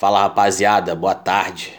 Fala 0.00 0.22
rapaziada, 0.22 0.94
boa 0.94 1.14
tarde. 1.14 1.74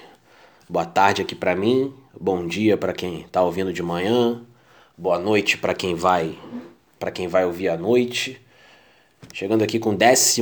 Boa 0.70 0.86
tarde 0.86 1.24
aqui 1.24 1.34
pra 1.34 1.56
mim, 1.56 1.92
bom 2.14 2.46
dia 2.46 2.78
pra 2.78 2.94
quem 2.94 3.26
tá 3.32 3.42
ouvindo 3.42 3.74
de 3.74 3.82
manhã, 3.82 4.44
boa 4.96 5.18
noite 5.18 5.58
pra 5.58 5.74
quem 5.74 5.96
vai 5.96 6.38
para 7.00 7.10
quem 7.10 7.28
vai 7.28 7.46
ouvir 7.46 7.70
à 7.70 7.76
noite. 7.76 8.40
Chegando 9.34 9.64
aqui 9.64 9.80
com 9.80 9.90
o 9.90 9.98
12 9.98 10.40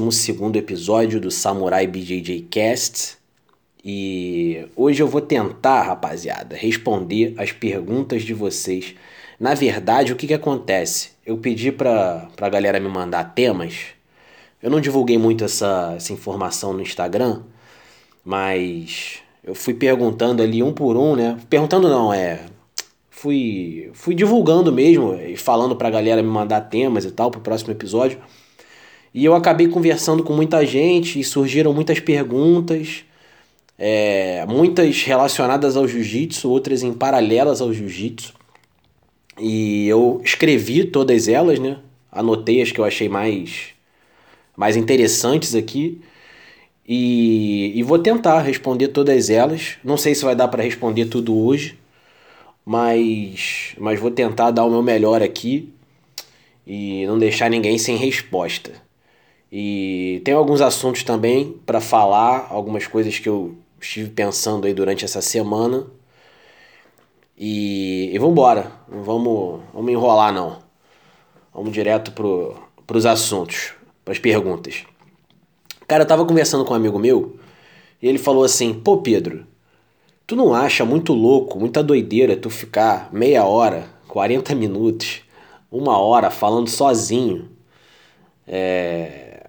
episódio 0.57 1.21
do 1.21 1.31
Samurai 1.31 1.87
BJJ 1.87 2.49
Cast. 2.51 3.17
E 3.81 4.67
hoje 4.75 5.01
eu 5.01 5.07
vou 5.07 5.21
tentar, 5.21 5.83
rapaziada, 5.83 6.57
responder 6.57 7.33
as 7.37 7.53
perguntas 7.53 8.23
de 8.23 8.33
vocês. 8.33 8.93
Na 9.39 9.53
verdade, 9.53 10.11
o 10.11 10.17
que, 10.17 10.27
que 10.27 10.33
acontece? 10.33 11.11
Eu 11.25 11.37
pedi 11.37 11.71
pra, 11.71 12.27
pra 12.35 12.49
galera 12.49 12.77
me 12.77 12.89
mandar 12.89 13.33
temas. 13.33 13.93
Eu 14.61 14.69
não 14.69 14.81
divulguei 14.81 15.17
muito 15.17 15.45
essa, 15.45 15.93
essa 15.95 16.11
informação 16.11 16.73
no 16.73 16.81
Instagram, 16.81 17.41
mas 18.29 19.19
eu 19.43 19.55
fui 19.55 19.73
perguntando 19.73 20.43
ali 20.43 20.61
um 20.61 20.71
por 20.71 20.95
um, 20.95 21.15
né? 21.15 21.37
Perguntando 21.49 21.89
não, 21.89 22.13
é. 22.13 22.45
Fui, 23.09 23.89
fui 23.93 24.13
divulgando 24.13 24.71
mesmo 24.71 25.15
e 25.15 25.35
falando 25.35 25.75
pra 25.75 25.89
galera 25.89 26.21
me 26.21 26.29
mandar 26.29 26.61
temas 26.61 27.05
e 27.05 27.11
tal 27.11 27.31
pro 27.31 27.41
próximo 27.41 27.71
episódio. 27.71 28.19
E 29.13 29.25
eu 29.25 29.33
acabei 29.33 29.67
conversando 29.67 30.23
com 30.23 30.33
muita 30.33 30.63
gente 30.63 31.19
e 31.19 31.23
surgiram 31.23 31.73
muitas 31.73 31.99
perguntas 31.99 33.03
é, 33.79 34.45
muitas 34.45 35.01
relacionadas 35.03 35.77
ao 35.77 35.87
jiu-jitsu, 35.87 36.49
outras 36.49 36.83
em 36.83 36.93
paralelas 36.93 37.61
ao 37.61 37.73
jiu-jitsu. 37.73 38.33
E 39.39 39.87
eu 39.87 40.21
escrevi 40.23 40.83
todas 40.83 41.29
elas, 41.29 41.57
né? 41.57 41.77
Anotei 42.11 42.61
as 42.61 42.71
que 42.71 42.79
eu 42.79 42.83
achei 42.83 43.07
mais, 43.07 43.69
mais 44.55 44.75
interessantes 44.75 45.55
aqui. 45.55 46.01
E, 46.91 47.71
e 47.75 47.83
vou 47.83 47.99
tentar 47.99 48.39
responder 48.39 48.87
todas 48.87 49.29
elas. 49.29 49.77
Não 49.83 49.95
sei 49.95 50.15
se 50.15 50.25
vai 50.25 50.35
dar 50.35 50.47
para 50.47 50.63
responder 50.63 51.05
tudo 51.05 51.37
hoje, 51.37 51.77
mas, 52.65 53.75
mas 53.77 53.99
vou 53.99 54.09
tentar 54.09 54.49
dar 54.49 54.65
o 54.65 54.71
meu 54.71 54.81
melhor 54.81 55.21
aqui 55.21 55.71
e 56.65 57.05
não 57.05 57.19
deixar 57.19 57.47
ninguém 57.47 57.77
sem 57.77 57.95
resposta. 57.95 58.71
E 59.51 60.19
tem 60.25 60.33
alguns 60.33 60.61
assuntos 60.61 61.03
também 61.03 61.59
para 61.63 61.79
falar, 61.79 62.47
algumas 62.49 62.87
coisas 62.87 63.19
que 63.19 63.29
eu 63.29 63.55
estive 63.79 64.09
pensando 64.09 64.65
aí 64.65 64.73
durante 64.73 65.05
essa 65.05 65.21
semana. 65.21 65.85
E, 67.37 68.09
e 68.11 68.17
vambora, 68.17 68.71
não 68.91 69.03
vamos, 69.03 69.61
vamos 69.71 69.91
enrolar 69.91 70.33
não. 70.33 70.57
Vamos 71.53 71.71
direto 71.71 72.11
pro, 72.13 72.55
pros 72.87 73.05
assuntos, 73.05 73.73
pras 74.03 74.17
perguntas. 74.17 74.85
Cara, 75.89 76.03
eu 76.03 76.07
tava 76.07 76.23
conversando 76.23 76.63
com 76.63 76.73
um 76.73 76.75
amigo 76.77 76.99
meu 76.99 77.39
e 77.99 78.07
ele 78.07 78.19
falou 78.19 78.43
assim: 78.43 78.75
pô, 78.75 78.97
Pedro, 78.97 79.47
tu 80.27 80.35
não 80.35 80.53
acha 80.53 80.85
muito 80.85 81.13
louco, 81.13 81.59
muita 81.59 81.81
doideira 81.81 82.37
tu 82.37 82.47
ficar 82.47 83.09
meia 83.11 83.43
hora, 83.43 83.87
40 84.07 84.53
minutos, 84.53 85.21
uma 85.71 85.97
hora 85.97 86.29
falando 86.29 86.69
sozinho? 86.69 87.49
É, 88.47 89.47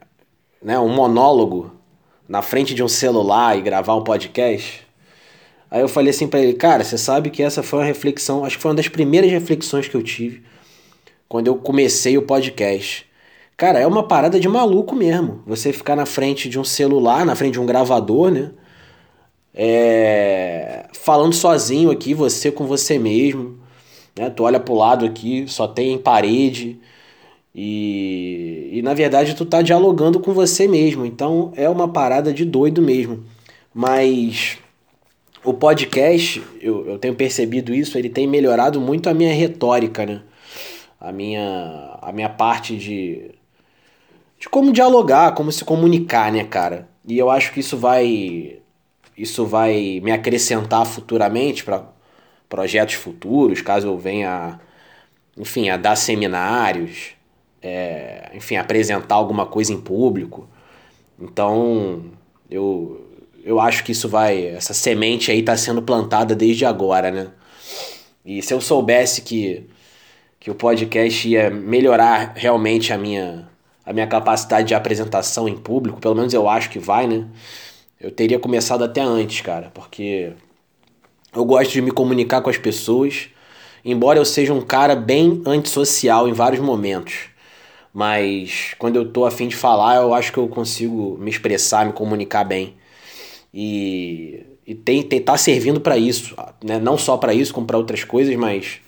né, 0.63 0.79
um 0.79 0.89
monólogo 0.89 1.73
na 2.27 2.41
frente 2.41 2.75
de 2.75 2.83
um 2.83 2.89
celular 2.89 3.59
e 3.59 3.61
gravar 3.61 3.95
um 3.95 4.03
podcast. 4.03 4.81
Aí 5.71 5.83
eu 5.83 5.89
falei 5.91 6.09
assim 6.09 6.27
para 6.27 6.41
ele, 6.41 6.55
cara, 6.55 6.83
você 6.83 6.97
sabe 6.97 7.29
que 7.29 7.43
essa 7.43 7.63
foi 7.63 7.81
uma 7.81 7.85
reflexão, 7.85 8.47
acho 8.47 8.57
que 8.57 8.63
foi 8.63 8.71
uma 8.71 8.77
das 8.77 8.89
primeiras 8.89 9.31
reflexões 9.31 9.89
que 9.89 9.95
eu 9.95 10.03
tive 10.03 10.43
quando 11.29 11.49
eu 11.49 11.57
comecei 11.57 12.17
o 12.17 12.23
podcast. 12.23 13.10
Cara, 13.61 13.79
é 13.79 13.87
uma 13.87 14.03
parada 14.03 14.41
de 14.41 14.49
maluco 14.49 14.97
mesmo. 14.97 15.43
Você 15.47 15.71
ficar 15.71 15.95
na 15.95 16.07
frente 16.07 16.49
de 16.49 16.59
um 16.59 16.65
celular, 16.65 17.27
na 17.27 17.37
frente 17.37 17.53
de 17.53 17.61
um 17.61 17.67
gravador, 17.67 18.31
né? 18.31 18.53
É... 19.55 20.87
Falando 20.95 21.35
sozinho 21.35 21.91
aqui, 21.91 22.15
você 22.15 22.51
com 22.51 22.65
você 22.65 22.99
mesmo. 22.99 23.59
Né? 24.19 24.31
Tu 24.31 24.43
olha 24.45 24.59
pro 24.59 24.73
lado 24.73 25.05
aqui, 25.05 25.45
só 25.47 25.69
tem 25.69 25.99
parede. 25.99 26.81
E, 27.55 28.71
e 28.73 28.81
na 28.81 28.95
verdade 28.95 29.35
tu 29.37 29.45
tá 29.45 29.61
dialogando 29.61 30.21
com 30.21 30.33
você 30.33 30.67
mesmo. 30.67 31.05
Então 31.05 31.53
é 31.55 31.69
uma 31.69 31.87
parada 31.87 32.33
de 32.33 32.47
doido 32.47 32.81
mesmo. 32.81 33.25
Mas 33.75 34.57
o 35.45 35.53
podcast, 35.53 36.43
eu, 36.63 36.87
eu 36.87 36.99
tenho 36.99 37.15
percebido 37.15 37.75
isso, 37.75 37.99
ele 37.99 38.09
tem 38.09 38.27
melhorado 38.27 38.81
muito 38.81 39.11
a 39.11 39.13
minha 39.13 39.35
retórica, 39.35 40.07
né? 40.07 40.23
A 40.99 41.13
minha, 41.13 41.99
a 42.01 42.11
minha 42.11 42.29
parte 42.31 42.77
de, 42.77 43.31
de 44.41 44.49
como 44.49 44.73
dialogar, 44.73 45.35
como 45.35 45.53
se 45.53 45.65
comunicar, 45.65 46.33
né, 46.33 46.43
cara? 46.45 46.89
E 47.07 47.19
eu 47.19 47.31
acho 47.31 47.53
que 47.53 47.61
isso 47.61 47.77
vai 47.77 48.61
isso 49.17 49.45
vai 49.45 50.01
me 50.03 50.11
acrescentar 50.11 50.87
futuramente 50.87 51.63
para 51.63 51.85
projetos 52.49 52.95
futuros, 52.95 53.61
caso 53.61 53.87
eu 53.87 53.99
venha, 53.99 54.59
enfim, 55.37 55.69
a 55.69 55.77
dar 55.77 55.95
seminários, 55.95 57.11
é, 57.63 58.31
enfim, 58.35 58.57
apresentar 58.57 59.17
alguma 59.17 59.45
coisa 59.45 59.75
em 59.75 59.81
público. 59.81 60.49
Então, 61.21 62.07
eu, 62.51 63.07
eu 63.45 63.61
acho 63.61 63.85
que 63.85 63.93
isso 63.93 64.09
vai. 64.09 64.47
Essa 64.47 64.73
semente 64.73 65.31
aí 65.31 65.41
está 65.41 65.55
sendo 65.57 65.83
plantada 65.83 66.35
desde 66.35 66.65
agora, 66.65 67.11
né? 67.11 67.31
E 68.25 68.41
se 68.43 68.55
eu 68.55 68.61
soubesse 68.61 69.21
que, 69.21 69.67
que 70.39 70.51
o 70.51 70.55
podcast 70.55 71.29
ia 71.29 71.51
melhorar 71.51 72.33
realmente 72.35 72.91
a 72.91 72.97
minha, 72.97 73.50
a 73.85 73.93
minha 73.93 74.07
capacidade 74.07 74.69
de 74.69 74.75
apresentação 74.75 75.49
em 75.49 75.57
público, 75.57 76.01
pelo 76.01 76.15
menos 76.15 76.33
eu 76.35 76.49
acho 76.49 76.71
que 76.71 76.79
vai, 76.79 77.07
né? 77.07 77.27
Eu 78.01 78.11
teria 78.11 78.39
começado 78.39 78.85
até 78.85 79.01
antes, 79.01 79.41
cara, 79.41 79.71
porque 79.75 80.33
eu 81.35 81.45
gosto 81.45 81.73
de 81.73 81.83
me 81.83 81.91
comunicar 81.91 82.41
com 82.41 82.51
as 82.51 82.59
pessoas, 82.59 83.29
embora 83.85 84.19
eu 84.19 84.25
seja 84.25 84.53
um 84.53 84.61
cara 84.61 84.97
bem 84.97 85.43
antissocial 85.47 86.29
em 86.29 86.33
vários 86.33 86.61
momentos. 86.61 87.31
Mas 87.93 88.75
quando 88.79 88.97
eu 88.97 89.11
tô 89.11 89.27
afim 89.27 89.49
de 89.49 89.57
falar, 89.57 89.97
eu 89.97 90.15
acho 90.15 90.33
que 90.33 90.39
eu 90.39 90.49
consigo 90.49 91.19
me 91.19 91.31
expressar, 91.31 91.87
me 91.87 91.93
comunicar 91.93 92.45
bem. 92.45 92.77
E, 93.53 94.47
e 94.67 94.75
tem, 94.75 95.03
tem, 95.03 95.21
tá 95.21 95.37
servindo 95.37 95.81
para 95.81 95.99
isso, 95.99 96.37
né? 96.63 96.79
Não 96.79 96.97
só 96.97 97.17
para 97.17 97.35
isso, 97.35 97.53
como 97.53 97.67
para 97.67 97.77
outras 97.79 98.05
coisas, 98.05 98.35
mas 98.37 98.81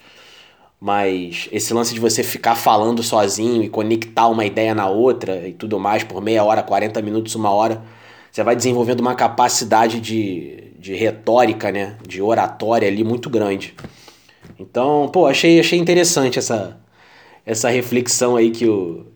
mas 0.83 1.49
esse 1.53 1.73
lance 1.73 1.95
de 1.95 2.01
você 2.01 2.25
ficar 2.25 2.57
falando 2.57 3.05
sozinho 3.05 3.63
e 3.63 3.69
conectar 3.69 4.27
uma 4.27 4.45
ideia 4.45 4.75
na 4.75 4.89
outra 4.89 5.47
e 5.47 5.53
tudo 5.53 5.79
mais 5.79 6.03
por 6.03 6.21
meia 6.21 6.43
hora, 6.43 6.61
40 6.61 7.01
minutos, 7.03 7.37
uma 7.37 7.53
hora, 7.53 7.81
você 8.29 8.43
vai 8.43 8.57
desenvolvendo 8.57 8.99
uma 8.99 9.15
capacidade 9.15 10.01
de, 10.01 10.73
de 10.77 10.93
retórica, 10.93 11.71
né? 11.71 11.97
De 12.05 12.21
oratória 12.21 12.89
ali 12.89 13.05
muito 13.05 13.31
grande. 13.31 13.77
Então, 14.59 15.09
pô, 15.13 15.29
achei, 15.29 15.61
achei 15.61 15.79
interessante 15.79 16.41
essa, 16.41 16.77
essa 17.47 17.69
reflexão 17.69 18.35
aí 18.35 18.51
que 18.51 18.67
o, 18.67 19.07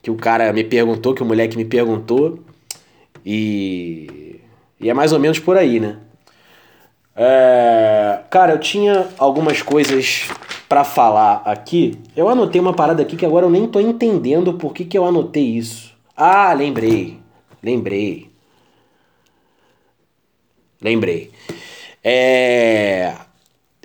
que 0.00 0.10
o 0.10 0.14
cara 0.14 0.52
me 0.52 0.62
perguntou, 0.62 1.14
que 1.14 1.22
o 1.24 1.26
moleque 1.26 1.56
me 1.56 1.64
perguntou. 1.64 2.38
E, 3.26 4.38
e 4.78 4.88
é 4.88 4.94
mais 4.94 5.12
ou 5.12 5.18
menos 5.18 5.40
por 5.40 5.56
aí, 5.56 5.80
né? 5.80 5.96
É, 7.16 8.20
cara, 8.30 8.52
eu 8.52 8.60
tinha 8.60 9.08
algumas 9.18 9.62
coisas 9.62 10.28
para 10.72 10.84
falar 10.84 11.42
aqui. 11.44 11.98
Eu 12.16 12.30
anotei 12.30 12.58
uma 12.58 12.72
parada 12.72 13.02
aqui 13.02 13.14
que 13.14 13.26
agora 13.26 13.44
eu 13.44 13.50
nem 13.50 13.66
tô 13.66 13.78
entendendo 13.78 14.54
por 14.54 14.72
que, 14.72 14.86
que 14.86 14.96
eu 14.96 15.04
anotei 15.04 15.44
isso. 15.44 15.94
Ah, 16.16 16.54
lembrei. 16.54 17.18
Lembrei. 17.62 18.30
Lembrei. 20.80 21.30
É, 22.02 23.12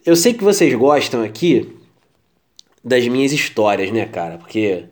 eu 0.05 0.15
sei 0.15 0.33
que 0.33 0.41
vocês 0.41 0.73
gostam 0.75 1.23
aqui 1.23 1.75
das 2.81 3.05
minhas 3.09 3.33
histórias, 3.33 3.91
né, 3.91 4.05
cara? 4.05 4.37
Porque 4.37 4.85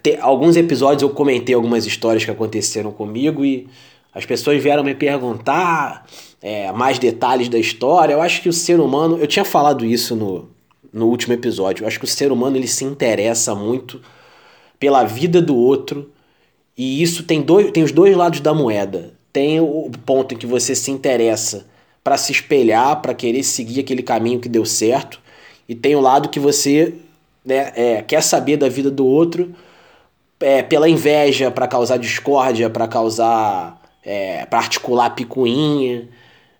tem, 0.00 0.16
alguns 0.20 0.54
episódios 0.54 1.02
eu 1.02 1.10
comentei 1.10 1.56
algumas 1.56 1.86
histórias 1.86 2.24
que 2.24 2.30
aconteceram 2.30 2.92
comigo 2.92 3.44
e 3.44 3.66
as 4.14 4.24
pessoas 4.24 4.62
vieram 4.62 4.84
me 4.84 4.94
perguntar 4.94 6.06
é, 6.40 6.70
mais 6.70 7.00
detalhes 7.00 7.48
da 7.48 7.58
história. 7.58 8.12
Eu 8.12 8.22
acho 8.22 8.40
que 8.40 8.48
o 8.48 8.52
ser 8.52 8.78
humano, 8.78 9.18
eu 9.18 9.26
tinha 9.26 9.44
falado 9.44 9.84
isso 9.84 10.14
no, 10.14 10.54
no 10.94 11.08
último 11.08 11.34
episódio, 11.34 11.82
eu 11.82 11.88
acho 11.88 11.98
que 11.98 12.04
o 12.04 12.08
ser 12.08 12.30
humano 12.30 12.56
ele 12.56 12.68
se 12.68 12.84
interessa 12.84 13.52
muito 13.52 14.00
pela 14.78 15.02
vida 15.02 15.42
do 15.42 15.56
outro 15.56 16.12
e 16.78 17.02
isso 17.02 17.24
tem, 17.24 17.42
dois, 17.42 17.72
tem 17.72 17.82
os 17.82 17.90
dois 17.90 18.16
lados 18.16 18.38
da 18.38 18.54
moeda. 18.54 19.12
Tem 19.32 19.60
o 19.60 19.90
ponto 20.06 20.34
em 20.34 20.38
que 20.38 20.46
você 20.46 20.76
se 20.76 20.92
interessa 20.92 21.66
para 22.02 22.16
se 22.16 22.30
espelhar, 22.30 23.02
para 23.02 23.12
querer 23.12 23.42
seguir 23.42 23.80
aquele 23.80 24.04
caminho 24.04 24.38
que 24.38 24.48
deu 24.48 24.64
certo 24.64 25.20
e 25.68 25.74
tem 25.74 25.96
o 25.96 26.00
lado 26.00 26.28
que 26.28 26.38
você 26.38 26.94
né, 27.44 27.72
é, 27.74 28.02
quer 28.02 28.22
saber 28.22 28.56
da 28.56 28.68
vida 28.68 28.88
do 28.90 29.04
outro 29.04 29.52
é, 30.38 30.62
pela 30.62 30.88
inveja, 30.88 31.50
para 31.50 31.66
causar 31.66 31.96
discórdia, 31.96 32.70
para 32.70 32.86
causar. 32.86 33.82
É, 34.06 34.44
para 34.44 34.58
articular 34.58 35.08
picuinha, 35.10 36.06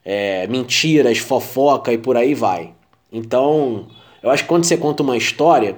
é, 0.03 0.47
mentiras, 0.47 1.19
fofoca 1.19 1.93
e 1.93 1.99
por 1.99 2.17
aí 2.17 2.33
vai. 2.33 2.73
Então, 3.13 3.87
eu 4.25 4.31
acho 4.31 4.45
que 4.45 4.49
quando 4.49 4.65
você 4.65 4.75
conta 4.75 5.03
uma 5.03 5.19
história 5.19 5.77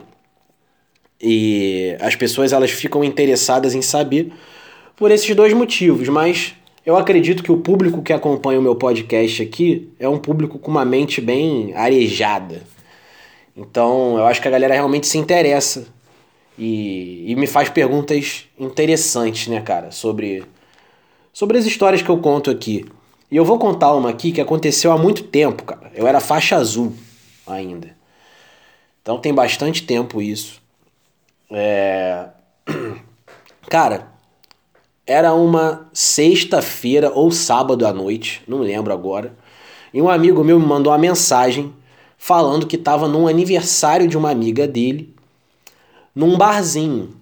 e 1.20 1.96
as 1.98 2.14
pessoas 2.14 2.52
elas 2.52 2.70
ficam 2.70 3.02
interessadas 3.02 3.74
em 3.74 3.82
saber 3.82 4.32
por 4.94 5.10
esses 5.10 5.34
dois 5.34 5.52
motivos, 5.52 6.08
mas 6.08 6.54
eu 6.84 6.96
acredito 6.96 7.42
que 7.42 7.50
o 7.50 7.56
público 7.56 8.00
que 8.02 8.12
acompanha 8.12 8.60
o 8.60 8.62
meu 8.62 8.76
podcast 8.76 9.42
aqui 9.42 9.90
é 9.98 10.08
um 10.08 10.16
público 10.16 10.60
com 10.60 10.70
uma 10.70 10.84
mente 10.84 11.20
bem 11.20 11.74
arejada. 11.74 12.62
Então, 13.56 14.16
eu 14.16 14.26
acho 14.26 14.40
que 14.40 14.46
a 14.46 14.50
galera 14.52 14.74
realmente 14.74 15.08
se 15.08 15.18
interessa 15.18 15.88
e, 16.56 17.24
e 17.26 17.34
me 17.34 17.48
faz 17.48 17.68
perguntas 17.68 18.44
interessantes, 18.56 19.48
né, 19.48 19.60
cara, 19.60 19.90
sobre, 19.90 20.44
sobre 21.32 21.58
as 21.58 21.66
histórias 21.66 22.00
que 22.00 22.08
eu 22.08 22.18
conto 22.18 22.48
aqui. 22.48 22.84
E 23.28 23.36
eu 23.36 23.44
vou 23.44 23.58
contar 23.58 23.92
uma 23.92 24.10
aqui 24.10 24.30
que 24.30 24.40
aconteceu 24.40 24.92
há 24.92 24.96
muito 24.96 25.24
tempo, 25.24 25.64
cara. 25.64 25.90
Eu 25.96 26.06
era 26.06 26.20
faixa 26.20 26.54
azul 26.54 26.92
ainda. 27.44 27.95
Então 29.06 29.18
tem 29.18 29.32
bastante 29.32 29.84
tempo 29.84 30.20
isso. 30.20 30.60
É... 31.48 32.26
Cara, 33.70 34.08
era 35.06 35.32
uma 35.32 35.88
sexta-feira 35.92 37.12
ou 37.14 37.30
sábado 37.30 37.86
à 37.86 37.92
noite, 37.92 38.42
não 38.48 38.58
lembro 38.58 38.92
agora. 38.92 39.32
E 39.94 40.02
um 40.02 40.08
amigo 40.08 40.42
meu 40.42 40.58
me 40.58 40.66
mandou 40.66 40.92
uma 40.92 40.98
mensagem 40.98 41.72
falando 42.18 42.66
que 42.66 42.74
estava 42.74 43.06
num 43.06 43.28
aniversário 43.28 44.08
de 44.08 44.18
uma 44.18 44.28
amiga 44.28 44.66
dele, 44.66 45.14
num 46.12 46.36
barzinho, 46.36 47.14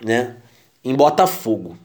né? 0.00 0.36
Em 0.84 0.94
Botafogo. 0.94 1.76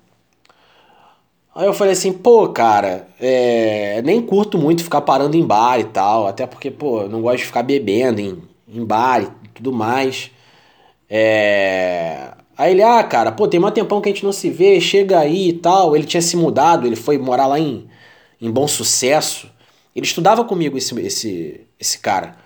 Aí 1.55 1.65
eu 1.65 1.73
falei 1.73 1.93
assim, 1.93 2.13
pô, 2.13 2.49
cara, 2.49 3.07
é, 3.19 3.99
nem 4.03 4.21
curto 4.21 4.59
muito 4.59 4.83
ficar 4.83 5.01
parando 5.01 5.35
em 5.35 5.43
bar 5.43 5.79
e 5.79 5.85
tal, 5.85 6.27
até 6.27 6.45
porque, 6.45 6.69
pô, 6.69 7.07
não 7.07 7.23
gosto 7.23 7.37
de 7.37 7.45
ficar 7.45 7.63
bebendo 7.63 8.21
em, 8.21 8.43
em 8.67 8.83
bar 8.83 9.23
e 9.23 9.47
tudo 9.49 9.71
mais. 9.71 10.31
É... 11.09 12.31
Aí 12.57 12.71
ele, 12.71 12.83
ah, 12.83 13.03
cara, 13.03 13.31
pô, 13.31 13.47
tem 13.47 13.59
um 13.59 13.71
tempão 13.71 13.99
que 13.99 14.09
a 14.09 14.11
gente 14.11 14.23
não 14.23 14.31
se 14.31 14.49
vê, 14.49 14.79
chega 14.79 15.19
aí 15.19 15.49
e 15.49 15.53
tal. 15.53 15.95
Ele 15.95 16.05
tinha 16.05 16.21
se 16.21 16.37
mudado, 16.37 16.87
ele 16.87 16.95
foi 16.95 17.17
morar 17.17 17.47
lá 17.47 17.59
em, 17.59 17.87
em 18.41 18.49
Bom 18.49 18.67
Sucesso. 18.67 19.49
Ele 19.95 20.05
estudava 20.05 20.43
comigo, 20.43 20.77
esse, 20.77 20.97
esse, 21.01 21.61
esse 21.79 21.99
cara. 21.99 22.37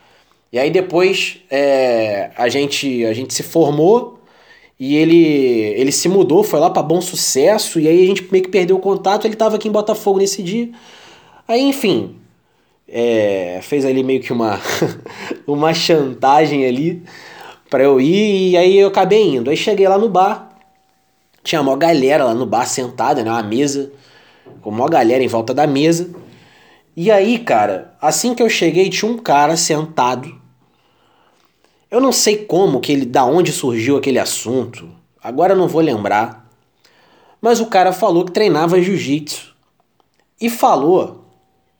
E 0.51 0.57
aí 0.57 0.71
depois 0.71 1.41
é, 1.49 2.31
a, 2.35 2.49
gente, 2.49 3.05
a 3.05 3.13
gente 3.13 3.33
se 3.33 3.43
formou 3.43 4.19
e 4.79 4.95
ele, 4.95 5.17
ele 5.17 5.91
se 5.91 6.07
mudou, 6.09 6.43
foi 6.43 6.59
lá 6.59 6.69
para 6.69 6.81
Bom 6.81 7.01
Sucesso, 7.01 7.79
e 7.79 7.87
aí 7.87 8.03
a 8.03 8.07
gente 8.07 8.27
meio 8.31 8.43
que 8.43 8.49
perdeu 8.49 8.77
o 8.77 8.79
contato. 8.79 9.25
Ele 9.27 9.35
tava 9.35 9.57
aqui 9.57 9.67
em 9.67 9.71
Botafogo 9.71 10.19
nesse 10.19 10.41
dia. 10.41 10.69
Aí, 11.47 11.61
enfim, 11.61 12.15
é, 12.91 13.59
fez 13.61 13.85
ali 13.85 14.03
meio 14.03 14.21
que 14.21 14.33
uma, 14.33 14.59
uma 15.47 15.73
chantagem 15.73 16.65
ali 16.65 17.03
para 17.69 17.83
eu 17.83 18.01
ir, 18.01 18.51
e 18.51 18.57
aí 18.57 18.77
eu 18.77 18.87
acabei 18.87 19.35
indo. 19.35 19.49
Aí 19.49 19.57
cheguei 19.57 19.87
lá 19.87 19.97
no 19.97 20.09
bar, 20.09 20.49
tinha 21.43 21.61
uma 21.61 21.77
galera 21.77 22.25
lá 22.25 22.33
no 22.33 22.45
bar 22.45 22.65
sentada, 22.65 23.23
né? 23.23 23.29
Uma 23.29 23.43
mesa, 23.43 23.91
com 24.61 24.69
uma 24.69 24.89
galera 24.89 25.23
em 25.23 25.27
volta 25.27 25.53
da 25.53 25.67
mesa. 25.67 26.09
E 26.95 27.11
aí, 27.11 27.39
cara, 27.39 27.93
assim 28.01 28.33
que 28.33 28.43
eu 28.43 28.49
cheguei, 28.49 28.89
tinha 28.89 29.09
um 29.09 29.17
cara 29.17 29.55
sentado 29.55 30.39
eu 31.91 31.99
não 31.99 32.11
sei 32.11 32.45
como 32.45 32.79
que 32.79 32.91
ele, 32.91 33.05
da 33.05 33.25
onde 33.25 33.51
surgiu 33.51 33.97
aquele 33.97 34.19
assunto. 34.19 34.87
Agora 35.21 35.53
eu 35.53 35.57
não 35.57 35.67
vou 35.67 35.81
lembrar. 35.81 36.47
Mas 37.41 37.59
o 37.59 37.65
cara 37.65 37.91
falou 37.91 38.25
que 38.25 38.31
treinava 38.31 38.79
jiu-jitsu 38.79 39.55
e 40.39 40.49
falou 40.49 41.18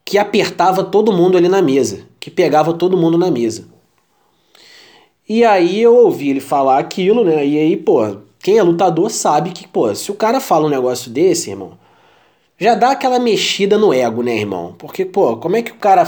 que 0.09 0.17
apertava 0.17 0.83
todo 0.83 1.13
mundo 1.13 1.37
ali 1.37 1.47
na 1.47 1.61
mesa, 1.61 1.99
que 2.19 2.31
pegava 2.31 2.73
todo 2.73 2.97
mundo 2.97 3.15
na 3.15 3.29
mesa. 3.29 3.67
E 5.29 5.45
aí 5.45 5.79
eu 5.79 5.95
ouvi 5.95 6.31
ele 6.31 6.39
falar 6.39 6.79
aquilo, 6.79 7.23
né? 7.23 7.45
E 7.45 7.59
aí, 7.59 7.77
pô, 7.77 8.17
quem 8.39 8.57
é 8.57 8.63
lutador 8.63 9.11
sabe 9.11 9.51
que, 9.51 9.67
pô, 9.67 9.93
se 9.93 10.09
o 10.09 10.15
cara 10.15 10.39
fala 10.39 10.65
um 10.65 10.69
negócio 10.69 11.11
desse, 11.11 11.51
irmão, 11.51 11.73
já 12.57 12.73
dá 12.73 12.89
aquela 12.89 13.19
mexida 13.19 13.77
no 13.77 13.93
ego, 13.93 14.23
né, 14.23 14.35
irmão? 14.35 14.73
Porque, 14.79 15.05
pô, 15.05 15.37
como 15.37 15.57
é 15.57 15.61
que 15.61 15.73
o 15.73 15.75
cara 15.75 16.01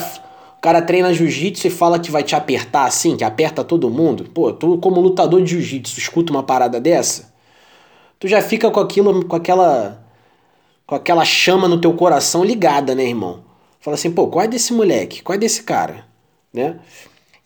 o 0.57 0.61
cara 0.61 0.81
treina 0.81 1.13
jiu-jitsu 1.13 1.67
e 1.67 1.69
fala 1.69 1.99
que 1.99 2.09
vai 2.09 2.23
te 2.23 2.35
apertar 2.35 2.85
assim, 2.85 3.15
que 3.15 3.23
aperta 3.23 3.63
todo 3.63 3.87
mundo. 3.87 4.23
Pô, 4.33 4.51
tu 4.51 4.79
como 4.79 4.99
lutador 4.99 5.43
de 5.43 5.51
jiu-jitsu 5.51 5.99
escuta 5.99 6.33
uma 6.33 6.41
parada 6.41 6.79
dessa, 6.79 7.31
tu 8.19 8.27
já 8.27 8.41
fica 8.41 8.71
com 8.71 8.79
aquilo, 8.79 9.23
com 9.25 9.35
aquela 9.35 10.03
com 10.87 10.95
aquela 10.95 11.23
chama 11.23 11.67
no 11.67 11.79
teu 11.79 11.93
coração 11.93 12.43
ligada, 12.43 12.95
né, 12.95 13.05
irmão? 13.05 13.50
Fala 13.81 13.95
assim, 13.95 14.11
pô, 14.11 14.27
qual 14.27 14.45
é 14.45 14.47
desse 14.47 14.71
moleque? 14.73 15.21
Qual 15.21 15.35
é 15.35 15.39
desse 15.39 15.63
cara? 15.63 16.05
Né? 16.53 16.79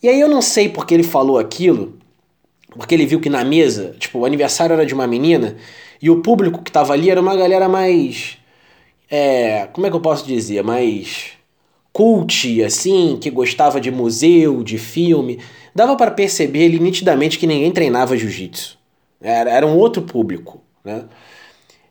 E 0.03 0.07
aí 0.09 0.19
eu 0.19 0.27
não 0.27 0.41
sei 0.41 0.69
porque 0.69 0.93
ele 0.93 1.03
falou 1.03 1.39
aquilo, 1.39 1.97
porque 2.71 2.93
ele 2.93 3.05
viu 3.05 3.19
que 3.19 3.29
na 3.29 3.43
mesa, 3.43 3.95
tipo, 3.97 4.19
o 4.19 4.25
aniversário 4.25 4.73
era 4.73 4.85
de 4.85 4.93
uma 4.93 5.07
menina 5.07 5.55
e 6.01 6.09
o 6.09 6.21
público 6.21 6.61
que 6.61 6.71
tava 6.71 6.93
ali 6.93 7.09
era 7.09 7.21
uma 7.21 7.35
galera 7.35 7.67
mais 7.67 8.37
é, 9.09 9.67
como 9.71 9.85
é 9.85 9.89
que 9.89 9.95
eu 9.95 10.01
posso 10.01 10.25
dizer, 10.25 10.63
mais 10.63 11.33
cult, 11.93 12.61
assim, 12.63 13.17
que 13.21 13.29
gostava 13.29 13.79
de 13.79 13.89
museu, 13.89 14.63
de 14.63 14.77
filme, 14.77 15.39
dava 15.73 15.95
para 15.95 16.11
perceber 16.11 16.63
ele 16.63 16.79
nitidamente 16.79 17.39
que 17.39 17.47
ninguém 17.47 17.71
treinava 17.71 18.17
jiu-jitsu. 18.17 18.77
Era, 19.21 19.49
era 19.49 19.65
um 19.65 19.77
outro 19.77 20.01
público, 20.01 20.61
né? 20.83 21.05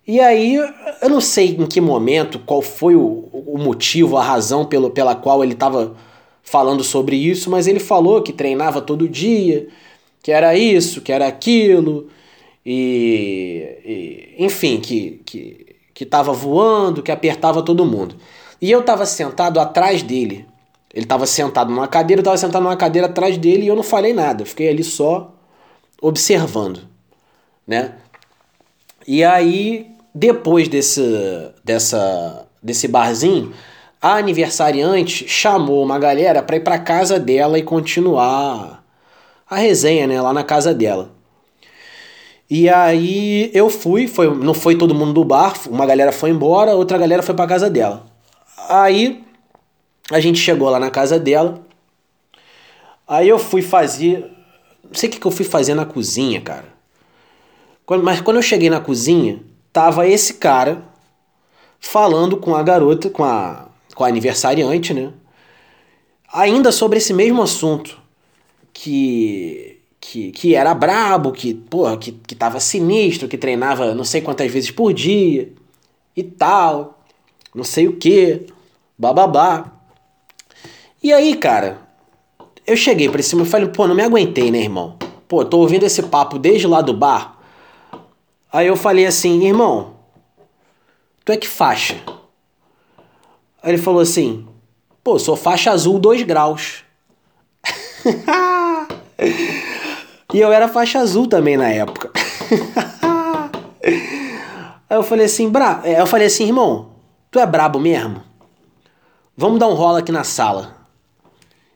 E 0.06 0.20
aí, 0.20 0.56
eu 0.56 1.08
não 1.08 1.20
sei 1.20 1.56
em 1.56 1.66
que 1.66 1.80
momento, 1.80 2.38
qual 2.38 2.60
foi 2.60 2.94
o, 2.94 3.28
o 3.32 3.58
motivo, 3.58 4.16
a 4.16 4.22
razão 4.22 4.66
pelo, 4.66 4.90
pela 4.90 5.14
qual 5.14 5.42
ele 5.42 5.54
estava 5.54 5.96
falando 6.42 6.84
sobre 6.84 7.16
isso, 7.16 7.50
mas 7.50 7.66
ele 7.66 7.80
falou 7.80 8.22
que 8.22 8.32
treinava 8.32 8.82
todo 8.82 9.08
dia, 9.08 9.66
que 10.22 10.30
era 10.30 10.54
isso, 10.56 11.00
que 11.00 11.10
era 11.10 11.26
aquilo, 11.26 12.08
e, 12.64 14.34
e 14.38 14.44
enfim, 14.44 14.78
que, 14.78 15.22
que, 15.24 15.76
que 15.94 16.04
tava 16.04 16.32
voando, 16.32 17.02
que 17.02 17.10
apertava 17.10 17.62
todo 17.62 17.86
mundo. 17.86 18.16
E 18.60 18.70
eu 18.70 18.80
estava 18.80 19.06
sentado 19.06 19.58
atrás 19.58 20.02
dele. 20.02 20.46
Ele 20.92 21.04
estava 21.04 21.26
sentado 21.26 21.70
numa 21.70 21.88
cadeira, 21.88 22.20
eu 22.20 22.22
estava 22.22 22.36
sentado 22.38 22.62
numa 22.62 22.76
cadeira 22.76 23.08
atrás 23.08 23.36
dele 23.36 23.64
e 23.64 23.68
eu 23.68 23.76
não 23.76 23.82
falei 23.82 24.12
nada. 24.12 24.44
Fiquei 24.44 24.68
ali 24.68 24.84
só 24.84 25.34
observando, 26.00 26.80
né? 27.66 27.94
E 29.06 29.22
aí, 29.24 29.93
depois 30.14 30.68
desse, 30.68 31.02
dessa, 31.64 32.46
desse 32.62 32.86
barzinho, 32.86 33.52
a 34.00 34.16
aniversariante 34.16 35.26
chamou 35.26 35.82
uma 35.82 35.98
galera 35.98 36.42
para 36.42 36.56
ir 36.56 36.60
para 36.60 36.78
casa 36.78 37.18
dela 37.18 37.58
e 37.58 37.62
continuar 37.62 38.84
a 39.48 39.56
resenha, 39.56 40.06
né, 40.06 40.20
lá 40.20 40.32
na 40.32 40.44
casa 40.44 40.72
dela. 40.72 41.10
E 42.48 42.68
aí 42.68 43.50
eu 43.54 43.70
fui, 43.70 44.06
foi, 44.06 44.32
não 44.32 44.54
foi 44.54 44.76
todo 44.76 44.94
mundo 44.94 45.12
do 45.12 45.24
bar, 45.24 45.54
uma 45.68 45.86
galera 45.86 46.12
foi 46.12 46.30
embora, 46.30 46.74
outra 46.74 46.98
galera 46.98 47.22
foi 47.22 47.34
para 47.34 47.46
casa 47.46 47.68
dela. 47.70 48.04
Aí 48.68 49.24
a 50.10 50.20
gente 50.20 50.38
chegou 50.38 50.68
lá 50.68 50.78
na 50.78 50.90
casa 50.90 51.18
dela. 51.18 51.62
Aí 53.08 53.28
eu 53.28 53.38
fui 53.38 53.62
fazer. 53.62 54.30
Não 54.84 54.94
sei 54.94 55.08
o 55.08 55.12
que, 55.12 55.18
que 55.18 55.26
eu 55.26 55.30
fui 55.30 55.44
fazer 55.44 55.74
na 55.74 55.84
cozinha, 55.84 56.40
cara. 56.40 56.66
Mas 58.02 58.20
quando 58.20 58.36
eu 58.36 58.42
cheguei 58.42 58.70
na 58.70 58.80
cozinha, 58.80 59.40
tava 59.74 60.06
esse 60.06 60.34
cara 60.34 60.84
falando 61.80 62.36
com 62.36 62.54
a 62.54 62.62
garota, 62.62 63.10
com 63.10 63.24
a, 63.24 63.66
com 63.92 64.04
a 64.04 64.08
aniversariante, 64.08 64.94
né? 64.94 65.12
Ainda 66.32 66.70
sobre 66.70 66.98
esse 66.98 67.12
mesmo 67.12 67.42
assunto. 67.42 67.98
Que, 68.72 69.80
que, 70.00 70.32
que 70.32 70.54
era 70.54 70.74
brabo, 70.74 71.32
que, 71.32 71.54
porra, 71.54 71.96
que, 71.96 72.12
que 72.12 72.34
tava 72.34 72.58
sinistro, 72.60 73.28
que 73.28 73.38
treinava 73.38 73.94
não 73.94 74.04
sei 74.04 74.20
quantas 74.20 74.50
vezes 74.50 74.70
por 74.70 74.92
dia 74.92 75.52
e 76.16 76.22
tal, 76.22 77.04
não 77.54 77.62
sei 77.62 77.86
o 77.86 77.96
que 77.96 78.46
bababá. 78.98 79.72
E 81.02 81.12
aí, 81.12 81.36
cara, 81.36 81.78
eu 82.66 82.76
cheguei 82.76 83.08
pra 83.08 83.22
cima 83.22 83.42
e 83.42 83.46
falei, 83.46 83.68
pô, 83.68 83.86
não 83.86 83.94
me 83.94 84.02
aguentei, 84.02 84.50
né, 84.50 84.58
irmão? 84.58 84.96
Pô, 85.28 85.44
tô 85.44 85.58
ouvindo 85.58 85.84
esse 85.84 86.02
papo 86.02 86.38
desde 86.38 86.66
lá 86.66 86.80
do 86.80 86.94
bar. 86.94 87.33
Aí 88.54 88.68
eu 88.68 88.76
falei 88.76 89.04
assim, 89.04 89.44
irmão, 89.44 89.94
tu 91.24 91.32
é 91.32 91.36
que 91.36 91.48
faixa? 91.48 91.96
Aí 93.60 93.72
ele 93.72 93.82
falou 93.82 94.00
assim, 94.00 94.46
pô, 95.02 95.18
sou 95.18 95.34
faixa 95.34 95.72
azul 95.72 95.98
2 95.98 96.22
graus. 96.22 96.84
e 100.32 100.38
eu 100.38 100.52
era 100.52 100.68
faixa 100.68 101.00
azul 101.00 101.26
também 101.26 101.56
na 101.56 101.68
época. 101.68 102.12
Aí 104.88 104.98
eu 104.98 105.02
falei 105.02 105.26
assim, 105.26 105.48
bra... 105.48 105.82
eu 105.84 106.06
falei 106.06 106.28
assim, 106.28 106.44
irmão, 106.44 106.90
tu 107.32 107.40
é 107.40 107.46
brabo 107.46 107.80
mesmo? 107.80 108.22
Vamos 109.36 109.58
dar 109.58 109.66
um 109.66 109.74
rola 109.74 109.98
aqui 109.98 110.12
na 110.12 110.22
sala. 110.22 110.76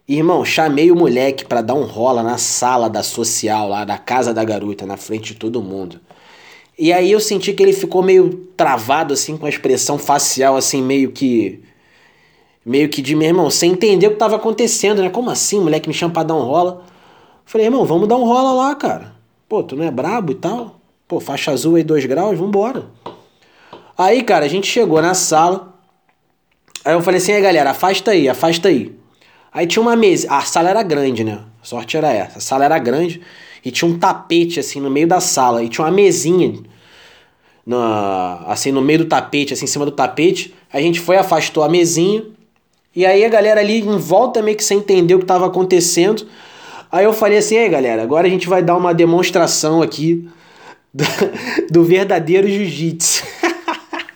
Irmão, 0.06 0.44
chamei 0.44 0.92
o 0.92 0.96
moleque 0.96 1.44
para 1.44 1.60
dar 1.60 1.74
um 1.74 1.86
rola 1.86 2.22
na 2.22 2.38
sala 2.38 2.88
da 2.88 3.02
social 3.02 3.68
lá, 3.68 3.84
da 3.84 3.98
casa 3.98 4.32
da 4.32 4.44
garota, 4.44 4.86
na 4.86 4.96
frente 4.96 5.32
de 5.32 5.40
todo 5.40 5.60
mundo. 5.60 6.00
E 6.78 6.92
aí 6.92 7.10
eu 7.10 7.18
senti 7.18 7.52
que 7.52 7.60
ele 7.60 7.72
ficou 7.72 8.02
meio 8.04 8.48
travado, 8.56 9.12
assim, 9.12 9.36
com 9.36 9.46
a 9.46 9.48
expressão 9.48 9.98
facial, 9.98 10.56
assim, 10.56 10.80
meio 10.80 11.10
que. 11.10 11.60
Meio 12.64 12.88
que 12.88 13.02
de, 13.02 13.16
meu 13.16 13.26
irmão, 13.26 13.50
sem 13.50 13.72
entender 13.72 14.06
o 14.06 14.10
que 14.10 14.16
tava 14.16 14.36
acontecendo, 14.36 15.02
né? 15.02 15.10
Como 15.10 15.30
assim, 15.30 15.58
moleque 15.58 15.88
me 15.88 15.94
chama 15.94 16.12
pra 16.12 16.22
dar 16.22 16.34
um 16.34 16.42
rola? 16.42 16.84
Falei, 17.44 17.66
irmão, 17.66 17.84
vamos 17.84 18.06
dar 18.06 18.16
um 18.16 18.24
rola 18.24 18.52
lá, 18.52 18.74
cara. 18.74 19.12
Pô, 19.48 19.62
tu 19.62 19.74
não 19.74 19.84
é 19.84 19.90
brabo 19.90 20.32
e 20.32 20.34
tal? 20.34 20.78
Pô, 21.08 21.18
faixa 21.18 21.50
azul 21.50 21.76
aí, 21.76 21.82
dois 21.82 22.04
graus, 22.04 22.38
vambora. 22.38 22.86
Aí, 23.96 24.22
cara, 24.22 24.44
a 24.44 24.48
gente 24.48 24.66
chegou 24.66 25.00
na 25.00 25.14
sala. 25.14 25.74
Aí 26.84 26.92
eu 26.92 27.00
falei 27.00 27.18
assim, 27.18 27.32
aí 27.32 27.40
galera, 27.40 27.70
afasta 27.70 28.10
aí, 28.12 28.28
afasta 28.28 28.68
aí. 28.68 28.94
Aí 29.52 29.66
tinha 29.66 29.82
uma 29.82 29.96
mesa. 29.96 30.30
A 30.30 30.42
sala 30.42 30.68
era 30.68 30.82
grande, 30.82 31.24
né? 31.24 31.40
A 31.60 31.64
sorte 31.64 31.96
era 31.96 32.12
essa. 32.12 32.38
A 32.38 32.40
sala 32.40 32.66
era 32.66 32.78
grande 32.78 33.20
e 33.68 33.70
tinha 33.70 33.86
um 33.86 33.98
tapete 33.98 34.58
assim 34.58 34.80
no 34.80 34.88
meio 34.88 35.06
da 35.06 35.20
sala. 35.20 35.62
E 35.62 35.68
tinha 35.68 35.84
uma 35.84 35.90
mesinha 35.90 36.54
na, 37.66 38.42
assim 38.46 38.72
no 38.72 38.80
meio 38.80 39.00
do 39.00 39.04
tapete, 39.04 39.52
assim 39.52 39.66
em 39.66 39.68
cima 39.68 39.84
do 39.84 39.90
tapete. 39.90 40.54
A 40.72 40.80
gente 40.80 40.98
foi, 40.98 41.18
afastou 41.18 41.62
a 41.62 41.68
mesinha. 41.68 42.24
E 42.96 43.04
aí 43.04 43.22
a 43.22 43.28
galera 43.28 43.60
ali 43.60 43.80
em 43.80 43.98
volta 43.98 44.40
meio 44.40 44.56
que 44.56 44.64
sem 44.64 44.78
entender 44.78 45.14
o 45.14 45.18
que 45.18 45.24
estava 45.24 45.46
acontecendo. 45.46 46.26
Aí 46.90 47.04
eu 47.04 47.12
falei 47.12 47.36
assim, 47.36 47.58
aí 47.58 47.68
galera, 47.68 48.02
agora 48.02 48.26
a 48.26 48.30
gente 48.30 48.48
vai 48.48 48.62
dar 48.62 48.74
uma 48.74 48.94
demonstração 48.94 49.82
aqui 49.82 50.26
do, 50.92 51.04
do 51.70 51.84
verdadeiro 51.84 52.48
jiu-jitsu. 52.48 53.22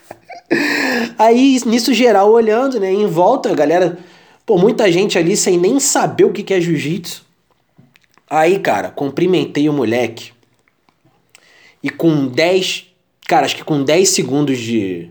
aí 1.18 1.60
nisso 1.66 1.92
geral 1.92 2.32
olhando, 2.32 2.80
né, 2.80 2.90
em 2.90 3.06
volta, 3.06 3.50
a 3.50 3.54
galera, 3.54 3.98
pô, 4.46 4.56
muita 4.56 4.90
gente 4.90 5.18
ali 5.18 5.36
sem 5.36 5.58
nem 5.58 5.78
saber 5.78 6.24
o 6.24 6.32
que, 6.32 6.42
que 6.42 6.54
é 6.54 6.60
jiu-jitsu. 6.60 7.31
Aí, 8.34 8.60
cara, 8.60 8.88
cumprimentei 8.88 9.68
o 9.68 9.74
moleque. 9.74 10.32
E 11.82 11.90
com 11.90 12.26
10, 12.26 12.86
cara, 13.28 13.44
acho 13.44 13.54
que 13.54 13.62
com 13.62 13.84
10 13.84 14.08
segundos 14.08 14.58
de, 14.58 15.10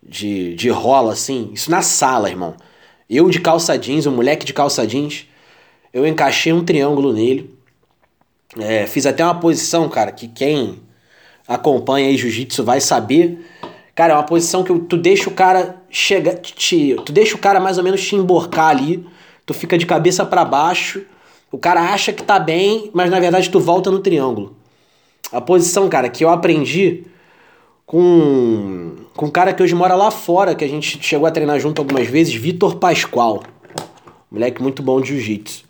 de, 0.00 0.54
de 0.54 0.68
rola, 0.68 1.14
assim, 1.14 1.50
isso 1.52 1.68
na 1.68 1.82
sala, 1.82 2.30
irmão. 2.30 2.54
Eu 3.10 3.28
de 3.28 3.40
calça 3.40 3.76
jeans, 3.76 4.06
o 4.06 4.12
moleque 4.12 4.46
de 4.46 4.52
calça 4.52 4.86
jeans, 4.86 5.26
eu 5.92 6.06
encaixei 6.06 6.52
um 6.52 6.64
triângulo 6.64 7.12
nele. 7.12 7.52
É, 8.56 8.86
fiz 8.86 9.04
até 9.04 9.24
uma 9.24 9.40
posição, 9.40 9.88
cara, 9.88 10.12
que 10.12 10.28
quem 10.28 10.78
acompanha 11.48 12.06
aí 12.06 12.16
jiu-jitsu 12.16 12.62
vai 12.62 12.80
saber. 12.80 13.44
Cara, 13.96 14.12
é 14.12 14.16
uma 14.16 14.22
posição 14.22 14.62
que 14.62 14.78
tu 14.78 14.96
deixa 14.96 15.28
o 15.28 15.34
cara 15.34 15.82
chegar, 15.90 16.36
tu 16.36 17.10
deixa 17.10 17.34
o 17.34 17.38
cara 17.38 17.58
mais 17.58 17.78
ou 17.78 17.82
menos 17.82 18.06
te 18.06 18.14
emborcar 18.14 18.68
ali, 18.68 19.04
tu 19.44 19.52
fica 19.52 19.76
de 19.76 19.86
cabeça 19.86 20.24
para 20.24 20.44
baixo 20.44 21.04
o 21.50 21.58
cara 21.58 21.92
acha 21.92 22.12
que 22.12 22.22
tá 22.22 22.38
bem, 22.38 22.90
mas 22.92 23.10
na 23.10 23.18
verdade 23.18 23.50
tu 23.50 23.58
volta 23.60 23.90
no 23.90 24.00
triângulo. 24.00 24.56
A 25.32 25.40
posição, 25.40 25.88
cara, 25.88 26.08
que 26.08 26.24
eu 26.24 26.30
aprendi 26.30 27.04
com, 27.86 28.96
com 29.16 29.26
um 29.26 29.30
cara 29.30 29.52
que 29.52 29.62
hoje 29.62 29.74
mora 29.74 29.94
lá 29.94 30.10
fora, 30.10 30.54
que 30.54 30.64
a 30.64 30.68
gente 30.68 30.98
chegou 31.02 31.26
a 31.26 31.30
treinar 31.30 31.58
junto 31.58 31.80
algumas 31.80 32.06
vezes, 32.06 32.34
Vitor 32.34 32.76
Pascoal. 32.76 33.42
Moleque 34.30 34.62
muito 34.62 34.82
bom 34.82 35.00
de 35.00 35.08
jiu-jitsu. 35.08 35.64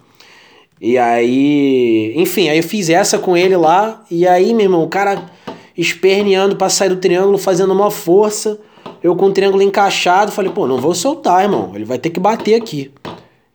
E 0.81 0.97
aí, 0.97 2.13
enfim, 2.17 2.49
aí 2.49 2.59
eu 2.59 2.63
fiz 2.63 2.89
essa 2.89 3.19
com 3.19 3.37
ele 3.37 3.57
lá, 3.57 4.05
e 4.11 4.27
aí, 4.27 4.55
meu 4.55 4.65
irmão, 4.65 4.83
o 4.85 4.89
cara 4.89 5.29
esperneando 5.77 6.57
pra 6.57 6.69
sair 6.69 6.89
do 6.89 6.97
triângulo, 6.97 7.39
fazendo 7.39 7.73
uma 7.73 7.91
força. 7.91 8.59
Eu 9.03 9.15
com 9.15 9.27
o 9.27 9.33
triângulo 9.33 9.63
encaixado, 9.63 10.33
falei, 10.33 10.51
pô, 10.51 10.67
não 10.67 10.79
vou 10.79 10.95
soltar, 10.95 11.45
irmão. 11.45 11.71
Ele 11.75 11.85
vai 11.85 11.99
ter 11.99 12.11
que 12.11 12.19
bater 12.19 12.55
aqui. 12.55 12.91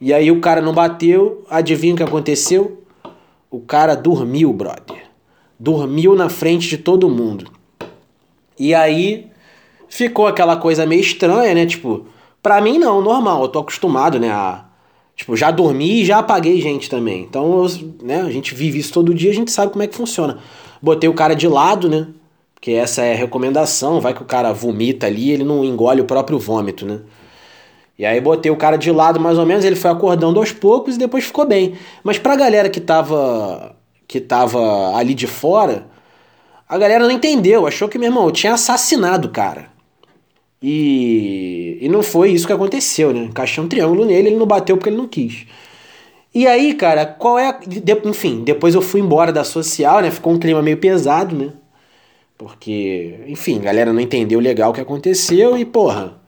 E 0.06 0.14
aí 0.14 0.30
o 0.30 0.42
cara 0.42 0.60
não 0.60 0.74
bateu, 0.74 1.46
adivinha 1.50 1.94
o 1.94 1.96
que 1.96 2.04
aconteceu? 2.04 2.84
O 3.50 3.62
cara 3.62 3.96
dormiu, 3.96 4.52
brother. 4.52 5.06
Dormiu 5.58 6.14
na 6.14 6.28
frente 6.28 6.68
de 6.68 6.78
todo 6.78 7.10
mundo. 7.10 7.50
E 8.60 8.76
aí 8.76 9.28
ficou 9.88 10.28
aquela 10.28 10.58
coisa 10.58 10.86
meio 10.86 11.00
estranha, 11.00 11.56
né? 11.56 11.66
Tipo, 11.66 12.06
pra 12.42 12.60
mim 12.60 12.78
não, 12.78 13.02
normal, 13.02 13.44
eu 13.44 13.48
tô 13.48 13.60
acostumado, 13.60 14.20
né? 14.20 14.30
A, 14.30 14.66
tipo, 15.16 15.38
já 15.38 15.50
dormi 15.52 16.02
e 16.02 16.06
já 16.06 16.18
apaguei 16.18 16.60
gente 16.60 16.90
também. 16.90 17.22
Então, 17.22 17.64
eu, 17.64 17.96
né, 18.06 18.24
a 18.24 18.30
gente 18.30 18.54
vive 18.54 18.80
isso 18.80 18.92
todo 18.92 19.14
dia, 19.14 19.32
a 19.32 19.34
gente 19.34 19.52
sabe 19.54 19.72
como 19.72 19.84
é 19.84 19.88
que 19.88 19.96
funciona. 19.96 20.40
Botei 20.82 21.10
o 21.10 21.14
cara 21.14 21.34
de 21.34 21.48
lado, 21.48 21.88
né? 21.88 22.08
Porque 22.56 22.72
essa 22.72 23.04
é 23.04 23.14
a 23.14 23.18
recomendação, 23.18 24.02
vai 24.02 24.14
que 24.14 24.22
o 24.22 24.26
cara 24.26 24.52
vomita 24.52 25.08
ali, 25.08 25.32
ele 25.32 25.46
não 25.46 25.64
engole 25.64 26.02
o 26.02 26.06
próprio 26.06 26.38
vômito, 26.38 26.86
né? 26.86 27.00
E 27.98 28.06
aí 28.06 28.20
botei 28.20 28.52
o 28.52 28.58
cara 28.58 28.78
de 28.78 28.92
lado 28.92 29.20
mais 29.20 29.38
ou 29.38 29.46
menos, 29.46 29.64
ele 29.64 29.76
foi 29.76 29.92
acordando 29.92 30.40
aos 30.40 30.52
poucos 30.52 30.96
e 30.96 31.00
depois 31.00 31.26
ficou 31.26 31.46
bem. 31.46 31.76
Mas 32.04 32.18
pra 32.18 32.36
galera 32.36 32.70
que 32.70 32.82
tava 32.82 33.76
que 34.08 34.20
tava 34.20 34.96
ali 34.96 35.14
de 35.14 35.28
fora, 35.28 35.88
a 36.68 36.78
galera 36.78 37.04
não 37.06 37.12
entendeu, 37.12 37.66
achou 37.66 37.88
que 37.88 37.98
meu 37.98 38.10
irmão 38.10 38.32
tinha 38.32 38.54
assassinado 38.54 39.28
o 39.28 39.32
cara. 39.32 39.72
E, 40.62 41.78
e 41.82 41.90
não 41.90 42.02
foi 42.02 42.32
isso 42.32 42.48
que 42.48 42.54
aconteceu, 42.54 43.14
né? 43.14 43.26
Encaixei 43.26 43.64
um 43.64 43.68
triângulo 43.68 44.06
nele, 44.06 44.30
ele 44.30 44.38
não 44.38 44.46
bateu 44.46 44.78
porque 44.78 44.90
ele 44.90 44.98
não 44.98 45.08
quis. 45.08 45.46
E 46.34 46.48
aí, 46.48 46.74
cara, 46.74 47.06
qual 47.06 47.38
é. 47.38 47.60
De, 47.68 47.94
enfim, 48.06 48.44
depois 48.44 48.74
eu 48.74 48.82
fui 48.82 49.02
embora 49.02 49.32
da 49.32 49.44
social, 49.44 50.02
né? 50.02 50.10
Ficou 50.10 50.34
um 50.34 50.40
clima 50.40 50.62
meio 50.62 50.78
pesado, 50.78 51.36
né? 51.36 51.52
Porque, 52.38 53.20
enfim, 53.28 53.60
a 53.60 53.64
galera 53.64 53.94
não 53.94 54.02
entendeu 54.02 54.40
legal 54.40 54.72
o 54.72 54.74
que 54.74 54.82
aconteceu 54.82 55.58
e, 55.58 55.66
porra, 55.66 56.22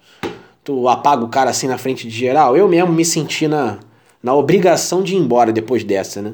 tu 0.65 0.89
apaga 0.89 1.24
o 1.24 1.29
cara 1.29 1.51
assim 1.51 1.67
na 1.67 1.77
frente 1.77 2.07
de 2.07 2.13
geral. 2.13 2.57
Eu 2.57 2.67
mesmo 2.67 2.91
me 2.91 3.05
senti 3.05 3.48
na, 3.48 3.77
na 4.22 4.34
obrigação 4.34 5.03
de 5.03 5.13
ir 5.13 5.19
embora 5.19 5.53
depois 5.53 5.84
dessa, 5.84 6.22
né? 6.22 6.34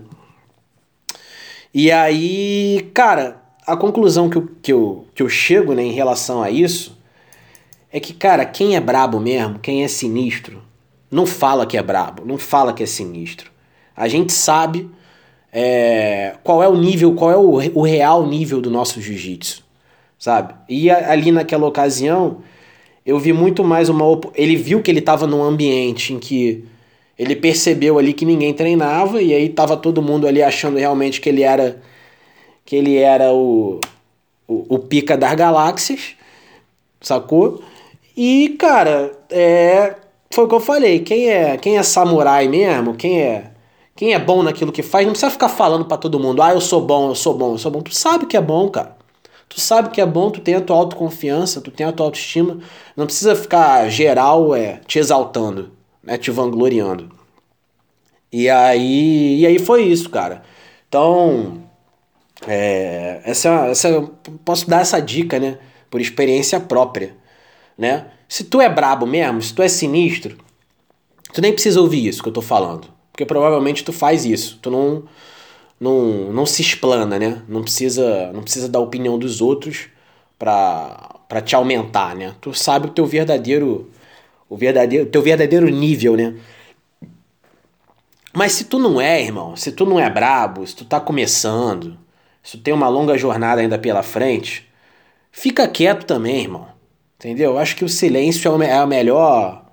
E 1.74 1.92
aí, 1.92 2.90
cara, 2.94 3.42
a 3.68 3.76
conclusão 3.76 4.30
que 4.30 4.38
eu, 4.38 4.50
que 4.62 4.74
eu, 4.74 5.06
que 5.14 5.22
eu 5.22 5.30
chego 5.30 5.74
né, 5.74 5.84
em 5.84 5.92
relação 5.92 6.42
a 6.42 6.50
isso 6.50 6.98
é 7.92 8.00
que, 8.00 8.14
cara, 8.14 8.46
quem 8.46 8.76
é 8.76 8.80
brabo 8.80 9.20
mesmo, 9.20 9.60
quem 9.60 9.84
é 9.84 9.88
sinistro, 9.88 10.62
não 11.10 11.26
fala 11.26 11.66
que 11.66 11.78
é 11.78 11.84
brabo, 11.84 12.24
não 12.26 12.38
fala 12.38 12.74
que 12.74 12.84
é 12.84 12.86
sinistro. 12.86 13.52
A 13.96 14.08
gente 14.08 14.32
sabe 14.32 14.90
é, 15.52 16.36
qual 16.42 16.64
é 16.64 16.70
o 16.70 16.76
nível, 16.76 17.14
qual 17.14 17.32
é 17.32 17.38
o, 17.38 17.80
o 17.80 17.82
real 17.82 18.26
nível 18.26 18.62
do 18.62 18.70
nosso 18.70 19.02
jiu-jitsu, 19.02 19.64
sabe? 20.18 20.54
E 20.70 20.90
ali 20.90 21.32
naquela 21.32 21.68
ocasião, 21.68 22.42
eu 23.06 23.20
vi 23.20 23.34
muito 23.34 23.64
mais 23.64 23.90
uma. 23.90 24.06
Ele 24.36 24.56
viu 24.56 24.82
que 24.82 24.92
ele 24.92 25.00
estava 25.00 25.26
num 25.28 25.44
ambiente 25.44 26.14
em 26.14 26.20
que 26.20 26.64
ele 27.18 27.36
percebeu 27.36 28.00
ali 28.00 28.14
que 28.14 28.26
ninguém 28.26 28.54
treinava 28.54 29.22
e 29.22 29.34
aí 29.34 29.50
tava 29.50 29.78
todo 29.78 30.02
mundo 30.02 30.28
ali 30.28 30.42
achando 30.42 30.78
realmente 30.78 31.22
que 31.22 31.30
ele 31.30 31.44
era 31.44 31.82
que 32.66 32.76
ele 32.76 32.98
era 32.98 33.32
o, 33.34 33.80
o, 34.48 34.76
o 34.76 34.80
pica 34.80 35.18
das 35.18 35.36
galáxias, 35.36 36.16
sacou? 37.02 37.64
E 38.16 38.56
cara, 38.60 39.12
é, 39.30 39.96
foi 40.32 40.46
o 40.46 40.48
que 40.48 40.56
eu 40.56 40.60
falei. 40.60 41.00
Quem 41.00 41.30
é 41.30 41.58
quem 41.58 41.78
é 41.78 41.84
samurai 41.84 42.48
mesmo, 42.48 42.96
quem 42.96 43.22
é 43.22 43.52
quem 43.96 44.14
é 44.14 44.20
bom 44.20 44.42
naquilo 44.44 44.72
que 44.72 44.82
faz, 44.84 45.06
não 45.06 45.14
precisa 45.14 45.32
ficar 45.32 45.50
falando 45.50 45.86
para 45.86 45.98
todo 45.98 46.20
mundo. 46.20 46.42
Ah, 46.42 46.54
eu 46.54 46.62
sou 46.62 46.82
bom, 46.82 47.10
eu 47.10 47.16
sou 47.16 47.34
bom, 47.36 47.54
eu 47.54 47.58
sou 47.58 47.72
bom. 47.72 47.82
Tu 47.82 47.94
sabe 47.96 48.26
que 48.26 48.38
é 48.38 48.42
bom, 48.42 48.70
cara. 48.70 49.01
Tu 49.54 49.60
sabe 49.60 49.90
que 49.90 50.00
é 50.00 50.06
bom, 50.06 50.32
tu 50.32 50.40
tem 50.40 50.56
a 50.56 50.62
tua 50.62 50.78
autoconfiança, 50.78 51.60
tu 51.60 51.70
tem 51.70 51.86
a 51.86 51.92
tua 51.92 52.06
autoestima. 52.06 52.60
Não 52.96 53.06
precisa 53.06 53.36
ficar 53.36 53.90
geral 53.90 54.56
é, 54.56 54.80
te 54.88 54.98
exaltando, 54.98 55.74
né? 56.02 56.18
Te 56.18 56.32
vangloriando. 56.32 57.12
E 58.32 58.50
aí, 58.50 59.42
e 59.42 59.46
aí 59.46 59.60
foi 59.60 59.84
isso, 59.84 60.10
cara. 60.10 60.42
Então, 60.88 61.64
é, 62.48 63.22
essa, 63.26 63.68
essa, 63.68 64.10
posso 64.46 64.70
dar 64.70 64.80
essa 64.80 65.02
dica, 65.02 65.38
né? 65.38 65.60
Por 65.90 66.00
experiência 66.00 66.58
própria, 66.58 67.14
né? 67.78 68.06
Se 68.30 68.46
tu 68.46 68.62
é 68.62 68.70
brabo 68.70 69.06
mesmo, 69.06 69.42
se 69.42 69.54
tu 69.54 69.62
é 69.62 69.68
sinistro, 69.68 70.38
tu 71.34 71.42
nem 71.42 71.52
precisa 71.52 71.82
ouvir 71.82 72.08
isso 72.08 72.24
que 72.24 72.30
eu 72.30 72.34
tô 72.34 72.42
falando. 72.42 72.88
Porque 73.12 73.26
provavelmente 73.26 73.84
tu 73.84 73.92
faz 73.92 74.24
isso. 74.24 74.60
Tu 74.62 74.72
não 74.72 75.04
não, 75.82 76.32
não 76.32 76.46
se 76.46 76.62
explana, 76.62 77.18
né? 77.18 77.42
Não 77.48 77.64
precisa, 77.64 78.32
não 78.34 78.44
precisa 78.44 78.70
da 78.70 78.80
opinião 78.80 79.18
dos 79.18 79.42
outros 79.42 79.88
para 80.38 81.42
te 81.44 81.56
aumentar, 81.56 82.16
né? 82.16 82.36
Tu 82.40 82.54
sabe 82.54 82.88
o 82.88 82.92
teu 82.92 83.08
verdadeiro 83.08 83.90
o 84.48 84.56
verdadeiro, 84.56 85.08
teu 85.08 85.22
verdadeiro 85.22 85.68
nível, 85.70 86.16
né? 86.16 86.36
Mas 88.34 88.54
se 88.54 88.66
tu 88.66 88.78
não 88.78 89.02
é, 89.02 89.22
irmão, 89.22 89.56
se 89.56 89.72
tu 89.72 89.86
não 89.86 90.00
é 90.00 90.10
brabo, 90.10 90.66
se 90.68 90.76
tu 90.76 90.86
tá 90.86 91.00
começando, 91.00 91.98
se 92.44 92.58
tu 92.58 92.64
tem 92.64 92.74
uma 92.74 92.88
longa 92.88 93.18
jornada 93.18 93.62
ainda 93.62 93.80
pela 93.80 94.04
frente, 94.04 94.70
fica 95.32 95.68
quieto 95.68 96.06
também, 96.06 96.42
irmão. 96.42 96.68
Entendeu? 97.18 97.52
Eu 97.52 97.58
acho 97.58 97.76
que 97.76 97.86
o 97.86 97.90
silêncio 97.90 98.62
é, 98.62 98.68
é 98.68 98.74
a 98.74 98.86
melhor 98.86 99.66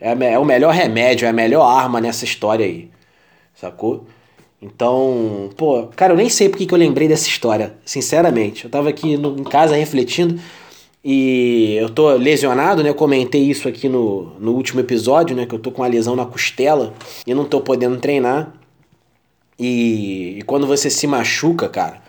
é, 0.00 0.12
é 0.32 0.38
o 0.38 0.44
melhor 0.44 0.72
remédio, 0.72 1.26
é 1.26 1.30
a 1.30 1.32
melhor 1.32 1.64
arma 1.66 2.00
nessa 2.00 2.24
história 2.24 2.64
aí. 2.66 2.90
Sacou? 3.54 4.06
Então, 4.64 5.50
pô, 5.58 5.88
cara, 5.94 6.14
eu 6.14 6.16
nem 6.16 6.30
sei 6.30 6.48
porque 6.48 6.64
que 6.64 6.72
eu 6.72 6.78
lembrei 6.78 7.06
dessa 7.06 7.28
história, 7.28 7.74
sinceramente. 7.84 8.64
Eu 8.64 8.70
tava 8.70 8.88
aqui 8.88 9.16
no, 9.18 9.38
em 9.38 9.44
casa 9.44 9.76
refletindo 9.76 10.40
e 11.04 11.76
eu 11.78 11.90
tô 11.90 12.10
lesionado, 12.14 12.82
né? 12.82 12.88
Eu 12.88 12.94
comentei 12.94 13.42
isso 13.42 13.68
aqui 13.68 13.90
no, 13.90 14.32
no 14.40 14.52
último 14.52 14.80
episódio, 14.80 15.36
né? 15.36 15.44
Que 15.44 15.54
eu 15.54 15.58
tô 15.58 15.70
com 15.70 15.82
uma 15.82 15.88
lesão 15.88 16.16
na 16.16 16.24
costela 16.24 16.94
e 17.26 17.34
não 17.34 17.44
tô 17.44 17.60
podendo 17.60 17.98
treinar. 17.98 18.54
E, 19.58 20.38
e 20.38 20.42
quando 20.42 20.66
você 20.66 20.88
se 20.88 21.06
machuca, 21.06 21.68
cara, 21.68 22.02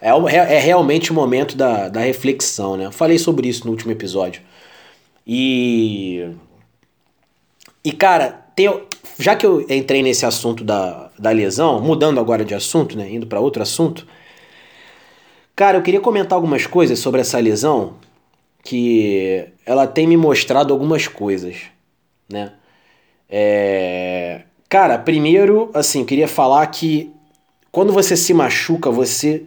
é, 0.00 0.10
é, 0.10 0.56
é 0.56 0.58
realmente 0.58 1.10
o 1.10 1.14
momento 1.14 1.54
da, 1.56 1.88
da 1.90 2.00
reflexão, 2.00 2.76
né? 2.78 2.86
Eu 2.86 2.92
falei 2.92 3.18
sobre 3.18 3.46
isso 3.48 3.66
no 3.66 3.72
último 3.72 3.92
episódio. 3.92 4.40
E. 5.26 6.30
E, 7.84 7.92
cara, 7.92 8.30
tem, 8.56 8.68
já 9.18 9.36
que 9.36 9.46
eu 9.46 9.60
entrei 9.70 10.02
nesse 10.02 10.26
assunto 10.26 10.64
da, 10.64 11.09
da 11.20 11.30
lesão, 11.30 11.82
mudando 11.82 12.18
agora 12.18 12.42
de 12.44 12.54
assunto, 12.54 12.96
né, 12.96 13.12
indo 13.12 13.26
para 13.26 13.38
outro 13.38 13.62
assunto, 13.62 14.06
cara, 15.54 15.76
eu 15.76 15.82
queria 15.82 16.00
comentar 16.00 16.34
algumas 16.34 16.66
coisas 16.66 16.98
sobre 16.98 17.20
essa 17.20 17.38
lesão 17.38 17.96
que 18.64 19.46
ela 19.66 19.86
tem 19.86 20.06
me 20.06 20.16
mostrado 20.16 20.72
algumas 20.72 21.06
coisas, 21.06 21.56
né? 22.26 22.52
É... 23.28 24.42
Cara, 24.68 24.98
primeiro, 24.98 25.70
assim, 25.74 26.00
eu 26.00 26.06
queria 26.06 26.28
falar 26.28 26.66
que 26.68 27.12
quando 27.70 27.92
você 27.92 28.16
se 28.16 28.32
machuca, 28.32 28.90
você 28.90 29.44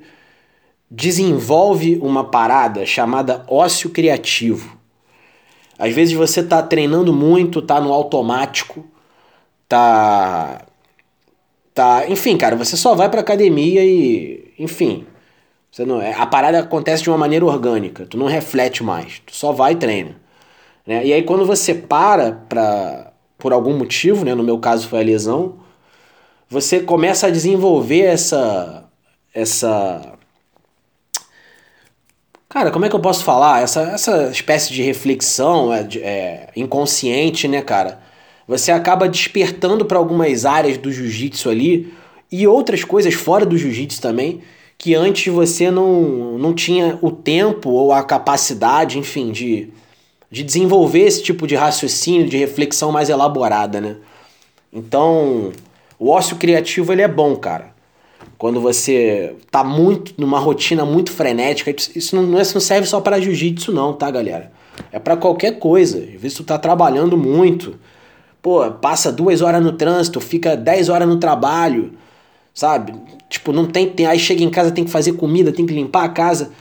desenvolve 0.89 1.97
uma 2.01 2.23
parada 2.25 2.85
chamada 2.85 3.43
ócio 3.47 3.89
criativo. 3.89 4.77
Às 5.77 5.93
vezes 5.93 6.13
você 6.13 6.43
tá 6.43 6.61
treinando 6.61 7.13
muito, 7.13 7.61
tá 7.61 7.81
no 7.81 7.91
automático, 7.91 8.85
tá 9.67 10.65
tá, 11.73 12.05
enfim, 12.07 12.37
cara, 12.37 12.55
você 12.55 12.77
só 12.77 12.95
vai 12.95 13.09
pra 13.09 13.21
academia 13.21 13.83
e, 13.83 14.53
enfim, 14.59 15.05
você 15.71 15.85
não, 15.85 16.01
é, 16.01 16.13
a 16.13 16.25
parada 16.25 16.59
acontece 16.59 17.03
de 17.03 17.09
uma 17.09 17.17
maneira 17.17 17.45
orgânica, 17.45 18.05
tu 18.05 18.17
não 18.17 18.27
reflete 18.27 18.83
mais, 18.83 19.19
tu 19.25 19.35
só 19.35 19.51
vai 19.51 19.73
e 19.73 19.75
treina. 19.75 20.15
Né? 20.85 21.05
E 21.05 21.13
aí 21.13 21.23
quando 21.23 21.45
você 21.45 21.73
para 21.73 22.31
pra, 22.31 23.13
por 23.37 23.53
algum 23.53 23.77
motivo, 23.77 24.25
né, 24.25 24.35
no 24.35 24.43
meu 24.43 24.59
caso 24.59 24.87
foi 24.87 24.99
a 24.99 25.03
lesão, 25.03 25.59
você 26.49 26.79
começa 26.81 27.27
a 27.27 27.31
desenvolver 27.31 28.01
essa 28.01 28.85
essa 29.33 30.13
Cara, 32.53 32.69
como 32.69 32.85
é 32.85 32.89
que 32.89 32.95
eu 32.95 32.99
posso 32.99 33.23
falar? 33.23 33.63
Essa, 33.63 33.81
essa 33.81 34.29
espécie 34.29 34.71
de 34.71 34.83
reflexão 34.83 35.73
é, 35.73 35.87
é 35.95 36.49
inconsciente, 36.55 37.47
né, 37.47 37.63
cara? 37.63 37.99
Você 38.47 38.71
acaba 38.71 39.07
despertando 39.07 39.85
para 39.85 39.97
algumas 39.97 40.45
áreas 40.45 40.77
do 40.77 40.91
jiu-jitsu 40.91 41.49
ali 41.49 41.93
e 42.31 42.47
outras 42.47 42.83
coisas 42.83 43.13
fora 43.13 43.45
do 43.45 43.57
jiu-jitsu 43.57 44.01
também, 44.01 44.41
que 44.77 44.95
antes 44.95 45.31
você 45.31 45.71
não, 45.71 46.37
não 46.37 46.53
tinha 46.53 46.97
o 47.01 47.11
tempo 47.11 47.69
ou 47.69 47.91
a 47.91 48.03
capacidade, 48.03 48.99
enfim, 48.99 49.31
de, 49.31 49.69
de 50.29 50.43
desenvolver 50.43 51.01
esse 51.01 51.23
tipo 51.23 51.47
de 51.47 51.55
raciocínio, 51.55 52.27
de 52.27 52.37
reflexão 52.37 52.91
mais 52.91 53.09
elaborada, 53.09 53.79
né? 53.79 53.97
Então, 54.71 55.51
o 55.99 56.09
ócio 56.09 56.35
criativo 56.35 56.91
ele 56.91 57.01
é 57.01 57.07
bom, 57.07 57.35
cara. 57.35 57.71
Quando 58.37 58.59
você 58.59 59.35
tá 59.49 59.63
muito 59.63 60.13
numa 60.17 60.39
rotina 60.39 60.83
muito 60.83 61.11
frenética, 61.11 61.73
isso 61.95 62.15
não, 62.15 62.41
isso 62.41 62.55
não 62.55 62.61
serve 62.61 62.87
só 62.87 62.99
para 62.99 63.21
jiu-jitsu 63.21 63.71
não, 63.71 63.93
tá, 63.93 64.11
galera? 64.11 64.51
É 64.91 64.99
para 64.99 65.15
qualquer 65.15 65.59
coisa. 65.59 65.99
Às 65.99 66.21
vezes 66.21 66.33
tu 66.35 66.43
tá 66.43 66.57
trabalhando 66.57 67.15
muito, 67.15 67.79
pô, 68.43 68.69
passa 68.73 69.11
duas 69.11 69.41
horas 69.41 69.63
no 69.63 69.71
trânsito, 69.71 70.19
fica 70.19 70.57
dez 70.57 70.89
horas 70.89 71.07
no 71.07 71.17
trabalho, 71.17 71.93
sabe? 72.53 72.93
Tipo, 73.29 73.53
não 73.53 73.65
tem, 73.65 73.89
tem 73.89 74.05
aí 74.05 74.19
chega 74.19 74.43
em 74.43 74.49
casa 74.51 74.71
tem 74.71 74.83
que 74.83 74.91
fazer 74.91 75.13
comida, 75.13 75.51
tem 75.53 75.65
que 75.65 75.73
limpar 75.73 76.03
a 76.03 76.09
casa. 76.09 76.51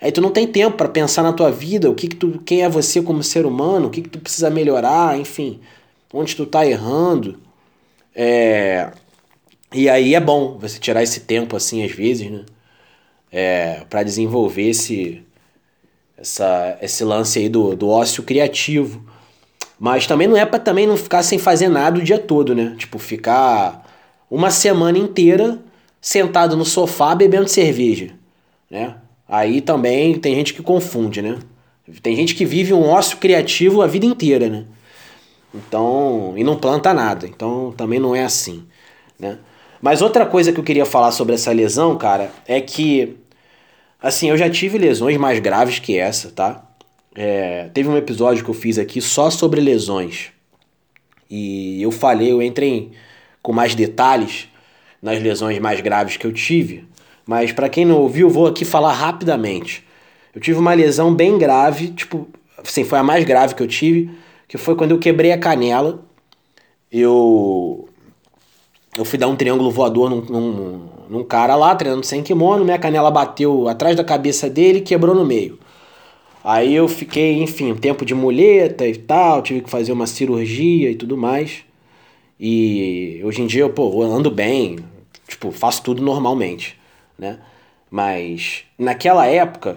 Aí 0.00 0.12
tu 0.12 0.20
não 0.20 0.30
tem 0.30 0.46
tempo 0.46 0.76
para 0.76 0.88
pensar 0.88 1.22
na 1.22 1.32
tua 1.32 1.50
vida, 1.50 1.90
o 1.90 1.94
que 1.94 2.08
que 2.08 2.16
tu, 2.16 2.40
quem 2.44 2.62
é 2.62 2.68
você 2.68 3.02
como 3.02 3.22
ser 3.22 3.46
humano, 3.46 3.88
o 3.88 3.90
que 3.90 4.02
que 4.02 4.08
tu 4.10 4.20
precisa 4.20 4.50
melhorar, 4.50 5.18
enfim, 5.18 5.60
onde 6.12 6.36
tu 6.36 6.46
tá 6.46 6.66
errando. 6.66 7.38
É, 8.14 8.92
e 9.72 9.88
aí 9.88 10.14
é 10.14 10.20
bom 10.20 10.58
você 10.58 10.78
tirar 10.78 11.02
esse 11.02 11.20
tempo 11.20 11.56
assim 11.56 11.84
às 11.84 11.92
vezes, 11.92 12.30
né? 12.30 12.44
É, 13.32 13.84
para 13.88 14.02
desenvolver 14.02 14.68
esse 14.70 15.24
essa, 16.18 16.78
esse 16.82 17.04
lance 17.04 17.38
aí 17.38 17.48
do, 17.48 17.74
do 17.76 17.88
ócio 17.88 18.22
criativo. 18.22 19.02
Mas 19.80 20.06
também 20.06 20.28
não 20.28 20.36
é 20.36 20.44
para 20.44 20.58
também 20.58 20.86
não 20.86 20.94
ficar 20.94 21.22
sem 21.22 21.38
fazer 21.38 21.68
nada 21.68 21.98
o 21.98 22.02
dia 22.02 22.18
todo, 22.18 22.54
né? 22.54 22.74
Tipo, 22.76 22.98
ficar 22.98 23.82
uma 24.30 24.50
semana 24.50 24.98
inteira 24.98 25.58
sentado 25.98 26.54
no 26.54 26.66
sofá 26.66 27.14
bebendo 27.14 27.48
cerveja, 27.48 28.10
né? 28.70 28.96
Aí 29.26 29.62
também 29.62 30.18
tem 30.18 30.34
gente 30.34 30.52
que 30.52 30.62
confunde, 30.62 31.22
né? 31.22 31.38
Tem 32.02 32.14
gente 32.14 32.34
que 32.34 32.44
vive 32.44 32.74
um 32.74 32.86
ócio 32.86 33.16
criativo 33.16 33.80
a 33.80 33.86
vida 33.86 34.04
inteira, 34.04 34.50
né? 34.50 34.66
Então, 35.54 36.34
e 36.36 36.44
não 36.44 36.56
planta 36.56 36.92
nada. 36.92 37.26
Então, 37.26 37.72
também 37.74 37.98
não 37.98 38.14
é 38.14 38.22
assim, 38.22 38.66
né? 39.18 39.38
Mas 39.80 40.02
outra 40.02 40.26
coisa 40.26 40.52
que 40.52 40.60
eu 40.60 40.64
queria 40.64 40.84
falar 40.84 41.10
sobre 41.10 41.34
essa 41.34 41.52
lesão, 41.52 41.96
cara, 41.96 42.30
é 42.46 42.60
que 42.60 43.16
assim, 43.98 44.28
eu 44.28 44.36
já 44.36 44.50
tive 44.50 44.76
lesões 44.76 45.16
mais 45.16 45.38
graves 45.40 45.78
que 45.78 45.96
essa, 45.98 46.30
tá? 46.30 46.69
É, 47.14 47.68
teve 47.74 47.88
um 47.88 47.96
episódio 47.96 48.44
que 48.44 48.50
eu 48.50 48.54
fiz 48.54 48.78
aqui 48.78 49.00
só 49.00 49.30
sobre 49.30 49.60
lesões. 49.60 50.30
E 51.28 51.82
eu 51.82 51.90
falei, 51.90 52.30
eu 52.30 52.42
entrei 52.42 52.92
com 53.42 53.52
mais 53.52 53.74
detalhes 53.74 54.48
nas 55.02 55.20
lesões 55.20 55.58
mais 55.58 55.80
graves 55.80 56.16
que 56.16 56.26
eu 56.26 56.32
tive. 56.32 56.84
Mas 57.26 57.52
para 57.52 57.68
quem 57.68 57.84
não 57.84 57.96
ouviu, 57.96 58.28
vou 58.28 58.46
aqui 58.46 58.64
falar 58.64 58.92
rapidamente. 58.92 59.86
Eu 60.34 60.40
tive 60.40 60.58
uma 60.58 60.74
lesão 60.74 61.14
bem 61.14 61.38
grave, 61.38 61.88
tipo, 61.88 62.28
assim, 62.58 62.84
foi 62.84 62.98
a 62.98 63.02
mais 63.02 63.24
grave 63.24 63.54
que 63.54 63.62
eu 63.62 63.66
tive, 63.66 64.10
que 64.46 64.58
foi 64.58 64.76
quando 64.76 64.92
eu 64.92 64.98
quebrei 64.98 65.32
a 65.32 65.38
canela. 65.38 66.04
Eu 66.90 67.88
eu 68.96 69.04
fui 69.04 69.18
dar 69.18 69.28
um 69.28 69.36
triângulo 69.36 69.70
voador 69.70 70.10
num, 70.10 70.20
num, 70.22 70.88
num 71.08 71.24
cara 71.24 71.54
lá, 71.54 71.74
treinando 71.74 72.04
sem 72.04 72.22
kimono, 72.22 72.64
minha 72.64 72.78
canela 72.78 73.10
bateu 73.10 73.68
atrás 73.68 73.96
da 73.96 74.02
cabeça 74.02 74.50
dele 74.50 74.78
e 74.78 74.82
quebrou 74.82 75.14
no 75.14 75.24
meio. 75.24 75.58
Aí 76.42 76.74
eu 76.74 76.88
fiquei, 76.88 77.42
enfim, 77.42 77.74
tempo 77.74 78.04
de 78.04 78.14
muleta 78.14 78.86
e 78.86 78.96
tal, 78.96 79.42
tive 79.42 79.60
que 79.60 79.70
fazer 79.70 79.92
uma 79.92 80.06
cirurgia 80.06 80.90
e 80.90 80.94
tudo 80.94 81.16
mais. 81.16 81.64
E 82.38 83.20
hoje 83.22 83.42
em 83.42 83.46
dia, 83.46 83.62
eu, 83.62 83.70
pô, 83.70 84.02
ando 84.02 84.30
bem, 84.30 84.78
tipo, 85.28 85.50
faço 85.52 85.82
tudo 85.82 86.02
normalmente, 86.02 86.78
né? 87.18 87.38
Mas 87.90 88.64
naquela 88.78 89.26
época, 89.26 89.76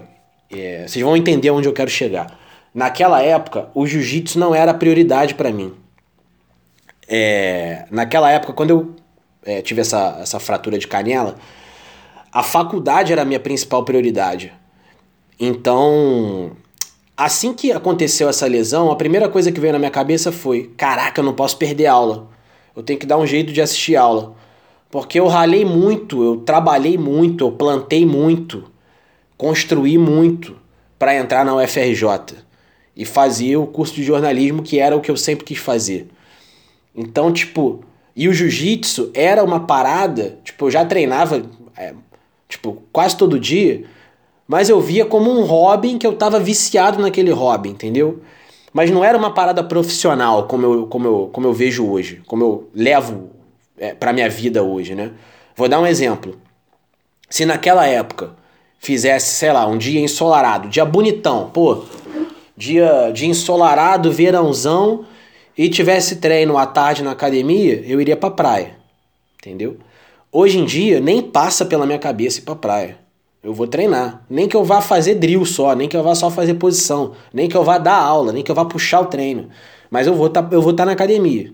é, 0.50 0.88
vocês 0.88 1.04
vão 1.04 1.18
entender 1.18 1.52
onde 1.52 1.68
eu 1.68 1.74
quero 1.74 1.90
chegar. 1.90 2.40
Naquela 2.74 3.22
época, 3.22 3.70
o 3.76 3.86
jiu-jitsu 3.86 4.40
não 4.40 4.56
era 4.56 4.74
prioridade 4.74 5.36
para 5.36 5.52
mim. 5.52 5.74
É, 7.08 7.86
naquela 7.92 8.32
época, 8.32 8.54
quando 8.54 8.70
eu 8.70 8.96
é, 9.46 9.62
tive 9.62 9.82
essa, 9.82 10.20
essa 10.22 10.40
fratura 10.40 10.78
de 10.78 10.88
canela, 10.88 11.36
a 12.32 12.42
faculdade 12.42 13.12
era 13.12 13.22
a 13.24 13.26
minha 13.26 13.40
principal 13.40 13.84
prioridade. 13.84 14.54
Então, 15.40 16.52
assim 17.18 17.54
que 17.54 17.72
aconteceu 17.72 18.30
essa 18.30 18.48
lesão, 18.48 18.92
a 18.92 18.96
primeira 18.96 19.28
coisa 19.30 19.52
que 19.52 19.60
veio 19.60 19.74
na 19.74 19.80
minha 19.80 19.92
cabeça 19.92 20.32
foi: 20.32 20.72
caraca, 20.78 21.22
eu 21.22 21.26
não 21.26 21.34
posso 21.34 21.58
perder 21.58 21.88
aula. 21.88 22.28
Eu 22.76 22.84
tenho 22.84 23.00
que 23.00 23.06
dar 23.06 23.18
um 23.18 23.28
jeito 23.28 23.52
de 23.52 23.62
assistir 23.62 23.96
aula. 23.96 24.36
Porque 24.90 25.20
eu 25.20 25.28
ralei 25.28 25.66
muito, 25.66 26.24
eu 26.24 26.38
trabalhei 26.38 26.98
muito, 26.98 27.46
eu 27.46 27.52
plantei 27.52 28.06
muito, 28.06 28.64
construí 29.36 29.98
muito 29.98 30.56
para 31.00 31.16
entrar 31.16 31.44
na 31.44 31.56
UFRJ 31.56 32.38
e 32.96 33.04
fazer 33.04 33.58
o 33.58 33.66
curso 33.66 33.96
de 33.96 34.04
jornalismo 34.04 34.62
que 34.62 34.80
era 34.80 34.96
o 34.96 35.02
que 35.02 35.10
eu 35.10 35.18
sempre 35.18 35.46
quis 35.46 35.58
fazer. 35.58 36.08
Então, 36.96 37.34
tipo, 37.34 37.84
e 38.16 38.28
o 38.28 38.34
jiu-jitsu 38.34 39.12
era 39.16 39.44
uma 39.44 39.62
parada, 39.62 40.38
tipo, 40.44 40.68
eu 40.68 40.72
já 40.72 40.86
treinava, 40.86 41.44
é, 41.76 41.94
tipo, 42.48 42.84
quase 42.92 43.18
todo 43.18 43.40
dia, 43.40 43.86
mas 44.54 44.70
eu 44.70 44.80
via 44.80 45.04
como 45.04 45.32
um 45.32 45.46
hobby 45.46 45.98
que 45.98 46.06
eu 46.06 46.14
tava 46.14 46.40
viciado 46.40 47.02
naquele 47.02 47.32
hobby, 47.32 47.70
entendeu? 47.70 48.22
Mas 48.72 48.92
não 48.92 49.04
era 49.04 49.18
uma 49.18 49.34
parada 49.34 49.64
profissional 49.64 50.46
como 50.46 50.64
eu, 50.64 50.86
como 50.86 51.08
eu, 51.08 51.30
como 51.34 51.48
eu 51.48 51.54
vejo 51.54 51.90
hoje, 51.90 52.22
como 52.28 52.44
eu 52.44 52.70
levo 52.72 53.32
é, 53.76 53.96
pra 53.96 54.14
minha 54.14 54.30
vida 54.30 54.62
hoje, 54.62 54.94
né? 54.94 55.10
Vou 55.56 55.68
dar 55.68 55.80
um 55.80 55.88
exemplo. 55.88 56.38
Se 57.28 57.48
naquela 57.48 57.88
época 57.88 58.36
fizesse, 58.78 59.34
sei 59.34 59.52
lá, 59.52 59.66
um 59.66 59.76
dia 59.76 60.00
ensolarado, 60.00 60.70
dia 60.70 60.86
bonitão, 60.86 61.50
pô, 61.52 61.86
dia, 62.56 63.10
dia 63.12 63.28
ensolarado, 63.28 64.12
verãozão, 64.12 65.04
e 65.58 65.68
tivesse 65.68 66.18
treino 66.18 66.60
à 66.60 66.68
tarde 66.68 67.02
na 67.02 67.10
academia, 67.10 67.84
eu 67.88 68.00
iria 68.00 68.16
pra 68.16 68.30
praia. 68.30 68.78
Entendeu? 69.40 69.78
Hoje 70.32 70.60
em 70.60 70.66
dia, 70.66 71.00
nem 71.00 71.24
passa 71.24 71.66
pela 71.66 71.88
minha 71.88 71.98
cabeça 71.98 72.38
ir 72.38 72.44
pra 72.44 72.56
praia. 72.56 73.03
Eu 73.44 73.54
vou 73.54 73.68
treinar. 73.68 74.24
Nem 74.30 74.48
que 74.48 74.56
eu 74.56 74.64
vá 74.64 74.82
fazer 74.82 75.16
drill 75.16 75.46
só, 75.46 75.76
nem 75.76 75.90
que 75.90 75.98
eu 75.98 76.04
vá 76.04 76.16
só 76.16 76.32
fazer 76.32 76.54
posição, 76.56 77.14
nem 77.34 77.50
que 77.50 77.58
eu 77.58 77.64
vá 77.64 77.78
dar 77.78 77.98
aula, 77.98 78.32
nem 78.32 78.42
que 78.42 78.50
eu 78.50 78.56
vá 78.56 78.66
puxar 78.66 79.02
o 79.02 79.08
treino. 79.08 79.50
Mas 79.92 80.08
eu 80.08 80.16
vou 80.16 80.30
tá, 80.30 80.48
eu 80.52 80.62
vou 80.62 80.72
estar 80.72 80.84
tá 80.84 80.86
na 80.88 80.94
academia. 80.94 81.54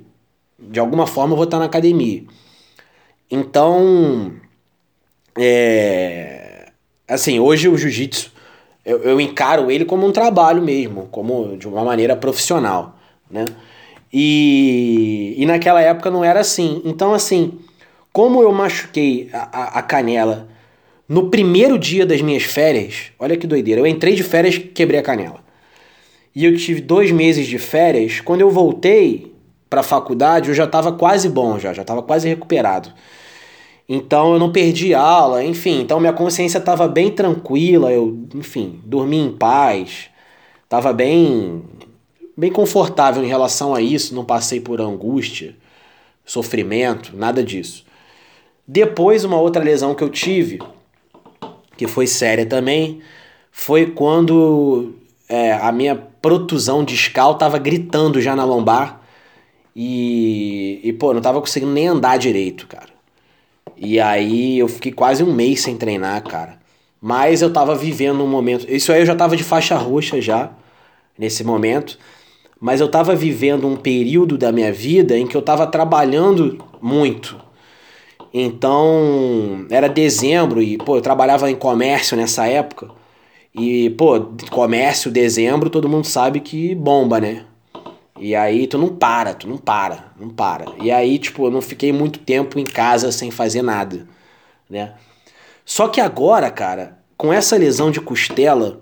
De 0.59 0.79
alguma 0.79 1.07
forma 1.07 1.33
eu 1.33 1.37
vou 1.37 1.45
estar 1.45 1.57
tá 1.57 1.61
na 1.61 1.65
academia. 1.65 2.23
Então, 3.31 4.33
é, 5.37 6.71
assim, 7.07 7.39
hoje 7.39 7.67
o 7.67 7.77
jiu-jitsu 7.77 8.31
eu, 8.85 9.03
eu 9.03 9.21
encaro 9.21 9.69
ele 9.69 9.85
como 9.85 10.07
um 10.07 10.11
trabalho 10.11 10.61
mesmo, 10.61 11.07
como 11.11 11.57
de 11.57 11.67
uma 11.67 11.83
maneira 11.83 12.15
profissional, 12.15 12.97
né? 13.29 13.45
E, 14.11 15.35
e 15.37 15.45
naquela 15.45 15.81
época 15.81 16.09
não 16.09 16.23
era 16.23 16.39
assim. 16.39 16.81
Então, 16.83 17.13
assim, 17.13 17.59
como 18.11 18.41
eu 18.41 18.51
machuquei 18.51 19.29
a, 19.31 19.49
a, 19.51 19.63
a 19.79 19.81
canela 19.83 20.48
no 21.09 21.31
primeiro 21.31 21.79
dia 21.79 22.05
das 22.05 22.21
minhas 22.21 22.43
férias, 22.43 23.11
olha 23.17 23.35
que 23.35 23.47
doideira, 23.47 23.81
eu 23.81 23.87
entrei 23.87 24.13
de 24.13 24.21
férias 24.21 24.59
quebrei 24.59 24.99
a 24.99 25.03
canela. 25.03 25.43
E 26.35 26.45
eu 26.45 26.55
tive 26.55 26.81
dois 26.81 27.09
meses 27.11 27.47
de 27.47 27.57
férias. 27.57 28.21
Quando 28.21 28.41
eu 28.41 28.51
voltei 28.51 29.33
para 29.67 29.81
a 29.81 29.83
faculdade, 29.83 30.49
eu 30.49 30.55
já 30.55 30.65
estava 30.65 30.91
quase 30.91 31.27
bom, 31.27 31.57
já, 31.57 31.73
já 31.73 31.81
estava 31.81 32.03
quase 32.03 32.29
recuperado. 32.29 32.93
Então 33.89 34.33
eu 34.33 34.39
não 34.39 34.51
perdi 34.51 34.93
aula, 34.93 35.43
enfim. 35.43 35.81
Então 35.81 35.99
minha 35.99 36.13
consciência 36.13 36.59
estava 36.59 36.87
bem 36.87 37.09
tranquila, 37.09 37.91
eu, 37.91 38.15
enfim, 38.35 38.79
dormi 38.85 39.17
em 39.17 39.31
paz, 39.31 40.11
tava 40.69 40.93
bem 40.93 41.63
bem 42.37 42.51
confortável 42.51 43.23
em 43.23 43.27
relação 43.27 43.73
a 43.75 43.81
isso, 43.81 44.15
não 44.15 44.23
passei 44.23 44.61
por 44.61 44.79
angústia, 44.79 45.55
sofrimento, 46.23 47.17
nada 47.17 47.43
disso. 47.43 47.83
Depois, 48.65 49.25
uma 49.25 49.41
outra 49.41 49.61
lesão 49.61 49.93
que 49.93 50.03
eu 50.03 50.09
tive, 50.09 50.59
que 51.79 51.87
foi 51.87 52.05
séria 52.05 52.45
também, 52.45 52.99
foi 53.53 53.85
quando 53.85 54.95
é, 55.29 55.53
a 55.53 55.71
minha 55.71 55.95
protusão 55.95 56.83
discal 56.83 57.35
tava 57.35 57.57
gritando 57.57 58.19
já 58.19 58.35
na 58.35 58.43
lombar 58.43 58.99
e, 59.73 60.81
e, 60.83 60.91
pô, 60.91 61.13
não 61.13 61.21
tava 61.21 61.39
conseguindo 61.39 61.71
nem 61.71 61.87
andar 61.87 62.17
direito, 62.17 62.67
cara. 62.67 62.89
E 63.77 63.97
aí 63.97 64.59
eu 64.59 64.67
fiquei 64.67 64.91
quase 64.91 65.23
um 65.23 65.31
mês 65.31 65.61
sem 65.61 65.77
treinar, 65.77 66.21
cara. 66.23 66.59
Mas 67.01 67.41
eu 67.41 67.53
tava 67.53 67.73
vivendo 67.75 68.21
um 68.21 68.27
momento. 68.27 68.69
Isso 68.69 68.91
aí 68.91 68.99
eu 68.99 69.05
já 69.05 69.15
tava 69.15 69.37
de 69.37 69.43
faixa 69.45 69.77
roxa 69.77 70.19
já, 70.19 70.51
nesse 71.17 71.45
momento. 71.45 71.97
Mas 72.59 72.81
eu 72.81 72.91
tava 72.91 73.15
vivendo 73.15 73.65
um 73.65 73.77
período 73.77 74.37
da 74.37 74.51
minha 74.51 74.73
vida 74.73 75.17
em 75.17 75.25
que 75.25 75.37
eu 75.37 75.41
tava 75.41 75.65
trabalhando 75.65 76.61
muito. 76.81 77.39
Então, 78.33 79.65
era 79.69 79.89
dezembro 79.89 80.61
e, 80.61 80.77
pô, 80.77 80.97
eu 80.97 81.01
trabalhava 81.01 81.49
em 81.49 81.55
comércio 81.55 82.15
nessa 82.15 82.47
época. 82.47 82.89
E, 83.53 83.89
pô, 83.91 84.19
comércio, 84.51 85.11
dezembro, 85.11 85.69
todo 85.69 85.89
mundo 85.89 86.05
sabe 86.05 86.39
que 86.39 86.75
bomba, 86.75 87.19
né? 87.19 87.45
E 88.19 88.35
aí 88.35 88.67
tu 88.67 88.77
não 88.77 88.89
para, 88.89 89.33
tu 89.33 89.47
não 89.47 89.57
para, 89.57 90.11
não 90.19 90.29
para. 90.29 90.65
E 90.81 90.91
aí, 90.91 91.17
tipo, 91.17 91.45
eu 91.45 91.51
não 91.51 91.61
fiquei 91.61 91.91
muito 91.91 92.19
tempo 92.19 92.59
em 92.59 92.65
casa 92.65 93.11
sem 93.11 93.31
fazer 93.31 93.61
nada, 93.61 94.07
né? 94.69 94.93
Só 95.65 95.87
que 95.87 96.01
agora, 96.01 96.51
cara, 96.51 96.99
com 97.17 97.31
essa 97.31 97.57
lesão 97.57 97.89
de 97.91 98.01
costela, 98.01 98.81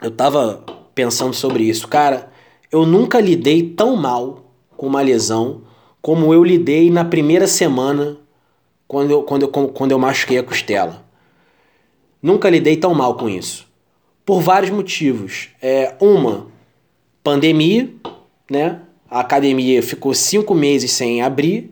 eu 0.00 0.10
tava 0.10 0.64
pensando 0.94 1.34
sobre 1.34 1.64
isso. 1.64 1.88
Cara, 1.88 2.30
eu 2.70 2.86
nunca 2.86 3.20
lidei 3.20 3.62
tão 3.70 3.96
mal 3.96 4.52
com 4.76 4.86
uma 4.86 5.02
lesão 5.02 5.62
como 6.04 6.34
eu 6.34 6.44
lidei 6.44 6.90
na 6.90 7.02
primeira 7.02 7.46
semana 7.46 8.18
quando 8.86 9.10
eu, 9.10 9.22
quando 9.22 9.42
eu, 9.44 9.48
quando 9.48 9.90
eu 9.90 9.98
machuquei 9.98 10.36
a 10.36 10.42
costela. 10.42 11.02
Nunca 12.22 12.50
lidei 12.50 12.76
tão 12.76 12.92
mal 12.92 13.16
com 13.16 13.26
isso. 13.26 13.66
Por 14.22 14.42
vários 14.42 14.70
motivos. 14.70 15.48
É, 15.62 15.94
uma, 15.98 16.48
pandemia, 17.22 17.90
né? 18.50 18.82
A 19.10 19.20
academia 19.20 19.82
ficou 19.82 20.12
cinco 20.12 20.54
meses 20.54 20.92
sem 20.92 21.22
abrir 21.22 21.70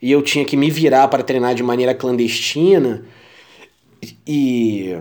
e 0.00 0.12
eu 0.12 0.22
tinha 0.22 0.44
que 0.44 0.56
me 0.56 0.70
virar 0.70 1.08
para 1.08 1.24
treinar 1.24 1.56
de 1.56 1.64
maneira 1.64 1.92
clandestina 1.92 3.04
e, 4.24 4.96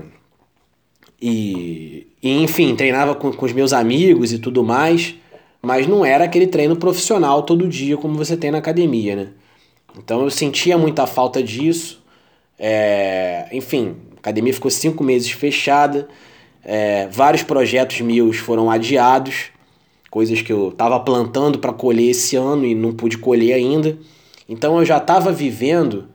e, 1.21 2.07
e 2.23 2.41
enfim, 2.41 2.75
treinava 2.75 3.13
com, 3.13 3.31
com 3.31 3.45
os 3.45 3.53
meus 3.53 3.71
amigos 3.71 4.33
e 4.33 4.39
tudo 4.39 4.63
mais, 4.63 5.13
mas 5.67 5.85
não 5.85 6.05
era 6.05 6.23
aquele 6.23 6.47
treino 6.47 6.77
profissional 6.77 7.43
todo 7.43 7.67
dia 7.67 7.97
como 7.97 8.15
você 8.15 8.37
tem 8.37 8.49
na 8.51 8.59
academia, 8.59 9.17
né? 9.17 9.27
Então 9.97 10.23
eu 10.23 10.29
sentia 10.29 10.77
muita 10.77 11.05
falta 11.05 11.43
disso. 11.43 12.01
É, 12.57 13.49
enfim, 13.51 13.97
a 14.15 14.19
academia 14.19 14.53
ficou 14.53 14.71
cinco 14.71 15.03
meses 15.03 15.29
fechada. 15.29 16.07
É, 16.63 17.09
vários 17.09 17.43
projetos 17.43 17.99
meus 17.99 18.37
foram 18.37 18.71
adiados, 18.71 19.47
coisas 20.09 20.41
que 20.41 20.53
eu 20.53 20.69
estava 20.69 21.01
plantando 21.01 21.59
para 21.59 21.73
colher 21.73 22.11
esse 22.11 22.37
ano 22.37 22.65
e 22.65 22.73
não 22.73 22.93
pude 22.93 23.17
colher 23.17 23.53
ainda. 23.53 23.97
Então 24.47 24.79
eu 24.79 24.85
já 24.85 24.99
estava 24.99 25.33
vivendo 25.33 26.07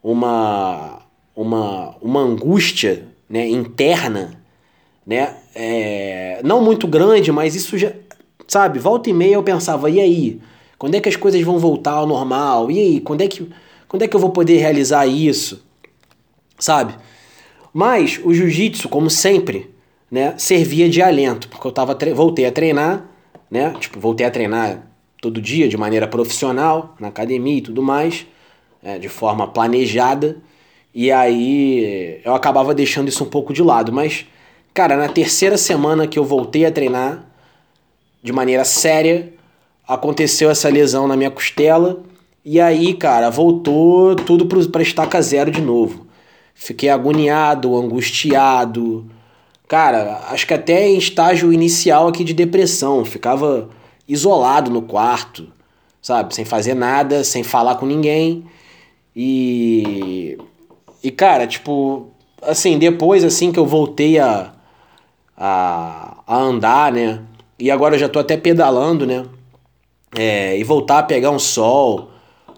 uma, 0.00 1.00
uma, 1.34 1.96
uma 2.00 2.20
angústia 2.20 3.08
né, 3.28 3.48
interna, 3.48 4.40
né, 5.04 5.34
é, 5.56 6.40
não 6.44 6.62
muito 6.62 6.86
grande, 6.86 7.32
mas 7.32 7.56
isso 7.56 7.76
já, 7.76 7.92
sabe, 8.46 8.78
volta 8.78 9.10
e 9.10 9.12
meia 9.12 9.34
eu 9.34 9.42
pensava, 9.42 9.90
e 9.90 10.00
aí? 10.00 10.40
Quando 10.78 10.94
é 10.94 11.00
que 11.00 11.08
as 11.08 11.16
coisas 11.16 11.40
vão 11.42 11.58
voltar 11.58 11.92
ao 11.92 12.06
normal? 12.06 12.70
E 12.70 12.78
aí, 12.78 13.00
quando 13.00 13.22
é 13.22 13.28
que, 13.28 13.48
quando 13.88 14.02
é 14.02 14.08
que 14.08 14.14
eu 14.14 14.20
vou 14.20 14.30
poder 14.30 14.58
realizar 14.58 15.06
isso? 15.06 15.64
Sabe? 16.58 16.94
Mas 17.72 18.20
o 18.24 18.32
jiu-jitsu, 18.32 18.88
como 18.88 19.10
sempre, 19.10 19.70
né, 20.10 20.34
servia 20.38 20.88
de 20.88 21.02
alento, 21.02 21.48
porque 21.48 21.66
eu 21.66 21.72
tava 21.72 21.96
voltei 22.14 22.46
a 22.46 22.52
treinar, 22.52 23.04
né? 23.50 23.74
Tipo, 23.80 24.00
voltei 24.00 24.26
a 24.26 24.30
treinar 24.30 24.86
todo 25.20 25.40
dia 25.40 25.68
de 25.68 25.76
maneira 25.76 26.06
profissional, 26.06 26.94
na 27.00 27.08
academia 27.08 27.58
e 27.58 27.60
tudo 27.60 27.82
mais, 27.82 28.26
é, 28.82 28.98
de 28.98 29.08
forma 29.08 29.46
planejada. 29.48 30.36
E 30.94 31.10
aí 31.12 32.20
eu 32.24 32.34
acabava 32.34 32.74
deixando 32.74 33.08
isso 33.08 33.24
um 33.24 33.28
pouco 33.28 33.52
de 33.52 33.62
lado, 33.62 33.92
mas 33.92 34.26
cara, 34.72 34.96
na 34.96 35.08
terceira 35.08 35.56
semana 35.56 36.06
que 36.06 36.18
eu 36.18 36.24
voltei 36.24 36.64
a 36.64 36.70
treinar 36.70 37.26
de 38.26 38.32
maneira 38.32 38.64
séria, 38.64 39.32
aconteceu 39.86 40.50
essa 40.50 40.68
lesão 40.68 41.06
na 41.06 41.16
minha 41.16 41.30
costela 41.30 42.02
e 42.44 42.60
aí, 42.60 42.92
cara, 42.92 43.30
voltou 43.30 44.16
tudo 44.16 44.46
para 44.46 44.82
estaca 44.82 45.22
zero 45.22 45.48
de 45.48 45.62
novo. 45.62 46.08
Fiquei 46.52 46.88
agoniado, 46.88 47.76
angustiado. 47.76 49.06
Cara, 49.68 50.24
acho 50.30 50.44
que 50.44 50.54
até 50.54 50.88
em 50.88 50.98
estágio 50.98 51.52
inicial 51.52 52.08
aqui 52.08 52.24
de 52.24 52.34
depressão. 52.34 53.04
Ficava 53.04 53.70
isolado 54.08 54.72
no 54.72 54.82
quarto, 54.82 55.46
sabe? 56.02 56.34
Sem 56.34 56.44
fazer 56.44 56.74
nada, 56.74 57.22
sem 57.22 57.44
falar 57.44 57.76
com 57.76 57.86
ninguém. 57.86 58.44
E. 59.14 60.36
E, 61.00 61.12
cara, 61.12 61.46
tipo. 61.46 62.08
Assim, 62.42 62.76
depois 62.76 63.22
assim 63.22 63.52
que 63.52 63.58
eu 63.58 63.66
voltei 63.66 64.18
a. 64.18 64.52
a, 65.36 66.16
a 66.26 66.36
andar, 66.36 66.92
né? 66.92 67.20
E 67.58 67.70
agora 67.70 67.94
eu 67.94 67.98
já 67.98 68.08
tô 68.08 68.18
até 68.18 68.36
pedalando, 68.36 69.06
né? 69.06 69.24
é, 70.14 70.58
e 70.58 70.64
voltar 70.64 70.98
a 70.98 71.02
pegar 71.02 71.30
um 71.30 71.38
sol, 71.38 72.10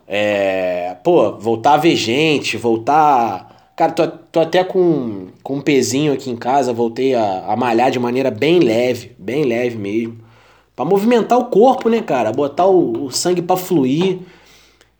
é, 0.07 0.97
pô, 1.03 1.33
voltar 1.33 1.75
a 1.75 1.77
ver 1.77 1.97
gente, 1.97 2.57
voltar. 2.57 3.73
Cara, 3.77 3.93
tô, 3.93 4.07
tô 4.09 4.41
até 4.41 4.65
com, 4.65 5.29
com 5.43 5.57
um 5.57 5.61
pezinho 5.61 6.13
aqui 6.13 6.31
em 6.31 6.37
casa, 6.37 6.73
voltei 6.73 7.15
a, 7.15 7.45
a 7.47 7.57
malhar 7.57 7.91
de 7.91 7.99
maneira 7.99 8.31
bem 8.31 8.59
leve, 8.61 9.13
bem 9.19 9.45
leve 9.45 9.77
mesmo. 9.77 10.19
Pra 10.75 10.85
movimentar 10.85 11.39
o 11.39 11.47
corpo, 11.47 11.89
né, 11.89 12.01
cara? 12.01 12.33
Botar 12.33 12.67
o, 12.67 13.07
o 13.07 13.11
sangue 13.11 13.43
para 13.43 13.57
fluir. 13.57 14.21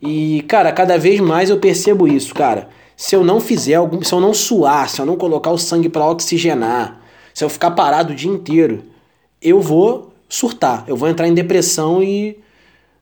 E, 0.01 0.43
cara, 0.49 0.73
cada 0.73 0.99
vez 0.99 1.21
mais 1.21 1.51
eu 1.51 1.59
percebo 1.59 2.07
isso, 2.07 2.35
cara. 2.35 2.69
Se 2.97 3.15
eu 3.15 3.25
não 3.25 3.41
fizer 3.41 3.75
algum. 3.75 4.03
Se 4.03 4.13
eu 4.13 4.21
não 4.21 4.35
suar, 4.35 4.89
se 4.89 5.01
eu 5.01 5.07
não 5.07 5.17
colocar 5.17 5.51
o 5.51 5.59
sangue 5.59 5.89
para 5.89 6.07
oxigenar, 6.07 7.01
se 7.35 7.45
eu 7.45 7.49
ficar 7.49 7.73
parado 7.73 8.13
o 8.13 8.17
dia 8.17 8.31
inteiro, 8.31 8.83
eu 9.41 9.61
vou 9.61 10.13
surtar. 10.29 10.85
Eu 10.87 10.97
vou 10.97 11.09
entrar 11.09 11.27
em 11.29 11.35
depressão 11.35 12.03
e 12.03 12.39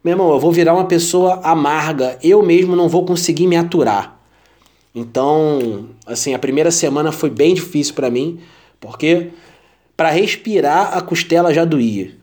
meu 0.07 0.13
irmão, 0.13 0.31
eu 0.31 0.39
vou 0.39 0.53
virar 0.53 0.73
uma 0.73 0.85
pessoa 0.85 1.41
amarga, 1.43 2.17
eu 2.23 2.41
mesmo 2.41 2.77
não 2.77 2.89
vou 2.89 3.05
conseguir 3.05 3.49
me 3.49 3.57
aturar. 3.57 4.17
Então, 4.95 5.89
assim, 6.07 6.33
a 6.33 6.39
primeira 6.39 6.71
semana 6.71 7.11
foi 7.11 7.29
bem 7.29 7.55
difícil 7.55 7.93
para 7.93 8.09
mim, 8.09 8.39
porque 8.81 9.31
para 9.97 10.11
respirar 10.11 10.97
a 10.97 11.03
costela 11.03 11.53
já 11.53 11.65
doía. 11.65 12.15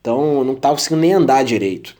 Então, 0.00 0.38
eu 0.38 0.44
não 0.44 0.54
tava 0.54 0.76
conseguindo 0.76 1.00
nem 1.00 1.12
andar 1.12 1.42
direito. 1.42 1.96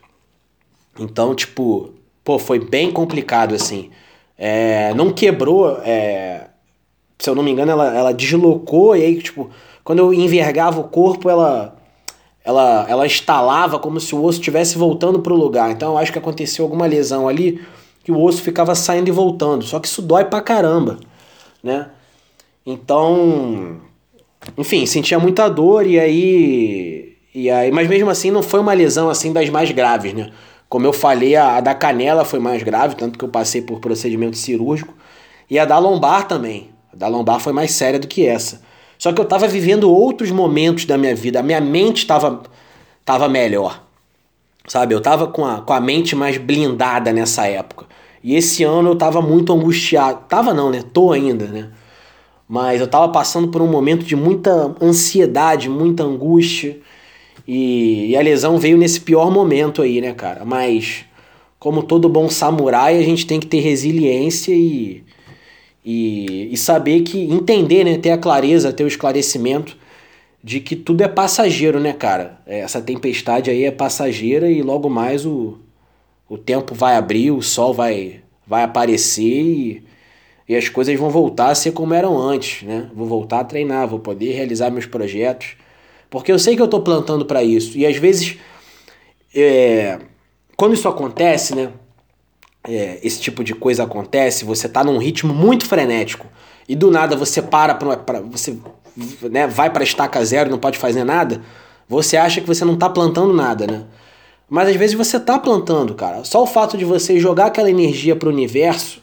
Então, 0.97 1.35
tipo, 1.35 1.91
pô, 2.23 2.39
foi 2.39 2.57
bem 2.57 2.89
complicado 2.89 3.53
assim. 3.53 3.89
É, 4.37 4.93
não 4.93 5.11
quebrou, 5.11 5.79
é, 5.83 6.47
se 7.19 7.29
eu 7.29 7.35
não 7.35 7.43
me 7.43 7.51
engano, 7.51 7.71
ela, 7.71 7.93
ela 7.93 8.13
deslocou 8.13 8.95
e 8.95 9.03
aí, 9.03 9.21
tipo, 9.21 9.49
quando 9.85 9.99
eu 9.99 10.13
envergava 10.13 10.81
o 10.81 10.85
corpo, 10.85 11.29
ela 11.29 11.73
ela, 12.43 12.85
ela 12.87 13.07
estalava 13.07 13.79
como 13.79 13.99
se 13.99 14.13
o 14.13 14.23
osso 14.23 14.39
estivesse 14.39 14.77
voltando 14.77 15.19
para 15.19 15.33
o 15.33 15.37
lugar. 15.37 15.71
Então 15.71 15.93
eu 15.93 15.97
acho 15.97 16.11
que 16.11 16.19
aconteceu 16.19 16.65
alguma 16.65 16.85
lesão 16.85 17.27
ali 17.27 17.61
que 18.03 18.11
o 18.11 18.21
osso 18.21 18.41
ficava 18.41 18.75
saindo 18.75 19.07
e 19.07 19.11
voltando. 19.11 19.63
Só 19.63 19.79
que 19.79 19.87
isso 19.87 20.01
dói 20.01 20.25
pra 20.25 20.41
caramba, 20.41 20.99
né? 21.63 21.89
Então, 22.63 23.81
enfim, 24.57 24.85
sentia 24.85 25.17
muita 25.17 25.47
dor 25.47 25.87
e 25.87 25.99
aí, 25.99 27.17
e 27.33 27.49
aí, 27.49 27.71
mas 27.71 27.87
mesmo 27.87 28.09
assim 28.09 28.29
não 28.29 28.43
foi 28.43 28.59
uma 28.59 28.73
lesão 28.73 29.09
assim 29.09 29.33
das 29.33 29.49
mais 29.49 29.71
graves, 29.71 30.13
né? 30.13 30.31
Como 30.69 30.85
eu 30.85 30.93
falei, 30.93 31.35
a, 31.35 31.57
a 31.57 31.61
da 31.61 31.73
canela 31.73 32.25
foi 32.25 32.39
mais 32.39 32.61
grave, 32.63 32.95
tanto 32.95 33.17
que 33.17 33.25
eu 33.25 33.29
passei 33.29 33.61
por 33.61 33.79
procedimento 33.79 34.37
cirúrgico, 34.37 34.93
e 35.49 35.57
a 35.57 35.65
da 35.65 35.77
lombar 35.77 36.27
também. 36.27 36.69
A 36.91 36.95
da 36.95 37.07
lombar 37.07 37.39
foi 37.39 37.53
mais 37.53 37.71
séria 37.71 37.99
do 37.99 38.07
que 38.07 38.25
essa. 38.25 38.61
Só 39.05 39.13
que 39.13 39.21
eu 39.21 39.23
estava 39.23 39.47
vivendo 39.47 39.87
outros 39.87 40.31
momentos 40.31 40.85
da 40.85 40.97
minha 40.97 41.15
vida, 41.15 41.39
a 41.39 41.43
minha 41.43 41.61
mente 41.61 41.97
estava 41.99 42.41
tava 43.05 43.29
melhor. 43.29 43.83
Sabe, 44.67 44.95
eu 44.95 44.97
estava 44.97 45.27
com 45.27 45.45
a, 45.45 45.61
com 45.61 45.73
a 45.73 45.79
mente 45.79 46.15
mais 46.15 46.39
blindada 46.39 47.13
nessa 47.13 47.45
época. 47.45 47.85
E 48.23 48.35
esse 48.35 48.63
ano 48.63 48.89
eu 48.89 48.93
estava 48.93 49.21
muito 49.21 49.53
angustiado. 49.53 50.21
Tava 50.27 50.55
não, 50.55 50.71
né? 50.71 50.83
Tô 50.91 51.11
ainda, 51.11 51.45
né? 51.45 51.69
Mas 52.49 52.79
eu 52.79 52.87
estava 52.87 53.07
passando 53.09 53.49
por 53.49 53.61
um 53.61 53.67
momento 53.67 54.03
de 54.03 54.15
muita 54.15 54.75
ansiedade, 54.81 55.69
muita 55.69 56.01
angústia. 56.01 56.75
E, 57.47 58.09
e, 58.09 58.17
a 58.17 58.21
lesão 58.21 58.57
veio 58.57 58.75
nesse 58.75 59.01
pior 59.01 59.29
momento 59.29 59.83
aí, 59.83 60.01
né, 60.01 60.13
cara? 60.13 60.43
Mas, 60.43 61.05
como 61.59 61.83
todo 61.83 62.09
bom 62.09 62.27
samurai, 62.27 62.97
a 62.97 63.03
gente 63.03 63.27
tem 63.27 63.39
que 63.39 63.45
ter 63.45 63.59
resiliência 63.59 64.51
e, 64.51 65.03
e, 65.85 66.51
e 66.51 66.57
saber 66.57 67.01
que, 67.01 67.31
entender, 67.31 67.83
né, 67.83 67.97
ter 67.99 68.09
a 68.09 68.17
clareza, 68.17 68.73
ter 68.73 68.83
o 68.83 68.87
esclarecimento 68.87 69.77
de 70.43 70.59
que 70.59 70.75
tudo 70.75 71.03
é 71.03 71.07
passageiro, 71.07 71.79
né, 71.79 71.93
cara? 71.93 72.39
É, 72.47 72.59
essa 72.59 72.81
tempestade 72.81 73.51
aí 73.51 73.63
é 73.63 73.71
passageira 73.71 74.49
e 74.49 74.63
logo 74.63 74.89
mais 74.89 75.25
o, 75.25 75.59
o 76.27 76.37
tempo 76.37 76.73
vai 76.73 76.95
abrir, 76.95 77.29
o 77.29 77.41
sol 77.41 77.71
vai, 77.73 78.21
vai 78.47 78.63
aparecer 78.63 79.21
e, 79.21 79.83
e 80.49 80.55
as 80.55 80.69
coisas 80.69 80.97
vão 80.99 81.09
voltar 81.09 81.49
a 81.49 81.55
ser 81.55 81.71
como 81.71 81.93
eram 81.93 82.17
antes, 82.17 82.63
né? 82.63 82.89
Vou 82.93 83.07
voltar 83.07 83.41
a 83.41 83.43
treinar, 83.43 83.87
vou 83.87 83.99
poder 83.99 84.33
realizar 84.33 84.71
meus 84.71 84.87
projetos. 84.87 85.55
Porque 86.09 86.31
eu 86.31 86.39
sei 86.39 86.55
que 86.55 86.61
eu 86.61 86.67
tô 86.67 86.81
plantando 86.81 87.25
para 87.25 87.43
isso. 87.43 87.77
E 87.77 87.85
às 87.85 87.97
vezes, 87.97 88.37
é, 89.35 89.99
quando 90.55 90.73
isso 90.73 90.87
acontece, 90.87 91.55
né? 91.55 91.71
É, 92.67 92.99
esse 93.03 93.21
tipo 93.21 93.43
de 93.43 93.53
coisa 93.53 93.83
acontece, 93.83 94.43
você 94.43 94.67
tá 94.67 94.83
num 94.83 94.97
ritmo 94.97 95.33
muito 95.33 95.65
frenético 95.65 96.27
e 96.67 96.75
do 96.75 96.89
nada 96.89 97.15
você 97.15 97.41
para 97.41 97.75
pra, 97.75 97.97
pra 97.97 98.21
você 98.21 98.57
né, 99.29 99.45
vai 99.45 99.69
para 99.69 99.83
estaca 99.83 100.23
zero, 100.23 100.49
não 100.49 100.57
pode 100.57 100.77
fazer 100.77 101.03
nada, 101.03 101.41
você 101.87 102.17
acha 102.17 102.41
que 102.41 102.47
você 102.47 102.65
não 102.65 102.73
está 102.73 102.89
plantando 102.89 103.33
nada, 103.33 103.67
né? 103.67 103.83
Mas 104.49 104.69
às 104.69 104.75
vezes 104.75 104.95
você 104.95 105.17
está 105.17 105.39
plantando, 105.39 105.95
cara. 105.95 106.23
Só 106.23 106.43
o 106.43 106.47
fato 106.47 106.77
de 106.77 106.85
você 106.85 107.19
jogar 107.19 107.47
aquela 107.47 107.69
energia 107.69 108.15
para 108.15 108.29
o 108.29 108.31
universo 108.31 109.01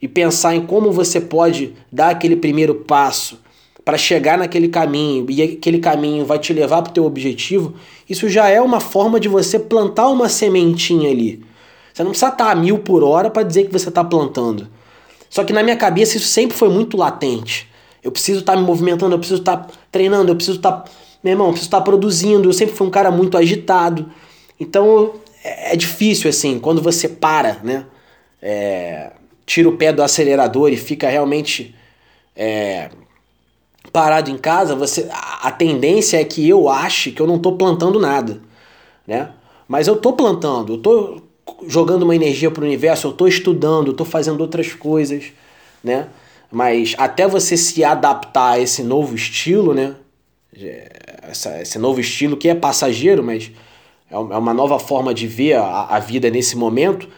e 0.00 0.08
pensar 0.08 0.54
em 0.54 0.66
como 0.66 0.92
você 0.92 1.20
pode 1.20 1.74
dar 1.90 2.10
aquele 2.10 2.36
primeiro 2.36 2.74
passo 2.74 3.40
para 3.84 3.96
chegar 3.96 4.36
naquele 4.36 4.68
caminho 4.68 5.26
e 5.30 5.40
aquele 5.40 5.78
caminho 5.78 6.24
vai 6.24 6.40
te 6.40 6.52
levar 6.52 6.82
para 6.82 6.90
o 6.90 6.94
teu 6.94 7.04
objetivo, 7.04 7.74
isso 8.10 8.28
já 8.28 8.48
é 8.48 8.60
uma 8.60 8.80
forma 8.80 9.20
de 9.20 9.28
você 9.28 9.60
plantar 9.60 10.08
uma 10.08 10.28
sementinha 10.28 11.08
ali. 11.08 11.40
Você 11.96 12.02
não 12.02 12.10
precisa 12.10 12.30
estar 12.30 12.50
a 12.50 12.54
mil 12.54 12.80
por 12.80 13.02
hora 13.02 13.30
para 13.30 13.42
dizer 13.42 13.64
que 13.64 13.72
você 13.72 13.88
está 13.88 14.04
plantando. 14.04 14.68
Só 15.30 15.42
que 15.44 15.52
na 15.54 15.62
minha 15.62 15.78
cabeça 15.78 16.18
isso 16.18 16.26
sempre 16.26 16.54
foi 16.54 16.68
muito 16.68 16.94
latente. 16.94 17.66
Eu 18.04 18.12
preciso 18.12 18.40
estar 18.40 18.52
tá 18.52 18.60
me 18.60 18.66
movimentando, 18.66 19.14
eu 19.14 19.18
preciso 19.18 19.40
estar 19.40 19.56
tá 19.56 19.68
treinando, 19.90 20.30
eu 20.30 20.36
preciso 20.36 20.58
estar. 20.58 20.72
Tá, 20.72 20.90
meu 21.24 21.32
irmão, 21.32 21.46
eu 21.46 21.52
preciso 21.52 21.68
estar 21.68 21.80
produzindo. 21.80 22.50
Eu 22.50 22.52
sempre 22.52 22.74
fui 22.74 22.86
um 22.86 22.90
cara 22.90 23.10
muito 23.10 23.38
agitado. 23.38 24.12
Então 24.60 25.14
é, 25.42 25.72
é 25.72 25.76
difícil, 25.76 26.28
assim, 26.28 26.58
quando 26.58 26.82
você 26.82 27.08
para, 27.08 27.60
né? 27.64 27.86
É, 28.42 29.12
tira 29.46 29.66
o 29.66 29.78
pé 29.78 29.90
do 29.90 30.02
acelerador 30.02 30.70
e 30.70 30.76
fica 30.76 31.08
realmente 31.08 31.74
é, 32.36 32.90
parado 33.90 34.30
em 34.30 34.36
casa, 34.36 34.74
você 34.74 35.08
a, 35.10 35.48
a 35.48 35.50
tendência 35.50 36.20
é 36.20 36.24
que 36.24 36.46
eu 36.46 36.68
ache 36.68 37.10
que 37.10 37.22
eu 37.22 37.26
não 37.26 37.36
estou 37.36 37.56
plantando 37.56 37.98
nada, 37.98 38.38
né? 39.06 39.30
Mas 39.66 39.88
eu 39.88 39.94
estou 39.94 40.12
plantando, 40.12 40.74
eu 40.74 40.76
estou 40.76 41.25
jogando 41.66 42.02
uma 42.02 42.14
energia 42.14 42.50
para 42.50 42.62
o 42.62 42.66
universo, 42.66 43.06
eu 43.06 43.12
estou 43.12 43.28
estudando, 43.28 43.90
estou 43.90 44.06
fazendo 44.06 44.40
outras 44.40 44.72
coisas, 44.72 45.32
né? 45.82 46.08
Mas 46.50 46.94
até 46.98 47.26
você 47.26 47.56
se 47.56 47.82
adaptar 47.84 48.52
a 48.52 48.60
esse 48.60 48.82
novo 48.82 49.14
estilo, 49.14 49.74
né? 49.74 49.96
Essa, 51.22 51.60
esse 51.60 51.78
novo 51.78 52.00
estilo 52.00 52.36
que 52.36 52.48
é 52.48 52.54
passageiro, 52.54 53.22
mas 53.22 53.50
é, 54.10 54.14
é 54.14 54.18
uma 54.18 54.54
nova 54.54 54.78
forma 54.78 55.12
de 55.12 55.26
ver 55.26 55.54
a, 55.54 55.86
a 55.90 55.98
vida 55.98 56.30
nesse 56.30 56.56
momento, 56.56 57.08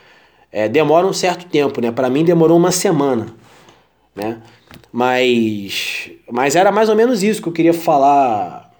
é, 0.50 0.68
demora 0.68 1.06
um 1.06 1.12
certo 1.12 1.46
tempo, 1.46 1.80
né? 1.80 1.90
Para 1.90 2.08
mim 2.08 2.24
demorou 2.24 2.56
uma 2.56 2.72
semana, 2.72 3.34
né? 4.14 4.40
Mas, 4.92 6.10
mas 6.30 6.56
era 6.56 6.72
mais 6.72 6.88
ou 6.88 6.96
menos 6.96 7.22
isso 7.22 7.42
que 7.42 7.48
eu 7.48 7.52
queria 7.52 7.74
falar, 7.74 8.72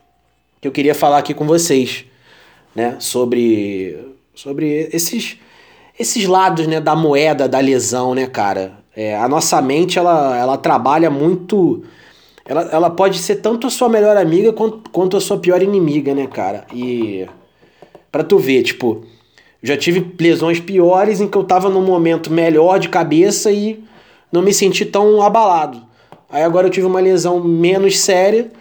que 0.61 0.69
eu 0.69 0.73
queria 0.73 0.95
falar 0.95 1.19
aqui 1.19 1.35
com 1.35 1.47
vocês, 1.47 2.05
né? 2.75 2.97
Sobre, 2.99 3.99
sobre 4.39 4.89
esses, 4.93 5.37
esses 5.99 6.25
lados, 6.27 6.65
né? 6.69 6.81
Da 6.81 6.95
moeda 6.95 7.49
da 7.49 7.59
lesão, 7.59 8.15
né, 8.15 8.25
cara? 8.29 8.75
É, 8.95 9.17
a 9.17 9.29
nossa 9.29 9.61
mente, 9.61 9.99
ela, 9.99 10.39
ela 10.39 10.57
trabalha 10.57 11.11
muito... 11.11 11.83
Ela, 12.45 12.63
ela 12.71 12.89
pode 12.89 13.19
ser 13.19 13.37
tanto 13.37 13.67
a 13.67 13.71
sua 13.71 13.89
melhor 13.89 14.17
amiga 14.17 14.53
quanto, 14.53 14.89
quanto 14.91 15.17
a 15.17 15.21
sua 15.21 15.39
pior 15.39 15.61
inimiga, 15.61 16.15
né, 16.15 16.29
cara? 16.29 16.65
E... 16.73 17.27
Pra 18.13 18.23
tu 18.23 18.39
ver, 18.39 18.63
tipo... 18.63 19.03
Já 19.61 19.77
tive 19.77 20.15
lesões 20.21 20.61
piores 20.61 21.21
em 21.21 21.27
que 21.27 21.37
eu 21.37 21.43
tava 21.43 21.69
num 21.69 21.83
momento 21.83 22.33
melhor 22.33 22.79
de 22.79 22.89
cabeça 22.89 23.51
e 23.51 23.83
não 24.31 24.41
me 24.41 24.55
senti 24.55 24.85
tão 24.85 25.21
abalado. 25.21 25.83
Aí 26.31 26.45
agora 26.45 26.69
eu 26.69 26.71
tive 26.71 26.87
uma 26.87 27.01
lesão 27.01 27.43
menos 27.43 27.99
séria, 27.99 28.53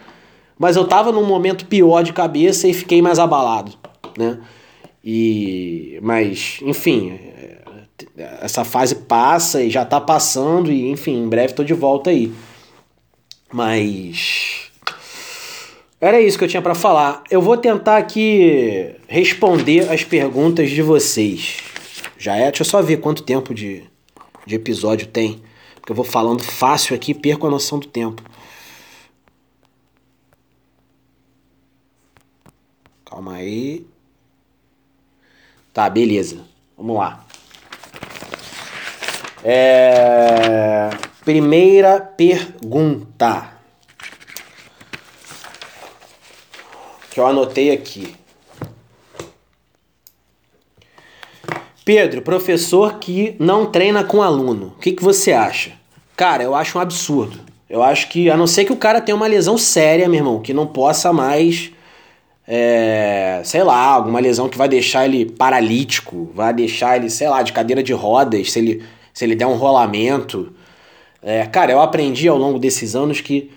mas 0.58 0.74
eu 0.74 0.88
tava 0.88 1.12
num 1.12 1.24
momento 1.24 1.66
pior 1.66 2.02
de 2.02 2.12
cabeça 2.12 2.66
e 2.66 2.74
fiquei 2.74 3.00
mais 3.00 3.20
abalado, 3.20 3.74
né? 4.18 4.38
E 5.04 5.98
mas, 6.02 6.58
enfim, 6.62 7.18
essa 8.16 8.64
fase 8.64 8.94
passa 8.94 9.62
e 9.62 9.70
já 9.70 9.84
tá 9.84 10.00
passando 10.00 10.70
e 10.70 10.90
enfim, 10.90 11.22
em 11.22 11.28
breve 11.28 11.54
tô 11.54 11.64
de 11.64 11.74
volta 11.74 12.10
aí. 12.10 12.32
Mas 13.52 14.70
era 16.00 16.20
isso 16.20 16.38
que 16.38 16.44
eu 16.44 16.48
tinha 16.48 16.62
para 16.62 16.74
falar. 16.74 17.24
Eu 17.30 17.42
vou 17.42 17.56
tentar 17.56 17.96
aqui 17.96 18.94
responder 19.08 19.90
as 19.90 20.04
perguntas 20.04 20.70
de 20.70 20.82
vocês. 20.82 21.58
Já 22.16 22.36
é, 22.36 22.44
deixa 22.44 22.62
eu 22.62 22.66
só 22.66 22.82
ver 22.82 22.98
quanto 22.98 23.22
tempo 23.22 23.54
de, 23.54 23.84
de 24.46 24.54
episódio 24.54 25.06
tem, 25.06 25.40
porque 25.76 25.92
eu 25.92 25.96
vou 25.96 26.04
falando 26.04 26.42
fácil 26.42 26.94
aqui, 26.94 27.14
perco 27.14 27.46
a 27.46 27.50
noção 27.50 27.78
do 27.78 27.86
tempo. 27.86 28.22
Calma 33.04 33.34
aí. 33.34 33.84
Tá, 35.78 35.88
beleza. 35.88 36.38
Vamos 36.76 36.96
lá. 36.96 37.24
É... 39.44 40.90
Primeira 41.24 42.00
pergunta. 42.00 43.52
Que 47.08 47.20
eu 47.20 47.28
anotei 47.28 47.70
aqui. 47.70 48.16
Pedro, 51.84 52.22
professor 52.22 52.98
que 52.98 53.36
não 53.38 53.64
treina 53.64 54.02
com 54.02 54.20
aluno, 54.20 54.74
o 54.76 54.80
que, 54.80 54.90
que 54.90 55.04
você 55.04 55.32
acha? 55.32 55.74
Cara, 56.16 56.42
eu 56.42 56.56
acho 56.56 56.76
um 56.76 56.80
absurdo. 56.80 57.38
Eu 57.70 57.84
acho 57.84 58.08
que, 58.08 58.28
a 58.28 58.36
não 58.36 58.48
ser 58.48 58.64
que 58.64 58.72
o 58.72 58.76
cara 58.76 59.00
tenha 59.00 59.14
uma 59.14 59.28
lesão 59.28 59.56
séria, 59.56 60.08
meu 60.08 60.18
irmão, 60.18 60.42
que 60.42 60.52
não 60.52 60.66
possa 60.66 61.12
mais, 61.12 61.70
é, 62.50 63.42
sei 63.44 63.62
lá, 63.62 63.84
alguma 63.84 64.18
lesão 64.18 64.48
que 64.48 64.56
vai 64.56 64.68
deixar 64.68 65.04
ele 65.04 65.26
paralítico, 65.26 66.30
vai 66.34 66.54
deixar 66.54 66.96
ele, 66.96 67.10
sei 67.10 67.28
lá, 67.28 67.42
de 67.42 67.52
cadeira 67.52 67.82
de 67.82 67.92
rodas, 67.92 68.50
se 68.50 68.58
ele 68.58 68.82
se 69.12 69.24
ele 69.24 69.34
der 69.34 69.46
um 69.46 69.56
rolamento. 69.56 70.52
É, 71.20 71.44
cara, 71.44 71.72
eu 71.72 71.80
aprendi 71.80 72.28
ao 72.28 72.38
longo 72.38 72.58
desses 72.58 72.94
anos 72.94 73.20
que 73.20 73.50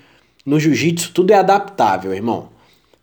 no 0.43 0.59
jiu-jitsu 0.59 1.11
tudo 1.13 1.31
é 1.31 1.35
adaptável, 1.35 2.13
irmão. 2.13 2.49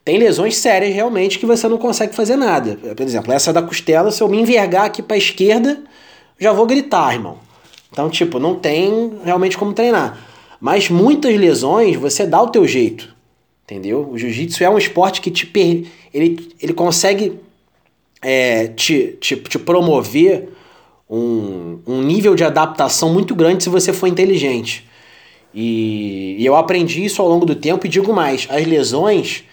Tem 0.04 0.18
lesões 0.18 0.56
sérias 0.56 0.92
realmente 0.92 1.38
que 1.38 1.46
você 1.46 1.68
não 1.68 1.78
consegue 1.78 2.16
fazer 2.16 2.34
nada. 2.34 2.76
Por 2.96 3.02
exemplo, 3.06 3.32
essa 3.32 3.52
da 3.52 3.62
costela, 3.62 4.10
se 4.10 4.20
eu 4.22 4.28
me 4.28 4.40
envergar 4.40 4.86
aqui 4.86 5.02
para 5.02 5.14
a 5.14 5.18
esquerda, 5.18 5.84
já 6.38 6.52
vou 6.52 6.66
gritar, 6.66 7.14
irmão. 7.14 7.38
Então, 7.92 8.10
tipo, 8.10 8.40
não 8.40 8.56
tem 8.56 9.12
realmente 9.24 9.56
como 9.56 9.72
treinar. 9.72 10.18
Mas 10.60 10.90
muitas 10.90 11.34
lesões 11.36 11.96
você 11.96 12.26
dá 12.26 12.42
o 12.42 12.48
teu 12.48 12.66
jeito. 12.66 13.14
Entendeu? 13.70 14.08
O 14.10 14.16
jiu-jitsu 14.16 14.64
é 14.64 14.70
um 14.70 14.78
esporte 14.78 15.20
que 15.20 15.30
te 15.30 15.44
per... 15.44 15.84
ele, 16.14 16.48
ele 16.58 16.72
consegue 16.72 17.38
é, 18.22 18.68
te, 18.68 19.18
te, 19.20 19.36
te 19.36 19.58
promover 19.58 20.48
um, 21.08 21.78
um 21.86 22.02
nível 22.02 22.34
de 22.34 22.42
adaptação 22.44 23.12
muito 23.12 23.34
grande 23.34 23.62
se 23.62 23.68
você 23.68 23.92
for 23.92 24.06
inteligente. 24.06 24.88
E, 25.52 26.36
e 26.38 26.46
eu 26.46 26.56
aprendi 26.56 27.04
isso 27.04 27.20
ao 27.20 27.28
longo 27.28 27.44
do 27.44 27.54
tempo 27.54 27.84
e 27.84 27.90
digo 27.90 28.10
mais, 28.10 28.46
as 28.50 28.66
lesões, 28.66 29.44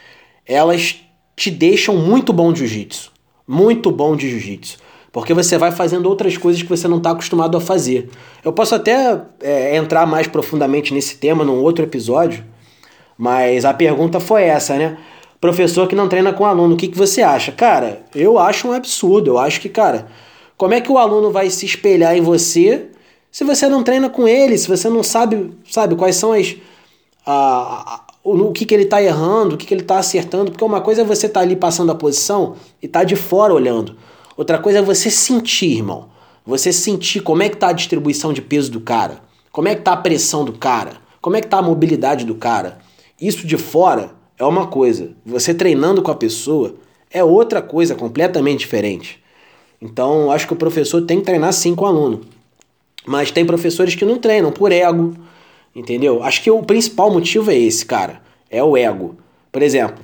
elas 0.46 0.96
te 1.36 1.52
deixam 1.52 1.98
muito 1.98 2.32
bom 2.32 2.54
de 2.54 2.60
jiu-jitsu. 2.60 3.12
Muito 3.46 3.92
bom 3.92 4.16
de 4.16 4.30
jiu-jitsu. 4.30 4.78
Porque 5.12 5.34
você 5.34 5.58
vai 5.58 5.74
fazendo 5.74 6.08
outras 6.08 6.38
coisas 6.38 6.62
que 6.62 6.70
você 6.70 6.88
não 6.88 7.00
está 7.00 7.12
acostumado 7.12 7.58
a 7.58 7.62
fazer. 7.62 8.10
Eu 8.46 8.54
posso 8.54 8.76
até 8.76 9.22
é, 9.42 9.76
entrar 9.76 10.06
mais 10.06 10.26
profundamente 10.26 10.94
nesse 10.94 11.18
tema 11.18 11.44
num 11.44 11.62
outro 11.62 11.84
episódio, 11.84 12.46
mas 13.18 13.66
a 13.66 13.74
pergunta 13.74 14.20
foi 14.20 14.44
essa, 14.44 14.76
né? 14.78 14.98
Professor 15.40 15.88
que 15.88 15.96
não 15.96 16.08
treina 16.08 16.34
com 16.34 16.46
aluno, 16.46 16.74
o 16.74 16.78
que, 16.78 16.88
que 16.88 16.98
você 16.98 17.22
acha? 17.22 17.52
Cara, 17.52 18.04
eu 18.16 18.40
acho 18.40 18.68
um 18.68 18.72
absurdo. 18.72 19.32
Eu 19.32 19.38
acho 19.38 19.62
que, 19.62 19.70
cara, 19.70 20.08
como 20.58 20.74
é 20.74 20.82
que 20.82 20.92
o 20.92 20.98
aluno 20.98 21.32
vai 21.32 21.50
se 21.50 21.66
espelhar 21.66 22.16
em 22.18 22.22
você 22.22 22.90
se 23.36 23.44
você 23.44 23.68
não 23.68 23.84
treina 23.84 24.10
com 24.10 24.26
ele, 24.26 24.58
se 24.58 24.66
você 24.66 24.88
não 24.88 25.04
sabe, 25.04 25.52
sabe 25.70 25.94
quais 25.98 26.16
são 26.16 26.32
as. 26.32 26.56
A, 27.26 27.34
a, 27.34 28.02
o, 28.24 28.32
o 28.32 28.52
que, 28.54 28.64
que 28.64 28.74
ele 28.74 28.84
está 28.84 29.04
errando, 29.04 29.56
o 29.56 29.58
que, 29.58 29.66
que 29.66 29.74
ele 29.74 29.82
está 29.82 30.00
acertando? 30.00 30.52
Porque 30.52 30.64
uma 30.64 30.80
coisa 30.80 31.02
é 31.02 31.04
você 31.04 31.26
estar 31.26 31.42
tá 31.42 31.46
ali 31.46 31.54
passando 31.54 31.92
a 31.92 31.96
posição 31.96 32.56
e 32.82 32.88
tá 32.88 33.04
de 33.04 33.18
fora 33.18 33.54
olhando. 33.54 33.98
Outra 34.38 34.58
coisa 34.58 34.80
é 34.80 34.82
você 34.82 35.12
sentir, 35.12 35.80
irmão. 35.80 36.08
Você 36.46 36.72
sentir 36.72 37.20
como 37.20 37.44
é 37.44 37.50
que 37.50 37.56
está 37.56 37.68
a 37.68 37.74
distribuição 37.74 38.32
de 38.32 38.42
peso 38.42 38.72
do 38.72 38.80
cara, 38.80 39.20
como 39.52 39.68
é 39.68 39.76
que 39.76 39.82
está 39.82 39.92
a 39.92 39.98
pressão 39.98 40.46
do 40.46 40.54
cara, 40.54 40.94
como 41.22 41.36
é 41.36 41.42
que 41.42 41.48
está 41.48 41.58
a 41.58 41.62
mobilidade 41.62 42.24
do 42.24 42.36
cara. 42.36 42.78
Isso 43.20 43.48
de 43.48 43.58
fora 43.58 44.12
é 44.38 44.44
uma 44.44 44.68
coisa. 44.68 45.12
Você 45.26 45.54
treinando 45.54 46.02
com 46.02 46.12
a 46.12 46.16
pessoa 46.16 46.76
é 47.10 47.24
outra 47.24 47.62
coisa 47.62 47.96
completamente 47.96 48.60
diferente. 48.60 49.24
Então, 49.82 50.32
acho 50.32 50.48
que 50.48 50.54
o 50.54 50.58
professor 50.58 51.02
tem 51.02 51.20
que 51.20 51.26
treinar 51.26 51.54
sim 51.54 51.76
com 51.76 51.86
o 51.86 51.88
aluno. 51.88 52.22
Mas 53.06 53.32
tem 53.32 53.46
professores 53.46 53.96
que 53.96 54.04
não 54.04 54.18
treinam 54.18 54.52
por 54.52 54.72
ego, 54.72 55.14
entendeu? 55.76 56.24
Acho 56.24 56.42
que 56.42 56.50
o 56.50 56.64
principal 56.64 57.12
motivo 57.12 57.52
é 57.52 57.56
esse, 57.56 57.86
cara. 57.86 58.22
É 58.50 58.64
o 58.64 58.76
ego. 58.76 59.16
Por 59.52 59.62
exemplo, 59.62 60.04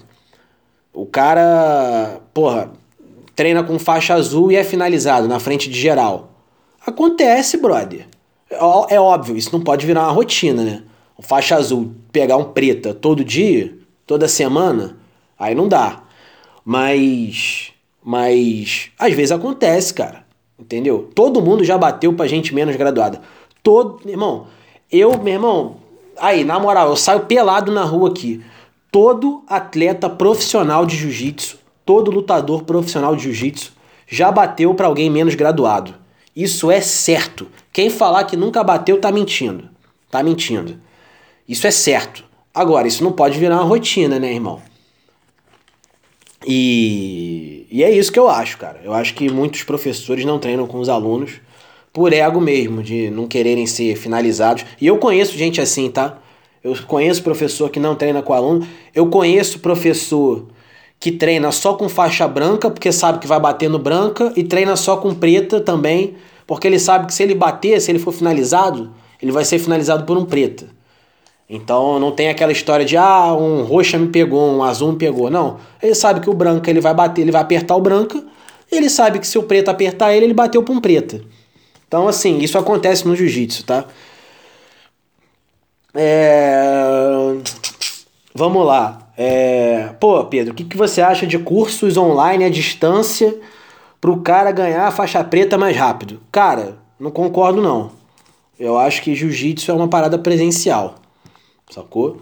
o 0.94 1.06
cara, 1.06 2.22
porra, 2.34 2.72
treina 3.36 3.64
com 3.64 3.80
faixa 3.80 4.14
azul 4.14 4.52
e 4.52 4.56
é 4.56 4.64
finalizado 4.64 5.28
na 5.28 5.40
frente 5.40 5.70
de 5.70 5.80
geral. 5.80 6.32
Acontece, 6.86 7.58
brother. 7.58 8.08
É, 8.50 8.96
é 8.96 9.00
óbvio, 9.00 9.36
isso 9.36 9.52
não 9.52 9.64
pode 9.64 9.86
virar 9.86 10.04
uma 10.04 10.12
rotina, 10.12 10.64
né? 10.64 10.84
Faixa 11.22 11.56
azul 11.56 11.92
pegar 12.12 12.38
um 12.38 12.46
preta 12.46 12.94
todo 12.94 13.24
dia, 13.24 13.78
toda 14.06 14.28
semana, 14.28 14.98
aí 15.40 15.56
não 15.56 15.68
dá. 15.68 16.04
Mas. 16.66 17.72
Mas. 18.04 18.90
Às 19.00 19.14
vezes 19.14 19.32
acontece, 19.32 19.94
cara. 19.94 20.26
Entendeu? 20.60 21.10
Todo 21.16 21.42
mundo 21.42 21.64
já 21.64 21.78
bateu 21.78 22.14
pra 22.14 22.28
gente 22.28 22.54
menos 22.54 22.76
graduada. 22.76 23.22
Todo. 23.64 24.02
Irmão, 24.08 24.48
eu, 24.92 25.18
meu 25.18 25.34
irmão. 25.34 25.78
Aí, 26.18 26.44
na 26.44 26.60
moral, 26.60 26.90
eu 26.90 26.96
saio 26.96 27.22
pelado 27.22 27.72
na 27.72 27.84
rua 27.84 28.10
aqui. 28.10 28.44
Todo 28.92 29.44
atleta 29.48 30.10
profissional 30.10 30.86
de 30.86 30.98
jiu-jitsu, 30.98 31.58
todo 31.86 32.12
lutador 32.12 32.64
profissional 32.64 33.16
de 33.16 33.24
jiu-jitsu 33.24 33.72
já 34.08 34.30
bateu 34.30 34.74
para 34.76 34.88
alguém 34.88 35.10
menos 35.10 35.34
graduado. 35.34 35.96
Isso 36.36 36.70
é 36.70 36.82
certo. 36.82 37.48
Quem 37.72 37.90
falar 37.90 38.26
que 38.26 38.36
nunca 38.36 38.64
bateu 38.64 39.00
tá 39.00 39.12
mentindo. 39.12 39.70
Tá 40.10 40.22
mentindo. 40.22 40.78
Isso 41.48 41.68
é 41.68 41.72
certo. 41.72 42.24
Agora, 42.54 42.88
isso 42.88 43.04
não 43.04 43.12
pode 43.12 43.38
virar 43.38 43.56
uma 43.56 43.64
rotina, 43.64 44.20
né, 44.20 44.34
irmão? 44.34 44.62
E, 46.46 47.68
e 47.70 47.84
é 47.84 47.92
isso 47.92 48.12
que 48.12 48.20
eu 48.20 48.28
acho, 48.30 48.58
cara. 48.58 48.82
Eu 48.84 48.94
acho 48.94 49.14
que 49.14 49.30
muitos 49.32 49.64
professores 49.64 50.26
não 50.26 50.40
treinam 50.40 50.68
com 50.68 50.80
os 50.80 50.90
alunos 50.90 51.34
por 51.94 52.14
ego 52.14 52.40
mesmo, 52.40 52.82
de 52.82 53.10
não 53.10 53.28
quererem 53.28 53.66
ser 53.68 53.96
finalizados. 53.96 54.66
E 54.80 54.88
eu 54.88 54.98
conheço 54.98 55.38
gente 55.38 55.62
assim, 55.62 55.90
tá? 55.90 56.18
Eu 56.64 56.76
conheço 56.88 57.24
professor 57.24 57.70
que 57.70 57.80
não 57.80 57.96
treina 57.96 58.22
com 58.22 58.34
aluno. 58.34 58.68
Eu 58.94 59.08
conheço 59.08 59.60
professor 59.60 60.48
que 61.00 61.12
treina 61.12 61.52
só 61.52 61.74
com 61.74 61.90
faixa 61.90 62.28
branca, 62.28 62.70
porque 62.70 62.92
sabe 62.92 63.20
que 63.20 63.28
vai 63.28 63.40
bater 63.40 63.70
no 63.70 63.80
branca, 63.80 64.32
e 64.36 64.44
treina 64.44 64.76
só 64.76 64.98
com 64.98 65.16
preta 65.16 65.60
também, 65.60 66.16
porque 66.46 66.68
ele 66.68 66.78
sabe 66.78 67.08
que 67.08 67.14
se 67.14 67.24
ele 67.24 67.34
bater, 67.34 67.82
se 67.82 67.90
ele 67.90 67.98
for 67.98 68.12
finalizado, 68.12 68.92
ele 69.20 69.32
vai 69.32 69.44
ser 69.44 69.58
finalizado 69.58 70.06
por 70.06 70.16
um 70.16 70.26
preta. 70.26 70.68
Então 71.54 72.00
não 72.00 72.14
tem 72.14 72.30
aquela 72.30 72.54
história 72.54 72.86
de 72.86 72.96
ah, 72.96 73.34
um 73.34 73.64
roxa 73.64 73.98
me 73.98 74.08
pegou, 74.08 74.50
um 74.50 74.64
azul 74.64 74.94
me 74.94 74.98
pegou. 74.98 75.30
Não. 75.30 75.58
Ele 75.84 75.94
sabe 75.94 76.22
que 76.22 76.30
o 76.30 76.34
branco 76.34 76.70
ele 76.70 76.80
vai 76.80 76.94
bater, 76.94 77.22
ele 77.22 77.32
vai 77.32 77.42
apertar 77.42 77.76
o 77.76 77.82
branco. 77.82 78.24
Ele 78.72 78.90
sabe 78.90 79.20
que 79.20 79.28
se 79.28 79.38
o 79.38 79.44
preto 79.44 79.68
apertar 79.68 80.14
ele, 80.16 80.28
ele 80.28 80.34
bateu 80.34 80.64
para 80.64 80.74
um 80.74 80.80
preta. 80.80 81.22
Então, 81.86 82.08
assim, 82.08 82.38
isso 82.38 82.58
acontece 82.58 83.06
no 83.06 83.14
jiu-jitsu, 83.18 83.66
tá? 83.66 83.84
É... 85.94 87.36
Vamos 88.34 88.66
lá. 88.66 89.10
É... 89.18 89.90
Pô, 90.00 90.24
Pedro, 90.24 90.54
o 90.54 90.56
que, 90.56 90.64
que 90.64 90.78
você 90.78 91.02
acha 91.02 91.28
de 91.28 91.38
cursos 91.38 91.98
online 91.98 92.46
à 92.46 92.50
distância 92.50 93.38
para 94.00 94.10
o 94.10 94.22
cara 94.22 94.54
ganhar 94.54 94.88
a 94.88 94.92
faixa 94.92 95.22
preta 95.22 95.58
mais 95.58 95.76
rápido? 95.76 96.22
Cara, 96.32 96.78
não 96.98 97.12
concordo 97.12 97.62
não. 97.62 97.92
Eu 98.58 98.78
acho 98.78 99.02
que 99.02 99.14
jiu-jitsu 99.14 99.70
é 99.70 99.74
uma 99.74 99.90
parada 99.90 100.18
presencial 100.18 101.01
sacou? 101.74 102.22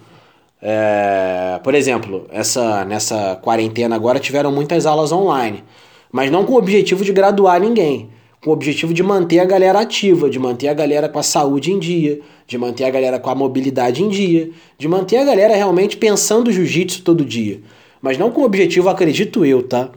É, 0.62 1.60
por 1.64 1.74
exemplo, 1.74 2.28
essa, 2.32 2.84
nessa 2.86 3.36
quarentena 3.38 3.96
agora 3.96 4.20
tiveram 4.20 4.52
muitas 4.52 4.86
aulas 4.86 5.12
online, 5.12 5.64
mas 6.12 6.30
não 6.32 6.46
com 6.46 6.54
o 6.54 6.58
objetivo 6.58 7.04
de 7.04 7.14
graduar 7.14 7.60
ninguém, 7.62 8.10
com 8.42 8.50
o 8.50 8.54
objetivo 8.54 8.94
de 8.94 9.04
manter 9.04 9.40
a 9.40 9.46
galera 9.46 9.80
ativa, 9.80 10.30
de 10.30 10.40
manter 10.40 10.68
a 10.68 10.74
galera 10.74 11.08
com 11.08 11.20
a 11.20 11.24
saúde 11.24 11.72
em 11.72 11.80
dia, 11.80 12.20
de 12.46 12.58
manter 12.58 12.86
a 12.86 12.90
galera 12.90 13.20
com 13.20 13.30
a 13.30 13.36
mobilidade 13.36 14.04
em 14.04 14.10
dia, 14.10 14.50
de 14.78 14.88
manter 14.88 15.18
a 15.18 15.24
galera 15.24 15.56
realmente 15.56 15.98
pensando 15.98 16.52
jiu-jitsu 16.52 17.04
todo 17.04 17.24
dia, 17.24 17.62
mas 18.02 18.18
não 18.18 18.32
com 18.32 18.42
o 18.42 18.46
objetivo, 18.46 18.90
acredito 18.90 19.46
eu, 19.46 19.64
tá? 19.64 19.90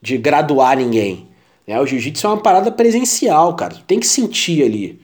De 0.00 0.16
graduar 0.16 0.76
ninguém. 0.76 1.28
Né? 1.66 1.80
O 1.80 1.86
jiu-jitsu 1.86 2.26
é 2.26 2.30
uma 2.30 2.42
parada 2.42 2.72
presencial, 2.72 3.54
cara, 3.54 3.74
tu 3.74 3.84
tem 3.84 4.00
que 4.00 4.06
sentir 4.06 4.62
ali, 4.64 5.00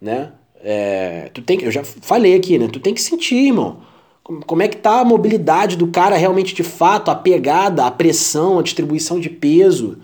né? 0.00 0.32
É, 0.66 1.30
tu 1.34 1.42
tem 1.42 1.58
que, 1.58 1.66
eu 1.66 1.70
já 1.70 1.84
falei 1.84 2.34
aqui, 2.34 2.58
né? 2.58 2.68
Tu 2.68 2.80
tem 2.80 2.94
que 2.94 3.02
sentir, 3.02 3.48
irmão. 3.48 3.80
Como 4.22 4.62
é 4.62 4.68
que 4.68 4.78
tá 4.78 5.00
a 5.00 5.04
mobilidade 5.04 5.76
do 5.76 5.88
cara 5.88 6.16
realmente 6.16 6.54
de 6.54 6.62
fato, 6.62 7.10
a 7.10 7.14
pegada, 7.14 7.84
a 7.84 7.90
pressão, 7.90 8.58
a 8.58 8.62
distribuição 8.62 9.20
de 9.20 9.28
peso, 9.28 9.98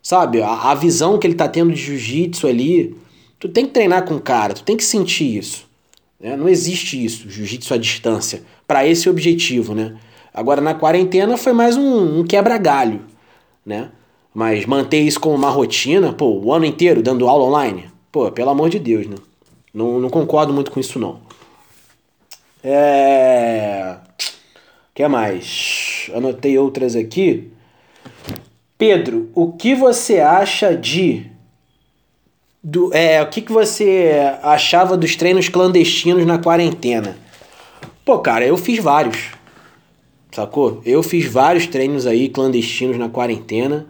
sabe? 0.00 0.40
A, 0.40 0.70
a 0.70 0.74
visão 0.76 1.18
que 1.18 1.26
ele 1.26 1.34
tá 1.34 1.48
tendo 1.48 1.72
de 1.72 1.80
jiu-jitsu 1.80 2.46
ali. 2.46 2.96
Tu 3.40 3.48
tem 3.48 3.66
que 3.66 3.72
treinar 3.72 4.04
com 4.04 4.14
o 4.14 4.20
cara, 4.20 4.54
tu 4.54 4.62
tem 4.62 4.76
que 4.76 4.84
sentir 4.84 5.36
isso. 5.36 5.66
Né? 6.20 6.36
Não 6.36 6.48
existe 6.48 7.04
isso, 7.04 7.28
jiu-jitsu 7.28 7.74
à 7.74 7.76
distância, 7.76 8.42
para 8.66 8.86
esse 8.86 9.10
objetivo, 9.10 9.74
né? 9.74 9.96
Agora 10.32 10.60
na 10.60 10.74
quarentena 10.74 11.36
foi 11.36 11.52
mais 11.52 11.76
um, 11.76 12.20
um 12.20 12.24
quebra-galho, 12.24 13.00
né? 13.66 13.90
Mas 14.32 14.66
manter 14.66 15.00
isso 15.00 15.18
como 15.18 15.34
uma 15.34 15.50
rotina, 15.50 16.12
pô, 16.12 16.26
o 16.26 16.52
ano 16.52 16.64
inteiro 16.64 17.02
dando 17.02 17.28
aula 17.28 17.44
online, 17.44 17.86
pô, 18.12 18.30
pelo 18.30 18.50
amor 18.50 18.68
de 18.68 18.78
Deus, 18.78 19.06
né? 19.06 19.16
Não, 19.78 20.00
não 20.00 20.10
concordo 20.10 20.52
muito 20.52 20.72
com 20.72 20.80
isso, 20.80 20.98
não. 20.98 21.20
É. 22.64 23.94
Que 24.92 25.06
mais? 25.06 26.10
Anotei 26.12 26.58
outras 26.58 26.96
aqui. 26.96 27.52
Pedro, 28.76 29.30
o 29.36 29.52
que 29.52 29.76
você 29.76 30.18
acha 30.18 30.76
de. 30.76 31.30
Do, 32.60 32.92
é, 32.92 33.22
o 33.22 33.28
que, 33.28 33.40
que 33.40 33.52
você 33.52 34.36
achava 34.42 34.96
dos 34.96 35.14
treinos 35.14 35.48
clandestinos 35.48 36.26
na 36.26 36.40
quarentena? 36.40 37.16
Pô, 38.04 38.18
cara, 38.18 38.44
eu 38.44 38.56
fiz 38.56 38.82
vários. 38.82 39.30
Sacou? 40.32 40.82
Eu 40.84 41.04
fiz 41.04 41.24
vários 41.30 41.68
treinos 41.68 42.04
aí 42.04 42.28
clandestinos 42.28 42.98
na 42.98 43.08
quarentena. 43.08 43.86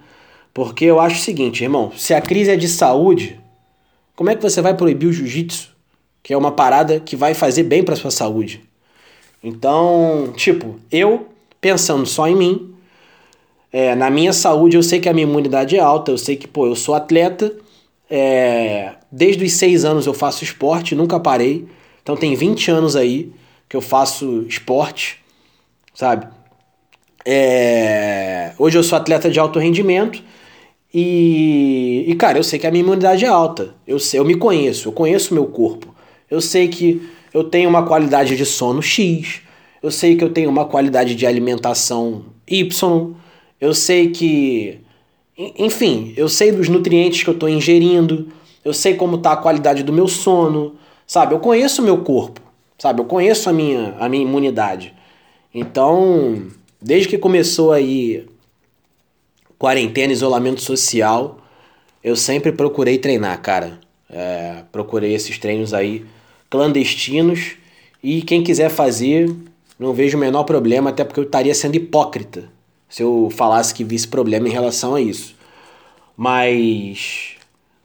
Porque 0.53 0.85
eu 0.85 1.01
acho 1.01 1.17
o 1.17 1.25
seguinte, 1.25 1.65
irmão: 1.65 1.91
se 1.97 2.13
a 2.13 2.21
crise 2.21 2.51
é 2.51 2.57
de 2.57 2.69
saúde, 2.69 3.41
como 4.15 4.29
é 4.29 4.37
que 4.37 4.43
você 4.43 4.61
vai 4.61 4.75
proibir 4.75 5.07
o 5.07 5.13
jiu-jitsu? 5.15 5.78
Que 6.29 6.35
é 6.35 6.37
uma 6.37 6.53
parada 6.53 7.01
que 7.01 7.17
vai 7.17 7.33
fazer 7.33 7.63
bem 7.63 7.83
para 7.83 7.97
sua 7.97 8.11
saúde. 8.11 8.61
Então, 9.43 10.31
tipo, 10.37 10.79
eu 10.93 11.29
pensando 11.59 12.05
só 12.05 12.29
em 12.29 12.37
mim, 12.37 12.75
é, 13.73 13.95
na 13.95 14.11
minha 14.11 14.35
saúde, 14.35 14.77
eu 14.77 14.83
sei 14.83 15.01
que 15.01 15.09
a 15.09 15.15
minha 15.15 15.27
imunidade 15.27 15.75
é 15.75 15.81
alta, 15.81 16.11
eu 16.11 16.19
sei 16.19 16.37
que, 16.37 16.47
pô, 16.47 16.67
eu 16.67 16.77
sou 16.77 16.95
atleta, 16.95 17.57
é, 18.11 18.93
desde 19.11 19.43
os 19.43 19.53
seis 19.55 19.87
anos 19.87 20.07
eu 20.07 20.13
faço 20.13 20.45
esporte, 20.45 20.95
nunca 20.95 21.19
parei. 21.19 21.67
Então 22.03 22.15
tem 22.15 22.35
20 22.35 22.71
anos 22.73 22.95
aí 22.95 23.33
que 23.67 23.75
eu 23.75 23.81
faço 23.81 24.45
esporte, 24.47 25.25
sabe? 25.95 26.27
É, 27.25 28.53
hoje 28.59 28.77
eu 28.77 28.83
sou 28.83 28.99
atleta 28.99 29.31
de 29.31 29.41
alto 29.41 29.59
rendimento 29.59 30.23
e, 30.93 32.05
e, 32.07 32.15
cara, 32.17 32.39
eu 32.39 32.45
sei 32.45 32.59
que 32.59 32.67
a 32.67 32.71
minha 32.71 32.85
imunidade 32.85 33.25
é 33.25 33.29
alta. 33.29 33.75
Eu, 33.87 33.99
sei, 33.99 34.21
eu 34.21 34.27
me 34.27 34.35
conheço, 34.35 34.89
eu 34.89 34.93
conheço 34.93 35.31
o 35.31 35.35
meu 35.35 35.47
corpo. 35.47 35.97
Eu 36.31 36.41
sei 36.41 36.69
que 36.69 37.09
eu 37.33 37.45
tenho 37.45 37.69
uma 37.69 37.85
qualidade 37.87 38.37
de 38.37 38.45
sono 38.45 38.83
X. 38.83 39.43
Eu 39.83 39.91
sei 39.91 40.17
que 40.17 40.25
eu 40.25 40.31
tenho 40.31 40.51
uma 40.51 40.65
qualidade 40.65 41.15
de 41.15 41.27
alimentação 41.27 42.25
Y. 42.47 43.15
Eu 43.61 43.75
sei 43.75 44.11
que. 44.11 44.81
Enfim, 45.37 46.13
eu 46.17 46.29
sei 46.29 46.51
dos 46.51 46.69
nutrientes 46.69 47.23
que 47.23 47.31
eu 47.31 47.35
estou 47.35 47.49
ingerindo. 47.49 48.29
Eu 48.65 48.75
sei 48.75 48.95
como 48.95 49.17
está 49.17 49.33
a 49.33 49.37
qualidade 49.37 49.83
do 49.83 49.93
meu 49.93 50.09
sono. 50.09 50.75
Sabe? 51.07 51.35
Eu 51.35 51.39
conheço 51.39 51.81
o 51.81 51.85
meu 51.85 51.99
corpo. 51.99 52.41
Sabe? 52.77 53.01
Eu 53.01 53.05
conheço 53.05 53.49
a 53.49 53.53
minha, 53.53 53.97
a 53.99 54.09
minha 54.09 54.23
imunidade. 54.23 54.95
Então, 55.55 56.47
desde 56.81 57.09
que 57.09 57.19
começou 57.19 57.73
aí 57.73 58.27
quarentena, 59.59 60.13
isolamento 60.13 60.61
social, 60.61 61.39
eu 62.03 62.15
sempre 62.15 62.53
procurei 62.53 62.99
treinar, 62.99 63.41
cara. 63.41 63.81
É, 64.11 64.63
procurei 64.71 65.13
esses 65.15 65.39
treinos 65.39 65.75
aí 65.75 66.05
clandestinos 66.51 67.53
e 68.03 68.23
quem 68.23 68.43
quiser 68.43 68.71
fazer, 68.71 69.31
não 69.79 69.93
vejo 69.93 70.17
o 70.17 70.21
menor 70.21 70.45
problema, 70.45 70.91
até 70.91 71.05
porque 71.05 71.21
eu 71.21 71.25
estaria 71.25 71.55
sendo 71.55 71.77
hipócrita 71.77 72.49
se 72.89 73.03
eu 73.03 73.29
falasse 73.31 73.75
que 73.75 73.85
visse 73.85 74.09
problema 74.09 74.49
em 74.49 74.53
relação 74.53 74.95
a 74.95 75.01
isso. 75.01 75.37
Mas 76.17 77.37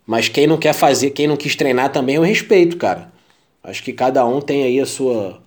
mas 0.05 0.28
quem 0.28 0.47
não 0.47 0.57
quer 0.57 0.74
fazer, 0.74 1.11
quem 1.11 1.28
não 1.28 1.38
quis 1.38 1.55
treinar 1.55 1.91
também 1.91 2.16
eu 2.16 2.22
respeito, 2.22 2.78
cara. 2.78 3.11
Acho 3.64 3.84
que 3.84 3.93
cada 3.93 4.26
um 4.26 4.41
tem 4.41 4.64
aí 4.64 4.80
a 4.80 4.86
sua 4.86 5.41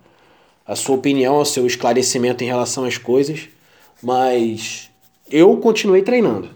a 0.65 0.75
sua 0.75 0.95
opinião, 0.95 1.37
o 1.37 1.45
seu 1.45 1.65
esclarecimento 1.65 2.43
em 2.43 2.47
relação 2.47 2.83
às 2.83 2.97
coisas, 2.97 3.47
mas 4.03 4.89
eu 5.31 5.55
continuei 5.57 6.01
treinando. 6.01 6.49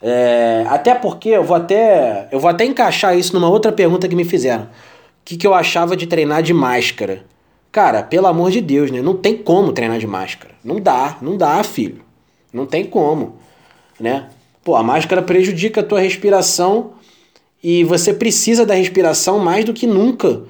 É, 0.00 0.64
até 0.68 0.94
porque 0.94 1.30
eu 1.30 1.44
vou 1.44 1.56
até 1.56 2.28
eu 2.32 2.40
vou 2.40 2.50
até 2.50 2.64
encaixar 2.64 3.16
isso 3.16 3.34
numa 3.34 3.48
outra 3.48 3.72
pergunta 3.72 4.08
que 4.08 4.16
me 4.16 4.24
fizeram. 4.24 4.68
Que, 5.24 5.36
que 5.36 5.46
eu 5.46 5.54
achava 5.54 5.96
de 5.96 6.06
treinar 6.06 6.42
de 6.42 6.52
máscara? 6.52 7.24
Cara, 7.70 8.02
pelo 8.02 8.26
amor 8.26 8.50
de 8.50 8.60
Deus, 8.60 8.90
né? 8.90 9.00
Não 9.00 9.16
tem 9.16 9.36
como 9.36 9.72
treinar 9.72 9.98
de 9.98 10.06
máscara. 10.06 10.54
Não 10.62 10.80
dá, 10.80 11.16
não 11.22 11.36
dá, 11.36 11.62
filho. 11.62 12.02
Não 12.52 12.66
tem 12.66 12.84
como, 12.84 13.36
né? 13.98 14.28
Pô, 14.62 14.76
a 14.76 14.82
máscara 14.82 15.22
prejudica 15.22 15.80
a 15.80 15.84
tua 15.84 16.00
respiração 16.00 16.92
e 17.62 17.82
você 17.82 18.12
precisa 18.12 18.66
da 18.66 18.74
respiração 18.74 19.38
mais 19.38 19.64
do 19.64 19.72
que 19.72 19.86
nunca 19.86 20.42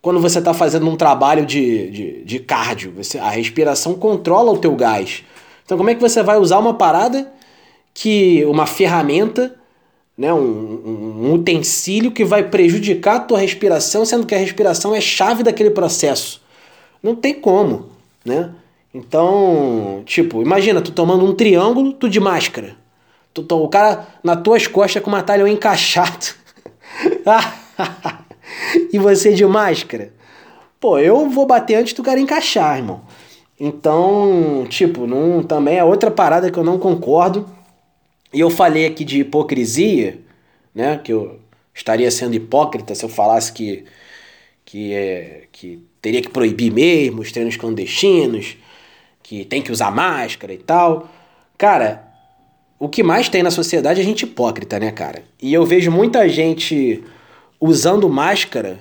quando 0.00 0.20
você 0.20 0.38
está 0.38 0.54
fazendo 0.54 0.88
um 0.88 0.96
trabalho 0.96 1.44
de, 1.44 1.90
de, 1.90 2.24
de 2.24 2.38
cardio. 2.38 2.92
Você, 2.96 3.18
a 3.18 3.28
respiração 3.28 3.94
controla 3.94 4.52
o 4.52 4.58
teu 4.58 4.74
gás. 4.76 5.24
Então 5.64 5.76
como 5.76 5.90
é 5.90 5.94
que 5.94 6.00
você 6.00 6.22
vai 6.22 6.38
usar 6.38 6.58
uma 6.58 6.74
parada 6.74 7.30
que 7.92 8.44
uma 8.46 8.66
ferramenta, 8.66 9.57
né, 10.18 10.34
um, 10.34 11.22
um 11.28 11.32
utensílio 11.32 12.10
que 12.10 12.24
vai 12.24 12.42
prejudicar 12.42 13.16
a 13.16 13.20
tua 13.20 13.38
respiração, 13.38 14.04
sendo 14.04 14.26
que 14.26 14.34
a 14.34 14.38
respiração 14.38 14.92
é 14.92 15.00
chave 15.00 15.44
daquele 15.44 15.70
processo? 15.70 16.42
Não 17.00 17.14
tem 17.14 17.32
como, 17.32 17.86
né? 18.24 18.50
Então, 18.92 20.02
tipo, 20.04 20.42
imagina, 20.42 20.80
tu 20.80 20.90
tomando 20.90 21.24
um 21.24 21.34
triângulo, 21.34 21.92
tu 21.92 22.08
de 22.08 22.18
máscara. 22.18 22.76
Tu, 23.32 23.44
tu, 23.44 23.62
o 23.62 23.68
cara 23.68 24.08
nas 24.24 24.42
tuas 24.42 24.66
costas 24.66 25.00
com 25.00 25.08
uma 25.08 25.22
talha 25.22 25.48
encaixado. 25.48 26.34
e 28.92 28.98
você 28.98 29.32
de 29.32 29.46
máscara. 29.46 30.12
Pô, 30.80 30.98
eu 30.98 31.28
vou 31.28 31.46
bater 31.46 31.76
antes 31.76 31.92
do 31.92 32.02
cara 32.02 32.18
encaixar, 32.18 32.78
irmão. 32.78 33.02
Então, 33.60 34.66
tipo, 34.68 35.06
não, 35.06 35.42
também 35.42 35.76
é 35.76 35.84
outra 35.84 36.10
parada 36.10 36.50
que 36.50 36.58
eu 36.58 36.64
não 36.64 36.78
concordo. 36.78 37.48
E 38.32 38.40
eu 38.40 38.50
falei 38.50 38.86
aqui 38.86 39.04
de 39.04 39.20
hipocrisia, 39.20 40.18
né? 40.74 40.98
Que 40.98 41.12
eu 41.12 41.40
estaria 41.74 42.10
sendo 42.10 42.34
hipócrita 42.34 42.94
se 42.94 43.04
eu 43.04 43.08
falasse 43.08 43.52
que, 43.52 43.84
que, 44.64 44.92
é, 44.92 45.44
que 45.52 45.82
teria 46.02 46.20
que 46.20 46.28
proibir 46.28 46.72
mesmo 46.72 47.22
os 47.22 47.32
treinos 47.32 47.56
clandestinos, 47.56 48.56
que 49.22 49.44
tem 49.44 49.62
que 49.62 49.72
usar 49.72 49.90
máscara 49.90 50.52
e 50.52 50.58
tal. 50.58 51.08
Cara, 51.56 52.08
o 52.78 52.88
que 52.88 53.02
mais 53.02 53.28
tem 53.28 53.42
na 53.42 53.50
sociedade 53.50 54.00
é 54.00 54.04
gente 54.04 54.22
hipócrita, 54.24 54.78
né, 54.78 54.90
cara? 54.90 55.24
E 55.40 55.52
eu 55.52 55.64
vejo 55.64 55.90
muita 55.90 56.28
gente 56.28 57.02
usando 57.60 58.08
máscara, 58.08 58.80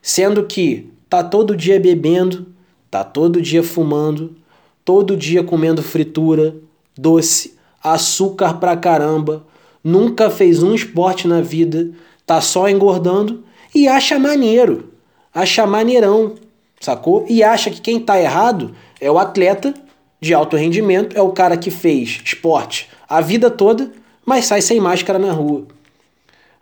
sendo 0.00 0.44
que 0.44 0.90
tá 1.08 1.22
todo 1.22 1.56
dia 1.56 1.80
bebendo, 1.80 2.54
tá 2.90 3.02
todo 3.02 3.40
dia 3.40 3.62
fumando, 3.62 4.36
todo 4.84 5.16
dia 5.16 5.42
comendo 5.42 5.82
fritura, 5.82 6.54
doce, 6.96 7.56
açúcar 7.82 8.54
pra 8.54 8.76
caramba, 8.76 9.44
nunca 9.82 10.30
fez 10.30 10.62
um 10.62 10.74
esporte 10.74 11.26
na 11.26 11.40
vida, 11.40 11.90
tá 12.26 12.40
só 12.40 12.68
engordando 12.68 13.42
e 13.74 13.88
acha 13.88 14.18
maneiro, 14.18 14.90
acha 15.34 15.66
maneirão, 15.66 16.34
sacou? 16.80 17.24
E 17.28 17.42
acha 17.42 17.70
que 17.70 17.80
quem 17.80 17.98
tá 17.98 18.20
errado 18.20 18.74
é 19.00 19.10
o 19.10 19.18
atleta 19.18 19.74
de 20.20 20.32
alto 20.32 20.56
rendimento, 20.56 21.16
é 21.16 21.22
o 21.22 21.32
cara 21.32 21.56
que 21.56 21.70
fez 21.70 22.20
esporte 22.24 22.88
a 23.08 23.20
vida 23.20 23.50
toda, 23.50 23.92
mas 24.24 24.46
sai 24.46 24.62
sem 24.62 24.80
máscara 24.80 25.18
na 25.18 25.32
rua, 25.32 25.66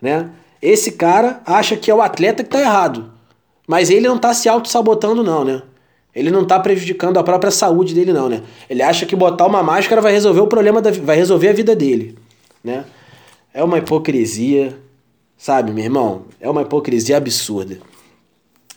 né? 0.03 0.31
Esse 0.61 0.93
cara 0.93 1.41
acha 1.47 1.77
que 1.77 1.91
é 1.91 1.95
o 1.95 2.03
atleta 2.03 2.43
que 2.43 2.51
tá 2.51 2.61
errado, 2.61 3.13
mas 3.69 3.89
ele 3.89 4.09
não 4.09 4.19
tá 4.19 4.35
se 4.35 4.49
auto-sabotando 4.49 5.23
não, 5.23 5.45
né? 5.45 5.63
Ele 6.15 6.31
não 6.31 6.45
tá 6.45 6.59
prejudicando 6.59 7.19
a 7.19 7.23
própria 7.23 7.51
saúde 7.51 7.95
dele 7.95 8.13
não, 8.13 8.29
né? 8.29 8.43
Ele 8.69 8.83
acha 8.83 9.07
que 9.07 9.15
botar 9.15 9.47
uma 9.47 9.63
máscara 9.63 10.01
vai 10.01 10.13
resolver 10.13 10.41
o 10.41 10.47
problema 10.47 10.83
da, 10.83 10.91
vai 10.91 11.17
resolver 11.17 11.49
a 11.49 11.53
vida 11.53 11.77
dele, 11.77 12.17
né? 12.63 12.85
É 13.55 13.63
uma 13.63 13.79
hipocrisia, 13.79 14.77
sabe, 15.37 15.73
meu 15.73 15.85
irmão? 15.85 16.23
É 16.41 16.49
uma 16.49 16.63
hipocrisia 16.63 17.17
absurda. 17.17 17.79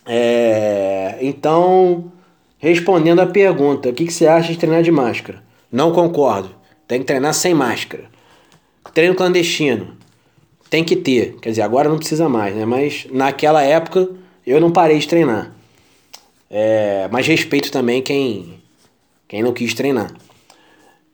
É, 0.06 1.18
então, 1.22 2.12
respondendo 2.58 3.20
a 3.20 3.26
pergunta, 3.26 3.90
o 3.90 3.94
que, 3.94 4.06
que 4.06 4.14
você 4.14 4.28
acha 4.28 4.52
de 4.52 4.60
treinar 4.60 4.84
de 4.84 4.92
máscara? 4.92 5.44
Não 5.72 5.92
concordo. 5.92 6.50
Tem 6.88 7.00
que 7.00 7.06
treinar 7.06 7.34
sem 7.34 7.54
máscara. 7.54 8.06
Treino 8.94 9.16
clandestino. 9.16 9.96
Tem 10.70 10.84
que 10.84 10.96
ter. 10.96 11.36
Quer 11.42 11.50
dizer, 11.50 11.62
agora 11.62 11.90
não 11.90 11.98
precisa 11.98 12.28
mais, 12.28 12.56
né? 12.56 12.66
Mas 12.66 13.08
naquela 13.12 13.64
época 13.64 14.10
eu 14.46 14.60
não 14.60 14.72
parei 14.72 15.00
de 15.00 15.08
treinar. 15.08 15.52
É, 16.56 17.10
mas 17.12 17.26
respeito 17.26 17.72
também 17.72 18.00
quem, 18.00 18.62
quem 19.28 19.42
não 19.42 19.52
quis 19.52 19.74
treinar. 19.74 20.14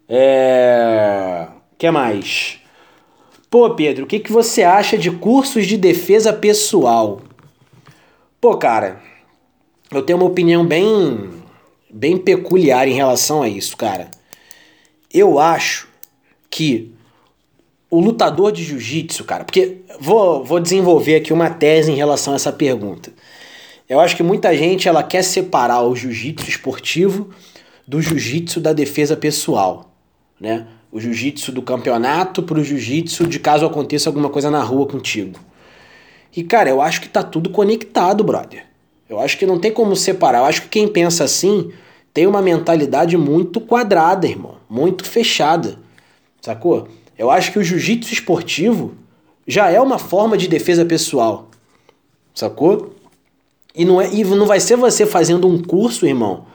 É, 0.10 1.48
que 1.78 1.90
mais? 1.90 2.60
Pô, 3.50 3.70
Pedro, 3.74 4.04
o 4.04 4.08
que, 4.08 4.20
que 4.20 4.34
você 4.34 4.64
acha 4.64 4.98
de 4.98 5.10
cursos 5.10 5.66
de 5.66 5.78
defesa 5.78 6.34
pessoal? 6.34 7.22
Pô, 8.42 8.58
cara, 8.58 9.02
eu 9.90 10.02
tenho 10.02 10.20
uma 10.20 10.28
opinião 10.28 10.66
bem, 10.66 11.30
bem 11.90 12.18
peculiar 12.18 12.86
em 12.86 12.94
relação 12.94 13.42
a 13.42 13.48
isso, 13.48 13.78
cara. 13.78 14.12
Eu 15.14 15.40
acho 15.40 15.88
que 16.50 16.92
o 17.90 18.02
lutador 18.02 18.52
de 18.52 18.62
jiu-jitsu, 18.62 19.24
cara, 19.24 19.46
porque 19.46 19.78
vou, 20.02 20.44
vou 20.44 20.60
desenvolver 20.60 21.16
aqui 21.16 21.32
uma 21.32 21.50
tese 21.50 21.94
em 21.94 21.96
relação 21.96 22.34
a 22.34 22.36
essa 22.36 22.52
pergunta. 22.52 23.14
Eu 23.90 24.00
acho 24.00 24.16
que 24.16 24.22
muita 24.22 24.56
gente 24.56 24.88
ela 24.88 25.02
quer 25.02 25.24
separar 25.24 25.82
o 25.82 25.96
jiu-jitsu 25.96 26.48
esportivo 26.48 27.32
do 27.88 28.00
jiu-jitsu 28.00 28.62
da 28.62 28.72
defesa 28.72 29.18
pessoal, 29.18 29.92
né? 30.40 30.68
O 30.92 31.00
jiu-jitsu 31.00 31.52
do 31.52 31.64
campeonato 31.64 32.44
pro 32.44 32.64
jiu-jitsu 32.64 33.26
de 33.26 33.40
caso 33.40 33.66
aconteça 33.66 34.08
alguma 34.08 34.30
coisa 34.30 34.52
na 34.52 34.62
rua 34.62 34.86
contigo. 34.86 35.40
E 36.38 36.44
cara, 36.44 36.70
eu 36.70 36.84
acho 36.84 37.02
que 37.02 37.10
tá 37.10 37.24
tudo 37.24 37.50
conectado, 37.50 38.24
brother. 38.24 38.64
Eu 39.10 39.20
acho 39.20 39.40
que 39.40 39.46
não 39.48 39.60
tem 39.60 39.72
como 39.72 39.96
separar. 39.96 40.40
Eu 40.40 40.46
acho 40.46 40.62
que 40.62 40.70
quem 40.70 40.88
pensa 40.88 41.24
assim 41.24 41.72
tem 42.14 42.28
uma 42.28 42.44
mentalidade 42.44 43.18
muito 43.18 43.60
quadrada, 43.60 44.28
irmão, 44.28 44.58
muito 44.70 45.04
fechada. 45.04 45.80
Sacou? 46.40 46.88
Eu 47.18 47.32
acho 47.32 47.52
que 47.52 47.58
o 47.58 47.64
jiu-jitsu 47.64 48.14
esportivo 48.14 48.94
já 49.48 49.72
é 49.72 49.82
uma 49.82 49.98
forma 49.98 50.38
de 50.38 50.48
defesa 50.48 50.86
pessoal. 50.86 51.50
Sacou? 52.36 52.99
E 53.76 53.86
não, 53.86 54.02
é, 54.02 54.12
e 54.12 54.24
não 54.24 54.46
vai 54.46 54.60
ser 54.60 54.76
você 54.76 55.06
fazendo 55.06 55.48
um 55.48 55.62
curso, 55.62 56.06
irmão. 56.06 56.46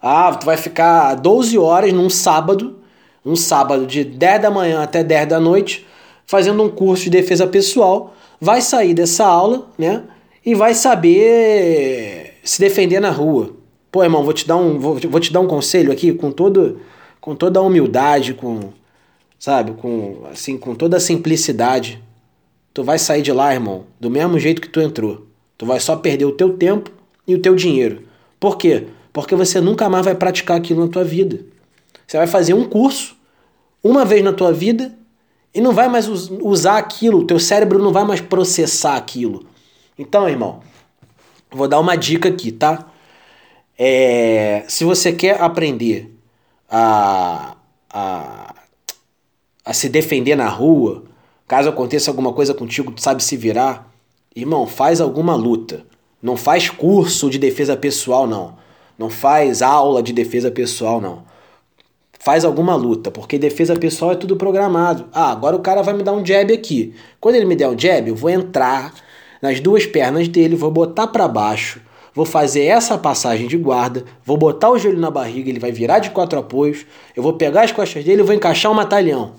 Ah, 0.00 0.34
tu 0.34 0.46
vai 0.46 0.56
ficar 0.56 1.14
12 1.14 1.58
horas 1.58 1.92
num 1.92 2.10
sábado, 2.10 2.78
um 3.24 3.34
sábado 3.34 3.86
de 3.86 4.04
10 4.04 4.42
da 4.42 4.50
manhã 4.50 4.82
até 4.82 5.02
10 5.02 5.28
da 5.28 5.40
noite, 5.40 5.86
fazendo 6.26 6.62
um 6.62 6.68
curso 6.68 7.04
de 7.04 7.10
defesa 7.10 7.46
pessoal. 7.46 8.14
Vai 8.40 8.60
sair 8.60 8.94
dessa 8.94 9.26
aula, 9.26 9.68
né? 9.76 10.04
E 10.44 10.54
vai 10.54 10.74
saber 10.74 12.34
se 12.44 12.60
defender 12.60 13.00
na 13.00 13.10
rua. 13.10 13.56
Pô, 13.90 14.04
irmão, 14.04 14.22
vou 14.22 14.32
te 14.32 14.46
dar 14.46 14.56
um, 14.56 14.78
vou, 14.78 14.96
vou 14.96 15.20
te 15.20 15.32
dar 15.32 15.40
um 15.40 15.46
conselho 15.46 15.90
aqui 15.90 16.12
com 16.12 16.30
todo, 16.30 16.80
com 17.20 17.34
toda 17.34 17.58
a 17.58 17.62
humildade, 17.62 18.34
com, 18.34 18.70
sabe, 19.38 19.72
com 19.72 20.22
assim, 20.30 20.56
com 20.56 20.74
toda 20.74 20.98
a 20.98 21.00
simplicidade. 21.00 22.02
Tu 22.72 22.84
vai 22.84 22.98
sair 22.98 23.22
de 23.22 23.32
lá, 23.32 23.52
irmão, 23.52 23.86
do 23.98 24.08
mesmo 24.08 24.38
jeito 24.38 24.60
que 24.60 24.68
tu 24.68 24.80
entrou. 24.80 25.27
Tu 25.58 25.66
vai 25.66 25.80
só 25.80 25.96
perder 25.96 26.24
o 26.24 26.32
teu 26.32 26.56
tempo 26.56 26.90
e 27.26 27.34
o 27.34 27.42
teu 27.42 27.54
dinheiro. 27.54 28.04
Por 28.38 28.56
quê? 28.56 28.86
Porque 29.12 29.34
você 29.34 29.60
nunca 29.60 29.88
mais 29.88 30.04
vai 30.04 30.14
praticar 30.14 30.56
aquilo 30.56 30.84
na 30.86 30.90
tua 30.90 31.02
vida. 31.02 31.40
Você 32.06 32.16
vai 32.16 32.28
fazer 32.28 32.54
um 32.54 32.64
curso 32.64 33.16
uma 33.82 34.04
vez 34.04 34.22
na 34.22 34.32
tua 34.32 34.52
vida 34.52 34.96
e 35.52 35.60
não 35.60 35.72
vai 35.72 35.88
mais 35.88 36.06
usar 36.06 36.78
aquilo, 36.78 37.18
o 37.18 37.24
teu 37.24 37.38
cérebro 37.38 37.82
não 37.82 37.92
vai 37.92 38.04
mais 38.04 38.20
processar 38.20 38.96
aquilo. 38.96 39.44
Então, 39.98 40.28
irmão, 40.28 40.60
vou 41.50 41.66
dar 41.66 41.80
uma 41.80 41.96
dica 41.96 42.28
aqui, 42.28 42.52
tá? 42.52 42.86
É, 43.76 44.64
se 44.68 44.84
você 44.84 45.12
quer 45.12 45.40
aprender 45.40 46.14
a, 46.70 47.56
a, 47.90 48.54
a 49.64 49.72
se 49.72 49.88
defender 49.88 50.36
na 50.36 50.48
rua, 50.48 51.04
caso 51.46 51.68
aconteça 51.68 52.10
alguma 52.10 52.32
coisa 52.32 52.54
contigo, 52.54 52.92
tu 52.92 53.02
sabe 53.02 53.22
se 53.22 53.36
virar, 53.36 53.87
Irmão, 54.34 54.66
faz 54.66 55.00
alguma 55.00 55.34
luta. 55.34 55.84
Não 56.22 56.36
faz 56.36 56.68
curso 56.68 57.30
de 57.30 57.38
defesa 57.38 57.76
pessoal, 57.76 58.26
não. 58.26 58.56
Não 58.98 59.08
faz 59.08 59.62
aula 59.62 60.02
de 60.02 60.12
defesa 60.12 60.50
pessoal, 60.50 61.00
não. 61.00 61.22
Faz 62.18 62.44
alguma 62.44 62.74
luta, 62.74 63.10
porque 63.10 63.38
defesa 63.38 63.76
pessoal 63.76 64.12
é 64.12 64.16
tudo 64.16 64.36
programado. 64.36 65.06
Ah, 65.12 65.30
agora 65.30 65.54
o 65.54 65.60
cara 65.60 65.82
vai 65.82 65.94
me 65.94 66.02
dar 66.02 66.12
um 66.12 66.26
jab 66.26 66.52
aqui. 66.52 66.92
Quando 67.20 67.36
ele 67.36 67.44
me 67.44 67.54
der 67.54 67.68
um 67.68 67.78
jab, 67.78 68.08
eu 68.08 68.16
vou 68.16 68.28
entrar 68.28 68.92
nas 69.40 69.60
duas 69.60 69.86
pernas 69.86 70.26
dele, 70.26 70.56
vou 70.56 70.70
botar 70.70 71.06
para 71.06 71.28
baixo, 71.28 71.80
vou 72.12 72.26
fazer 72.26 72.64
essa 72.64 72.98
passagem 72.98 73.46
de 73.46 73.56
guarda, 73.56 74.04
vou 74.24 74.36
botar 74.36 74.70
o 74.70 74.78
joelho 74.78 74.98
na 74.98 75.12
barriga, 75.12 75.48
ele 75.48 75.60
vai 75.60 75.70
virar 75.70 76.00
de 76.00 76.10
quatro 76.10 76.38
apoios, 76.38 76.84
eu 77.14 77.22
vou 77.22 77.34
pegar 77.34 77.62
as 77.62 77.72
costas 77.72 78.04
dele 78.04 78.22
e 78.22 78.24
vou 78.24 78.34
encaixar 78.34 78.72
um 78.72 78.74
matalhão. 78.74 79.34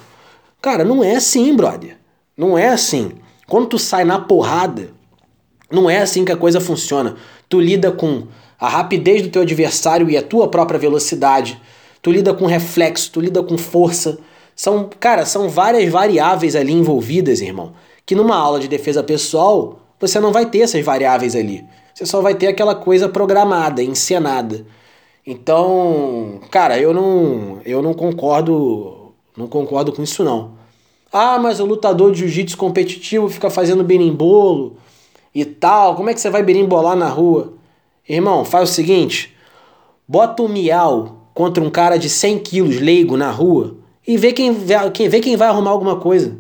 Cara, 0.62 0.86
não 0.86 1.04
é 1.04 1.16
assim, 1.16 1.54
brother. 1.54 1.98
Não 2.36 2.58
é 2.58 2.70
assim. 2.70 3.12
Quando 3.50 3.68
tu 3.68 3.80
sai 3.80 4.06
na 4.06 4.20
porrada, 4.20 4.92
não 5.72 5.90
é 5.90 5.98
assim 5.98 6.24
que 6.24 6.32
a 6.32 6.38
coisa 6.38 6.62
funciona. 6.62 7.16
Tu 7.50 7.60
lida 7.60 7.92
com 7.92 8.28
a 8.60 8.70
rapidez 8.70 9.24
do 9.24 9.30
teu 9.30 9.42
adversário 9.42 10.10
e 10.10 10.16
a 10.16 10.22
tua 10.22 10.48
própria 10.48 10.80
velocidade. 10.80 11.60
Tu 12.02 12.12
lida 12.12 12.34
com 12.34 12.46
reflexo, 12.46 13.12
tu 13.12 13.20
lida 13.20 13.42
com 13.42 13.58
força. 13.58 14.20
São, 14.56 14.90
cara, 15.00 15.26
são 15.26 15.50
várias 15.50 15.92
variáveis 15.92 16.56
ali 16.56 16.74
envolvidas, 16.74 17.42
irmão. 17.42 17.74
Que 18.06 18.14
numa 18.14 18.36
aula 18.36 18.60
de 18.60 18.68
defesa 18.68 19.02
pessoal, 19.02 19.80
você 20.00 20.20
não 20.20 20.32
vai 20.32 20.46
ter 20.46 20.60
essas 20.60 20.84
variáveis 20.86 21.36
ali. 21.36 21.66
Você 21.94 22.06
só 22.06 22.22
vai 22.22 22.36
ter 22.36 22.48
aquela 22.48 22.76
coisa 22.76 23.10
programada, 23.10 23.82
encenada. 23.82 24.66
Então, 25.26 26.40
cara, 26.52 26.80
eu 26.80 26.94
não, 26.94 27.62
eu 27.66 27.82
não 27.82 27.94
concordo, 27.94 29.12
não 29.36 29.48
concordo 29.48 29.92
com 29.92 30.04
isso 30.04 30.24
não. 30.24 30.59
Ah, 31.12 31.40
mas 31.40 31.60
o 31.60 31.66
lutador 31.66 32.12
de 32.12 32.20
jiu-jitsu 32.20 32.58
competitivo 32.58 33.30
fica 33.30 33.50
fazendo 33.50 33.84
berimbolo, 33.84 34.78
e 35.34 35.46
tal, 35.46 35.96
como 35.96 36.10
é 36.10 36.14
que 36.14 36.20
você 36.20 36.30
vai 36.30 36.44
berimbolar 36.44 36.96
na 36.96 37.08
rua? 37.08 37.54
Irmão, 38.08 38.44
faz 38.44 38.70
o 38.70 38.74
seguinte, 38.74 39.36
bota 40.08 40.42
o 40.42 40.50
miau 40.50 41.30
contra 41.34 41.64
um 41.64 41.70
cara 41.70 41.98
de 41.98 42.10
100 42.10 42.40
quilos 42.40 42.80
leigo 42.80 43.16
na 43.16 43.30
rua 43.30 43.78
e 44.08 44.18
vê 44.18 44.34
quem, 44.34 44.56
quem, 44.94 45.08
vê 45.08 45.20
quem 45.20 45.38
vai 45.38 45.48
arrumar 45.48 45.70
alguma 45.70 45.98
coisa. 45.98 46.36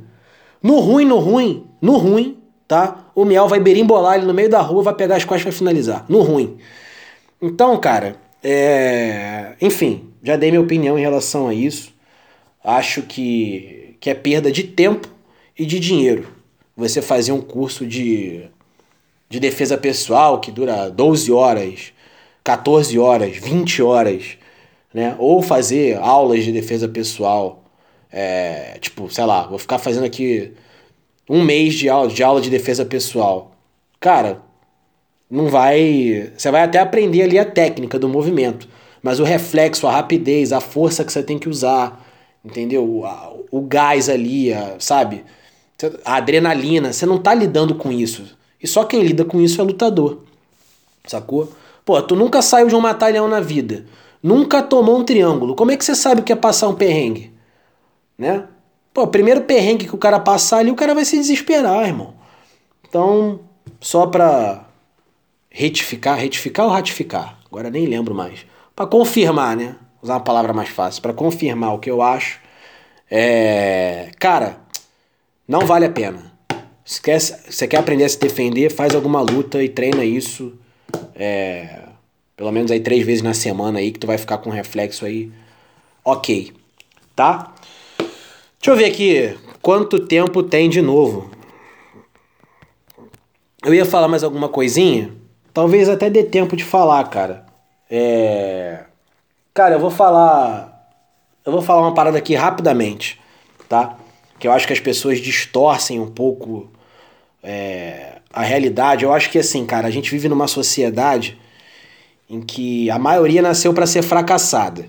No 0.61 0.79
ruim, 0.79 1.05
no 1.05 1.19
ruim, 1.19 1.65
no 1.81 1.97
ruim, 1.97 2.39
tá? 2.67 3.05
O 3.13 3.23
miau 3.23 3.47
vai 3.47 3.59
berimbolar 3.59 4.17
ele 4.17 4.25
no 4.25 4.33
meio 4.33 4.49
da 4.49 4.59
rua, 4.59 4.83
vai 4.83 4.95
pegar 4.95 5.15
as 5.15 5.23
costas 5.23 5.41
e 5.41 5.45
vai 5.45 5.53
finalizar. 5.53 6.05
No 6.09 6.21
ruim. 6.21 6.57
Então, 7.41 7.77
cara, 7.77 8.15
é... 8.43 9.53
enfim, 9.61 10.09
já 10.23 10.35
dei 10.35 10.49
minha 10.49 10.61
opinião 10.61 10.97
em 10.97 11.01
relação 11.01 11.47
a 11.47 11.53
isso. 11.53 11.93
Acho 12.63 13.03
que, 13.03 13.78
que 13.99 14.09
é 14.09 14.13
perda 14.13 14.51
de 14.51 14.63
tempo 14.63 15.07
e 15.57 15.65
de 15.65 15.79
dinheiro. 15.79 16.27
Você 16.75 17.01
fazer 17.01 17.31
um 17.31 17.41
curso 17.41 17.85
de, 17.85 18.45
de 19.29 19.39
defesa 19.39 19.77
pessoal 19.77 20.39
que 20.39 20.51
dura 20.51 20.89
12 20.89 21.31
horas, 21.31 21.93
14 22.43 22.97
horas, 22.97 23.37
20 23.37 23.81
horas, 23.83 24.37
né? 24.93 25.15
Ou 25.19 25.41
fazer 25.41 25.97
aulas 25.97 26.43
de 26.43 26.51
defesa 26.51 26.87
pessoal. 26.87 27.63
É, 28.11 28.77
tipo, 28.79 29.09
sei 29.09 29.25
lá, 29.25 29.45
vou 29.45 29.59
ficar 29.59 29.77
fazendo 29.77 30.05
aqui 30.05 30.53
um 31.29 31.43
mês 31.43 31.75
de 31.75 31.89
aula, 31.89 32.07
de 32.09 32.23
aula 32.23 32.41
de 32.41 32.49
defesa 32.49 32.85
pessoal. 32.85 33.51
Cara, 33.99 34.41
não 35.29 35.47
vai. 35.47 36.31
Você 36.35 36.49
vai 36.49 36.63
até 36.63 36.79
aprender 36.79 37.21
ali 37.21 37.37
a 37.37 37.45
técnica 37.45 37.99
do 37.99 38.09
movimento. 38.09 38.67
Mas 39.01 39.19
o 39.19 39.23
reflexo, 39.23 39.87
a 39.87 39.91
rapidez, 39.91 40.51
a 40.51 40.59
força 40.59 41.05
que 41.05 41.13
você 41.13 41.23
tem 41.23 41.37
que 41.37 41.47
usar, 41.47 41.98
entendeu? 42.43 42.83
O, 42.83 43.05
o 43.51 43.61
gás 43.61 44.09
ali, 44.09 44.53
a, 44.53 44.75
sabe? 44.79 45.23
A 46.03 46.15
adrenalina, 46.15 46.91
você 46.91 47.05
não 47.05 47.17
tá 47.17 47.33
lidando 47.33 47.75
com 47.75 47.91
isso. 47.91 48.37
E 48.61 48.67
só 48.67 48.83
quem 48.83 49.03
lida 49.03 49.23
com 49.23 49.39
isso 49.39 49.61
é 49.61 49.63
lutador. 49.63 50.23
Sacou? 51.05 51.51
Pô, 51.85 52.01
tu 52.01 52.15
nunca 52.15 52.41
saiu 52.41 52.67
de 52.67 52.75
um 52.75 52.81
matalhão 52.81 53.27
na 53.27 53.39
vida. 53.39 53.85
Nunca 54.21 54.61
tomou 54.61 54.99
um 54.99 55.03
triângulo. 55.03 55.55
Como 55.55 55.71
é 55.71 55.77
que 55.77 55.85
você 55.85 55.95
sabe 55.95 56.21
o 56.21 56.23
que 56.23 56.33
é 56.33 56.35
passar 56.35 56.67
um 56.67 56.75
perrengue? 56.75 57.31
Né? 58.17 58.45
Pô, 58.93 59.07
primeiro 59.07 59.41
perrengue 59.41 59.87
que 59.87 59.95
o 59.95 59.99
cara 59.99 60.19
passar 60.19 60.57
ali, 60.57 60.69
o 60.69 60.75
cara 60.75 60.93
vai 60.93 61.05
se 61.05 61.17
desesperar, 61.17 61.87
irmão. 61.87 62.13
Então, 62.87 63.39
só 63.79 64.05
pra 64.05 64.65
retificar, 65.49 66.17
retificar 66.17 66.65
ou 66.65 66.71
ratificar? 66.71 67.39
Agora 67.45 67.69
nem 67.69 67.85
lembro 67.85 68.13
mais. 68.13 68.45
Para 68.75 68.85
confirmar, 68.85 69.55
né? 69.55 69.75
Usar 70.01 70.15
uma 70.15 70.19
palavra 70.19 70.53
mais 70.53 70.69
fácil. 70.69 71.01
Para 71.01 71.13
confirmar 71.13 71.73
o 71.73 71.79
que 71.79 71.89
eu 71.89 72.01
acho. 72.01 72.39
É... 73.09 74.11
Cara, 74.19 74.57
não 75.47 75.61
vale 75.61 75.85
a 75.85 75.89
pena. 75.89 76.31
Se 76.85 77.01
quer, 77.01 77.19
você 77.19 77.67
quer 77.67 77.77
aprender 77.77 78.05
a 78.05 78.09
se 78.09 78.19
defender, 78.19 78.71
faz 78.71 78.95
alguma 78.95 79.21
luta 79.21 79.61
e 79.63 79.69
treina 79.69 80.03
isso. 80.03 80.53
É... 81.15 81.83
Pelo 82.35 82.51
menos 82.51 82.71
aí 82.71 82.79
três 82.79 83.05
vezes 83.05 83.21
na 83.21 83.33
semana 83.33 83.79
aí, 83.79 83.91
que 83.91 83.99
tu 83.99 84.07
vai 84.07 84.17
ficar 84.17 84.37
com 84.37 84.49
reflexo 84.49 85.05
aí. 85.05 85.31
Ok. 86.03 86.53
Tá? 87.15 87.53
Deixa 87.97 88.71
eu 88.71 88.75
ver 88.75 88.85
aqui 88.85 89.37
quanto 89.61 90.05
tempo 90.05 90.41
tem 90.41 90.69
de 90.69 90.81
novo. 90.81 91.29
Eu 93.63 93.73
ia 93.73 93.85
falar 93.85 94.07
mais 94.07 94.23
alguma 94.23 94.47
coisinha, 94.47 95.13
Talvez 95.53 95.89
até 95.89 96.09
dê 96.09 96.23
tempo 96.23 96.55
de 96.55 96.63
falar, 96.63 97.03
cara. 97.09 97.45
É... 97.89 98.85
Cara, 99.59 99.75
eu 99.75 99.79
vou 99.81 99.91
falar. 99.91 100.89
Eu 101.45 101.51
vou 101.51 101.61
falar 101.61 101.81
uma 101.81 101.93
parada 101.93 102.17
aqui 102.17 102.33
rapidamente, 102.33 103.19
tá? 103.67 103.97
Que 104.39 104.47
eu 104.47 104.53
acho 104.53 104.65
que 104.65 104.71
as 104.71 104.79
pessoas 104.79 105.19
distorcem 105.19 105.99
um 105.99 106.09
pouco 106.09 106.71
é... 107.43 108.19
a 108.31 108.41
realidade. 108.41 109.03
Eu 109.03 109.11
acho 109.11 109.29
que 109.29 109.37
assim, 109.37 109.65
cara, 109.65 109.85
a 109.85 109.91
gente 109.91 110.11
vive 110.11 110.29
numa 110.29 110.47
sociedade 110.47 111.37
em 112.29 112.39
que 112.39 112.89
a 112.89 112.97
maioria 112.97 113.41
nasceu 113.41 113.73
para 113.73 113.85
ser 113.85 114.01
fracassada, 114.01 114.85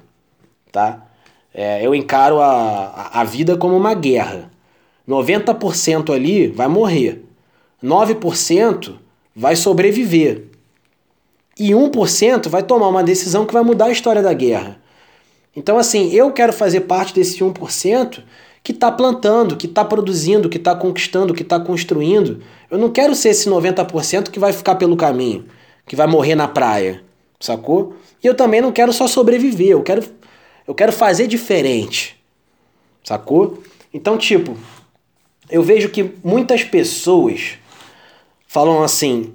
tá? 0.70 1.04
É, 1.52 1.84
eu 1.84 1.92
encaro 1.92 2.40
a, 2.40 3.10
a 3.12 3.24
vida 3.24 3.56
como 3.56 3.76
uma 3.76 3.92
guerra. 3.92 4.52
90% 5.08 6.14
ali 6.14 6.46
vai 6.46 6.68
morrer. 6.68 7.24
9% 7.82 8.94
vai 9.34 9.56
sobreviver 9.56 10.49
e 11.60 11.72
1% 11.72 12.48
vai 12.48 12.62
tomar 12.62 12.88
uma 12.88 13.04
decisão 13.04 13.44
que 13.44 13.52
vai 13.52 13.62
mudar 13.62 13.84
a 13.84 13.92
história 13.92 14.22
da 14.22 14.32
guerra. 14.32 14.80
Então, 15.54 15.76
assim, 15.76 16.10
eu 16.10 16.32
quero 16.32 16.54
fazer 16.54 16.80
parte 16.80 17.12
desse 17.14 17.40
1% 17.40 18.22
que 18.62 18.72
está 18.72 18.90
plantando, 18.90 19.54
que 19.54 19.66
está 19.66 19.84
produzindo, 19.84 20.48
que 20.48 20.56
está 20.56 20.74
conquistando, 20.74 21.34
que 21.34 21.42
está 21.42 21.60
construindo. 21.60 22.42
Eu 22.70 22.78
não 22.78 22.88
quero 22.88 23.14
ser 23.14 23.28
esse 23.28 23.46
90% 23.46 24.30
que 24.30 24.38
vai 24.38 24.54
ficar 24.54 24.76
pelo 24.76 24.96
caminho, 24.96 25.44
que 25.86 25.94
vai 25.94 26.06
morrer 26.06 26.34
na 26.34 26.48
praia, 26.48 27.02
sacou? 27.38 27.94
E 28.24 28.26
eu 28.26 28.34
também 28.34 28.62
não 28.62 28.72
quero 28.72 28.90
só 28.90 29.06
sobreviver, 29.06 29.68
eu 29.68 29.82
quero, 29.82 30.02
eu 30.66 30.74
quero 30.74 30.92
fazer 30.92 31.26
diferente, 31.26 32.18
sacou? 33.04 33.62
Então, 33.92 34.16
tipo, 34.16 34.56
eu 35.50 35.62
vejo 35.62 35.90
que 35.90 36.10
muitas 36.24 36.64
pessoas 36.64 37.58
falam 38.46 38.82
assim: 38.82 39.34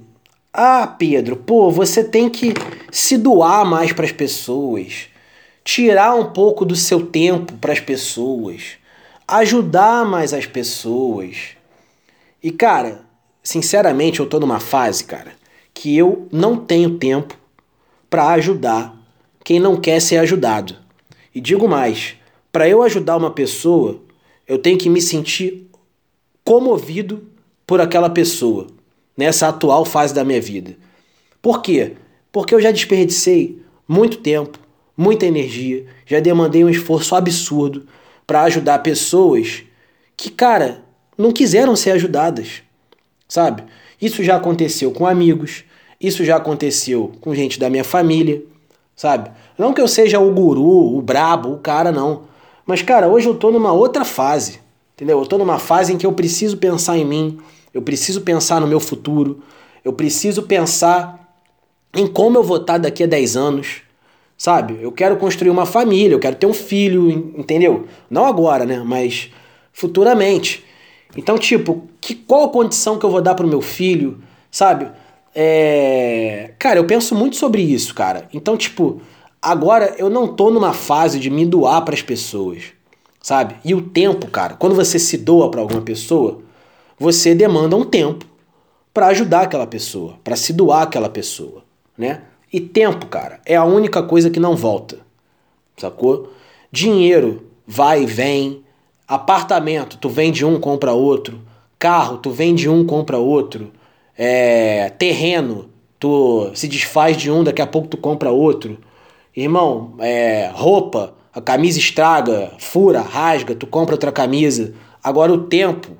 ah, 0.58 0.86
Pedro, 0.86 1.36
pô, 1.36 1.70
você 1.70 2.02
tem 2.02 2.30
que 2.30 2.54
se 2.90 3.18
doar 3.18 3.66
mais 3.66 3.92
para 3.92 4.06
as 4.06 4.12
pessoas, 4.12 5.08
tirar 5.62 6.14
um 6.14 6.32
pouco 6.32 6.64
do 6.64 6.74
seu 6.74 7.04
tempo 7.04 7.52
para 7.58 7.74
as 7.74 7.80
pessoas, 7.80 8.78
ajudar 9.28 10.06
mais 10.06 10.32
as 10.32 10.46
pessoas. 10.46 11.48
E 12.42 12.50
cara, 12.50 13.02
sinceramente, 13.42 14.20
eu 14.20 14.26
tô 14.26 14.40
numa 14.40 14.58
fase, 14.58 15.04
cara, 15.04 15.32
que 15.74 15.94
eu 15.94 16.26
não 16.32 16.56
tenho 16.56 16.96
tempo 16.96 17.36
para 18.08 18.30
ajudar 18.30 18.96
quem 19.44 19.60
não 19.60 19.76
quer 19.76 20.00
ser 20.00 20.16
ajudado. 20.16 20.74
E 21.34 21.40
digo 21.40 21.68
mais, 21.68 22.14
para 22.50 22.66
eu 22.66 22.82
ajudar 22.82 23.18
uma 23.18 23.30
pessoa, 23.30 24.00
eu 24.48 24.56
tenho 24.58 24.78
que 24.78 24.88
me 24.88 25.02
sentir 25.02 25.70
comovido 26.42 27.28
por 27.66 27.78
aquela 27.78 28.08
pessoa 28.08 28.68
nessa 29.16 29.48
atual 29.48 29.84
fase 29.84 30.14
da 30.14 30.24
minha 30.24 30.40
vida. 30.40 30.76
Por 31.40 31.62
quê? 31.62 31.92
Porque 32.30 32.54
eu 32.54 32.60
já 32.60 32.70
desperdicei 32.70 33.62
muito 33.88 34.18
tempo, 34.18 34.58
muita 34.96 35.26
energia, 35.26 35.86
já 36.04 36.20
demandei 36.20 36.64
um 36.64 36.68
esforço 36.68 37.14
absurdo 37.14 37.86
para 38.26 38.42
ajudar 38.42 38.80
pessoas 38.80 39.62
que, 40.16 40.30
cara, 40.30 40.82
não 41.16 41.32
quiseram 41.32 41.76
ser 41.76 41.92
ajudadas, 41.92 42.62
sabe? 43.28 43.62
Isso 44.00 44.22
já 44.22 44.36
aconteceu 44.36 44.90
com 44.90 45.06
amigos, 45.06 45.64
isso 46.00 46.24
já 46.24 46.36
aconteceu 46.36 47.12
com 47.20 47.34
gente 47.34 47.58
da 47.58 47.70
minha 47.70 47.84
família, 47.84 48.42
sabe? 48.94 49.30
Não 49.58 49.72
que 49.72 49.80
eu 49.80 49.88
seja 49.88 50.18
o 50.18 50.32
guru, 50.32 50.96
o 50.96 51.00
brabo, 51.00 51.52
o 51.52 51.58
cara, 51.58 51.90
não. 51.90 52.24
Mas, 52.66 52.82
cara, 52.82 53.08
hoje 53.08 53.28
eu 53.28 53.34
tô 53.34 53.50
numa 53.50 53.72
outra 53.72 54.04
fase, 54.04 54.60
entendeu? 54.94 55.18
Eu 55.20 55.26
tô 55.26 55.38
numa 55.38 55.58
fase 55.58 55.92
em 55.92 55.96
que 55.96 56.06
eu 56.06 56.12
preciso 56.12 56.56
pensar 56.56 56.98
em 56.98 57.04
mim, 57.04 57.38
eu 57.76 57.82
preciso 57.82 58.22
pensar 58.22 58.58
no 58.58 58.66
meu 58.66 58.80
futuro, 58.80 59.42
eu 59.84 59.92
preciso 59.92 60.44
pensar 60.44 61.30
em 61.94 62.06
como 62.06 62.38
eu 62.38 62.42
vou 62.42 62.56
estar 62.56 62.78
daqui 62.78 63.04
a 63.04 63.06
10 63.06 63.36
anos, 63.36 63.82
sabe? 64.38 64.78
Eu 64.80 64.90
quero 64.90 65.18
construir 65.18 65.50
uma 65.50 65.66
família, 65.66 66.14
eu 66.14 66.18
quero 66.18 66.36
ter 66.36 66.46
um 66.46 66.54
filho, 66.54 67.10
entendeu? 67.36 67.86
Não 68.08 68.24
agora, 68.24 68.64
né? 68.64 68.82
Mas 68.82 69.30
futuramente. 69.74 70.64
Então, 71.14 71.36
tipo, 71.36 71.86
que, 72.00 72.14
qual 72.14 72.44
a 72.44 72.48
condição 72.48 72.98
que 72.98 73.04
eu 73.04 73.10
vou 73.10 73.20
dar 73.20 73.34
pro 73.34 73.46
meu 73.46 73.60
filho, 73.60 74.22
sabe? 74.50 74.90
É... 75.34 76.54
Cara, 76.58 76.78
eu 76.78 76.86
penso 76.86 77.14
muito 77.14 77.36
sobre 77.36 77.60
isso, 77.60 77.94
cara. 77.94 78.26
Então, 78.32 78.56
tipo, 78.56 79.02
agora 79.42 79.94
eu 79.98 80.08
não 80.08 80.28
tô 80.28 80.50
numa 80.50 80.72
fase 80.72 81.18
de 81.20 81.28
me 81.28 81.44
doar 81.44 81.84
para 81.84 81.94
as 81.94 82.00
pessoas, 82.00 82.72
sabe? 83.20 83.56
E 83.62 83.74
o 83.74 83.82
tempo, 83.82 84.28
cara, 84.28 84.54
quando 84.54 84.74
você 84.74 84.98
se 84.98 85.18
doa 85.18 85.50
para 85.50 85.60
alguma 85.60 85.82
pessoa, 85.82 86.45
você 86.98 87.34
demanda 87.34 87.76
um 87.76 87.84
tempo 87.84 88.24
para 88.92 89.08
ajudar 89.08 89.42
aquela 89.42 89.66
pessoa, 89.66 90.18
para 90.24 90.36
se 90.36 90.52
doar 90.52 90.82
aquela 90.82 91.08
pessoa, 91.08 91.62
né? 91.96 92.22
E 92.52 92.60
tempo, 92.60 93.06
cara, 93.06 93.40
é 93.44 93.56
a 93.56 93.64
única 93.64 94.02
coisa 94.02 94.30
que 94.30 94.40
não 94.40 94.56
volta. 94.56 94.98
Sacou? 95.76 96.32
Dinheiro 96.72 97.50
vai 97.66 98.04
e 98.04 98.06
vem, 98.06 98.64
apartamento, 99.06 99.98
tu 99.98 100.08
vende 100.08 100.44
um, 100.44 100.58
compra 100.58 100.92
outro, 100.92 101.40
carro, 101.78 102.18
tu 102.18 102.30
vende 102.30 102.68
um, 102.68 102.86
compra 102.86 103.18
outro, 103.18 103.72
é, 104.16 104.88
terreno, 104.90 105.68
tu 105.98 106.50
se 106.54 106.66
desfaz 106.68 107.16
de 107.16 107.30
um, 107.30 107.44
daqui 107.44 107.60
a 107.60 107.66
pouco 107.66 107.88
tu 107.88 107.96
compra 107.96 108.30
outro. 108.30 108.78
Irmão, 109.36 109.94
é, 109.98 110.50
roupa, 110.54 111.14
a 111.34 111.40
camisa 111.40 111.78
estraga, 111.78 112.52
fura, 112.58 113.02
rasga, 113.02 113.54
tu 113.54 113.66
compra 113.66 113.94
outra 113.94 114.10
camisa. 114.10 114.72
Agora 115.02 115.32
o 115.32 115.44
tempo, 115.44 115.90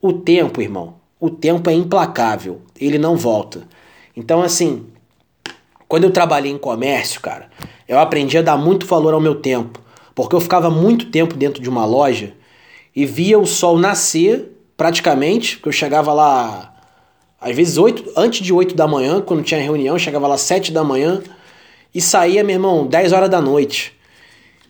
o 0.00 0.12
tempo, 0.12 0.62
irmão, 0.62 0.94
o 1.20 1.28
tempo 1.28 1.68
é 1.68 1.72
implacável, 1.74 2.60
ele 2.80 2.98
não 2.98 3.16
volta. 3.16 3.66
Então, 4.16 4.42
assim, 4.42 4.86
quando 5.88 6.04
eu 6.04 6.10
trabalhei 6.10 6.52
em 6.52 6.58
comércio, 6.58 7.20
cara, 7.20 7.48
eu 7.88 7.98
aprendi 7.98 8.38
a 8.38 8.42
dar 8.42 8.56
muito 8.56 8.86
valor 8.86 9.14
ao 9.14 9.20
meu 9.20 9.34
tempo, 9.36 9.80
porque 10.14 10.34
eu 10.34 10.40
ficava 10.40 10.70
muito 10.70 11.10
tempo 11.10 11.34
dentro 11.34 11.62
de 11.62 11.68
uma 11.68 11.84
loja 11.84 12.34
e 12.94 13.06
via 13.06 13.38
o 13.38 13.46
sol 13.46 13.78
nascer, 13.78 14.56
praticamente, 14.76 15.56
porque 15.56 15.68
eu 15.68 15.72
chegava 15.72 16.12
lá 16.12 16.74
Às 17.40 17.54
vezes 17.54 17.78
8, 17.78 18.12
antes 18.16 18.44
de 18.44 18.52
8 18.52 18.74
da 18.74 18.86
manhã, 18.86 19.20
quando 19.20 19.44
tinha 19.44 19.60
reunião, 19.60 19.98
chegava 19.98 20.26
lá 20.26 20.36
7 20.36 20.72
da 20.72 20.82
manhã 20.82 21.22
e 21.94 22.00
saía, 22.00 22.42
meu 22.42 22.54
irmão, 22.54 22.86
10 22.86 23.12
horas 23.12 23.30
da 23.30 23.40
noite. 23.40 23.96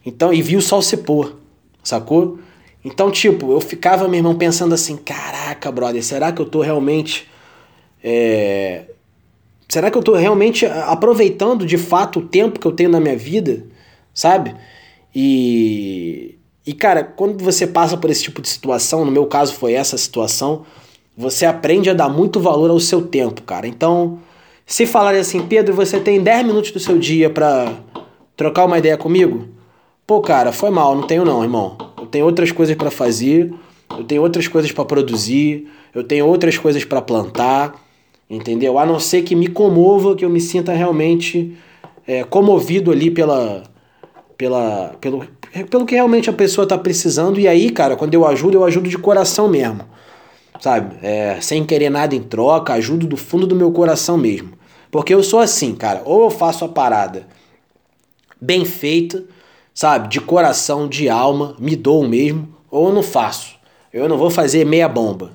Então, 0.05 0.33
e 0.33 0.43
via 0.43 0.59
o 0.59 0.63
sol 0.63 0.83
se 0.83 0.99
pôr, 0.99 1.37
sacou? 1.83 2.39
Então, 2.85 3.11
tipo, 3.11 3.53
eu 3.53 3.61
ficava, 3.61 4.07
meu 4.09 4.19
irmão, 4.19 4.35
pensando 4.37 4.75
assim: 4.75 4.97
caraca, 4.97 5.71
brother, 5.71 6.03
será 6.03 6.33
que 6.33 6.41
eu 6.41 6.47
tô 6.47 6.61
realmente. 6.61 7.29
É... 8.03 8.85
Será 9.69 9.91
que 9.91 9.99
eu 9.99 10.03
tô 10.03 10.15
realmente 10.15 10.65
aproveitando 10.65 11.67
de 11.67 11.77
fato 11.77 12.21
o 12.21 12.27
tempo 12.27 12.59
que 12.59 12.67
eu 12.67 12.73
tenho 12.73 12.89
na 12.89 13.01
minha 13.01 13.17
vida, 13.17 13.65
sabe? 14.15 14.55
E. 15.15 16.35
E, 16.67 16.75
cara, 16.75 17.03
quando 17.03 17.43
você 17.43 17.67
passa 17.67 17.97
por 17.97 18.11
esse 18.11 18.23
tipo 18.23 18.43
de 18.43 18.49
situação, 18.49 19.03
no 19.03 19.11
meu 19.11 19.25
caso 19.25 19.55
foi 19.55 19.73
essa 19.73 19.97
situação, 19.97 20.67
você 21.17 21.47
aprende 21.47 21.89
a 21.89 21.95
dar 21.95 22.11
muito 22.11 22.39
valor 22.39 22.69
ao 22.69 22.79
seu 22.79 23.07
tempo, 23.07 23.43
cara. 23.43 23.67
Então, 23.67 24.19
se 24.67 24.85
falarem 24.85 25.21
assim, 25.21 25.47
Pedro, 25.47 25.75
você 25.75 25.99
tem 25.99 26.21
10 26.21 26.47
minutos 26.47 26.71
do 26.71 26.79
seu 26.79 26.99
dia 26.99 27.31
para 27.31 27.73
trocar 28.37 28.67
uma 28.67 28.77
ideia 28.77 28.99
comigo? 28.99 29.49
Pô, 30.09 30.23
cara, 30.23 30.53
foi 30.53 30.71
mal, 30.71 30.95
não 30.95 31.03
tenho 31.03 31.23
não, 31.23 31.43
irmão. 31.43 31.77
Eu 31.99 32.07
tenho 32.07 32.25
outras 32.25 32.51
coisas 32.51 32.75
para 32.75 32.91
fazer, 32.91 33.53
eu 33.91 34.03
tenho 34.05 34.23
outras 34.23 34.49
coisas 34.49 34.73
para 34.73 34.83
produzir, 34.83 35.69
eu 35.95 36.03
tenho 36.03 36.25
outras 36.25 36.57
coisas 36.57 36.83
para 36.83 37.03
plantar, 37.03 37.75
entendeu? 38.31 38.79
A 38.79 38.87
não 38.87 38.99
ser 38.99 39.21
que 39.21 39.37
me 39.37 39.49
comova, 39.49 40.17
que 40.17 40.25
eu 40.25 40.31
me 40.31 40.41
sinta 40.41 40.73
realmente 40.73 41.55
é, 42.07 42.25
comovido 42.25 42.91
ali 42.91 43.11
pela, 43.11 43.65
pela, 44.39 44.97
pelo, 44.99 45.27
pelo 45.69 45.85
que 45.85 45.95
realmente 45.95 46.31
a 46.31 46.33
pessoa 46.33 46.67
tá 46.67 46.79
precisando. 46.79 47.39
E 47.39 47.47
aí, 47.47 47.69
cara, 47.69 47.95
quando 47.95 48.15
eu 48.15 48.27
ajudo, 48.27 48.57
eu 48.57 48.65
ajudo 48.65 48.89
de 48.89 48.97
coração 48.97 49.47
mesmo. 49.47 49.83
Sabe? 50.59 50.97
É, 51.03 51.37
sem 51.43 51.63
querer 51.67 51.91
nada 51.91 52.15
em 52.15 52.23
troca, 52.23 52.73
ajudo 52.73 53.07
do 53.07 53.19
fundo 53.19 53.47
do 53.47 53.55
meu 53.55 53.71
coração 53.73 54.17
mesmo. 54.17 54.55
Porque 54.91 55.13
eu 55.13 55.23
sou 55.23 55.39
assim, 55.39 55.75
cara. 55.75 56.01
Ou 56.07 56.25
eu 56.25 56.31
faço 56.31 56.65
a 56.65 56.69
parada 56.69 57.27
bem 58.41 58.65
feita, 58.65 59.23
sabe? 59.79 60.09
De 60.09 60.21
coração, 60.21 60.89
de 60.89 61.09
alma, 61.09 61.55
me 61.57 61.77
dou 61.77 62.05
mesmo, 62.09 62.53
ou 62.69 62.89
eu 62.89 62.93
não 62.93 63.03
faço. 63.03 63.55
Eu 63.93 64.09
não 64.09 64.19
vou 64.19 64.29
fazer 64.29 64.67
meia 64.67 64.89
bomba. 64.89 65.31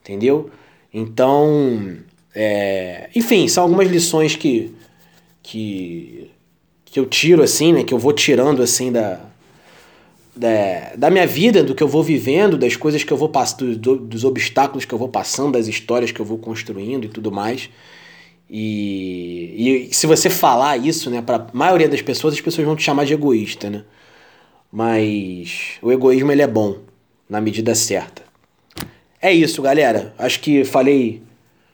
Entendeu? 0.00 0.48
Então, 0.94 1.96
é... 2.32 3.10
enfim, 3.16 3.48
são 3.48 3.64
algumas 3.64 3.88
lições 3.88 4.36
que, 4.36 4.72
que, 5.42 6.30
que 6.84 7.00
eu 7.00 7.06
tiro 7.06 7.42
assim, 7.42 7.72
né? 7.72 7.82
Que 7.82 7.92
eu 7.92 7.98
vou 7.98 8.12
tirando 8.12 8.62
assim 8.62 8.92
da, 8.92 9.18
da, 10.36 10.92
da 10.96 11.10
minha 11.10 11.26
vida, 11.26 11.64
do 11.64 11.74
que 11.74 11.82
eu 11.82 11.88
vou 11.88 12.04
vivendo, 12.04 12.56
das 12.56 12.76
coisas 12.76 13.02
que 13.02 13.12
eu 13.12 13.16
vou 13.16 13.28
passando, 13.28 13.76
do, 13.76 13.96
dos 13.96 14.22
obstáculos 14.22 14.84
que 14.84 14.94
eu 14.94 14.98
vou 15.00 15.08
passando, 15.08 15.54
das 15.54 15.66
histórias 15.66 16.12
que 16.12 16.20
eu 16.20 16.24
vou 16.24 16.38
construindo 16.38 17.06
e 17.06 17.08
tudo 17.08 17.32
mais. 17.32 17.68
E, 18.50 19.88
e 19.88 19.94
se 19.94 20.06
você 20.06 20.28
falar 20.28 20.76
isso, 20.76 21.08
né, 21.08 21.22
para 21.22 21.36
a 21.36 21.46
maioria 21.52 21.88
das 21.88 22.02
pessoas, 22.02 22.34
as 22.34 22.40
pessoas 22.40 22.66
vão 22.66 22.74
te 22.74 22.82
chamar 22.82 23.04
de 23.04 23.14
egoísta, 23.14 23.70
né? 23.70 23.84
Mas 24.72 25.78
o 25.80 25.92
egoísmo 25.92 26.32
ele 26.32 26.42
é 26.42 26.46
bom 26.46 26.78
na 27.28 27.40
medida 27.40 27.74
certa. 27.74 28.22
É 29.22 29.32
isso, 29.32 29.62
galera. 29.62 30.12
Acho 30.18 30.40
que 30.40 30.64
falei, 30.64 31.22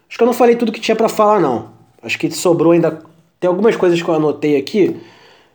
acho 0.09 0.19
que 0.19 0.23
eu 0.23 0.27
não 0.27 0.35
falei 0.35 0.57
tudo 0.57 0.73
que 0.73 0.81
tinha 0.81 0.97
para 0.97 1.09
falar 1.09 1.41
não. 1.41 1.73
Acho 2.03 2.19
que 2.19 2.31
sobrou 2.31 2.73
ainda 2.73 3.03
tem 3.41 3.49
algumas 3.49 3.77
coisas 3.77 4.01
que 4.01 4.09
eu 4.09 4.15
anotei 4.15 4.57
aqui 4.57 4.97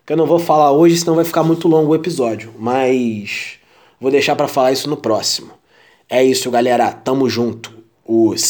que 0.06 0.14
eu 0.14 0.18
não 0.18 0.26
vou 0.26 0.40
falar 0.40 0.72
hoje, 0.72 0.98
senão 0.98 1.16
vai 1.16 1.26
ficar 1.26 1.44
muito 1.44 1.68
longo 1.68 1.92
o 1.92 1.96
episódio, 1.96 2.54
mas 2.58 3.60
vou 4.00 4.12
deixar 4.12 4.36
para 4.36 4.48
falar 4.48 4.72
isso 4.72 4.90
no 4.90 4.98
próximo. 4.98 5.52
É 6.10 6.24
isso, 6.24 6.50
galera. 6.52 6.92
Tamo 6.92 7.30
junto. 7.30 7.72
Os 8.06 8.42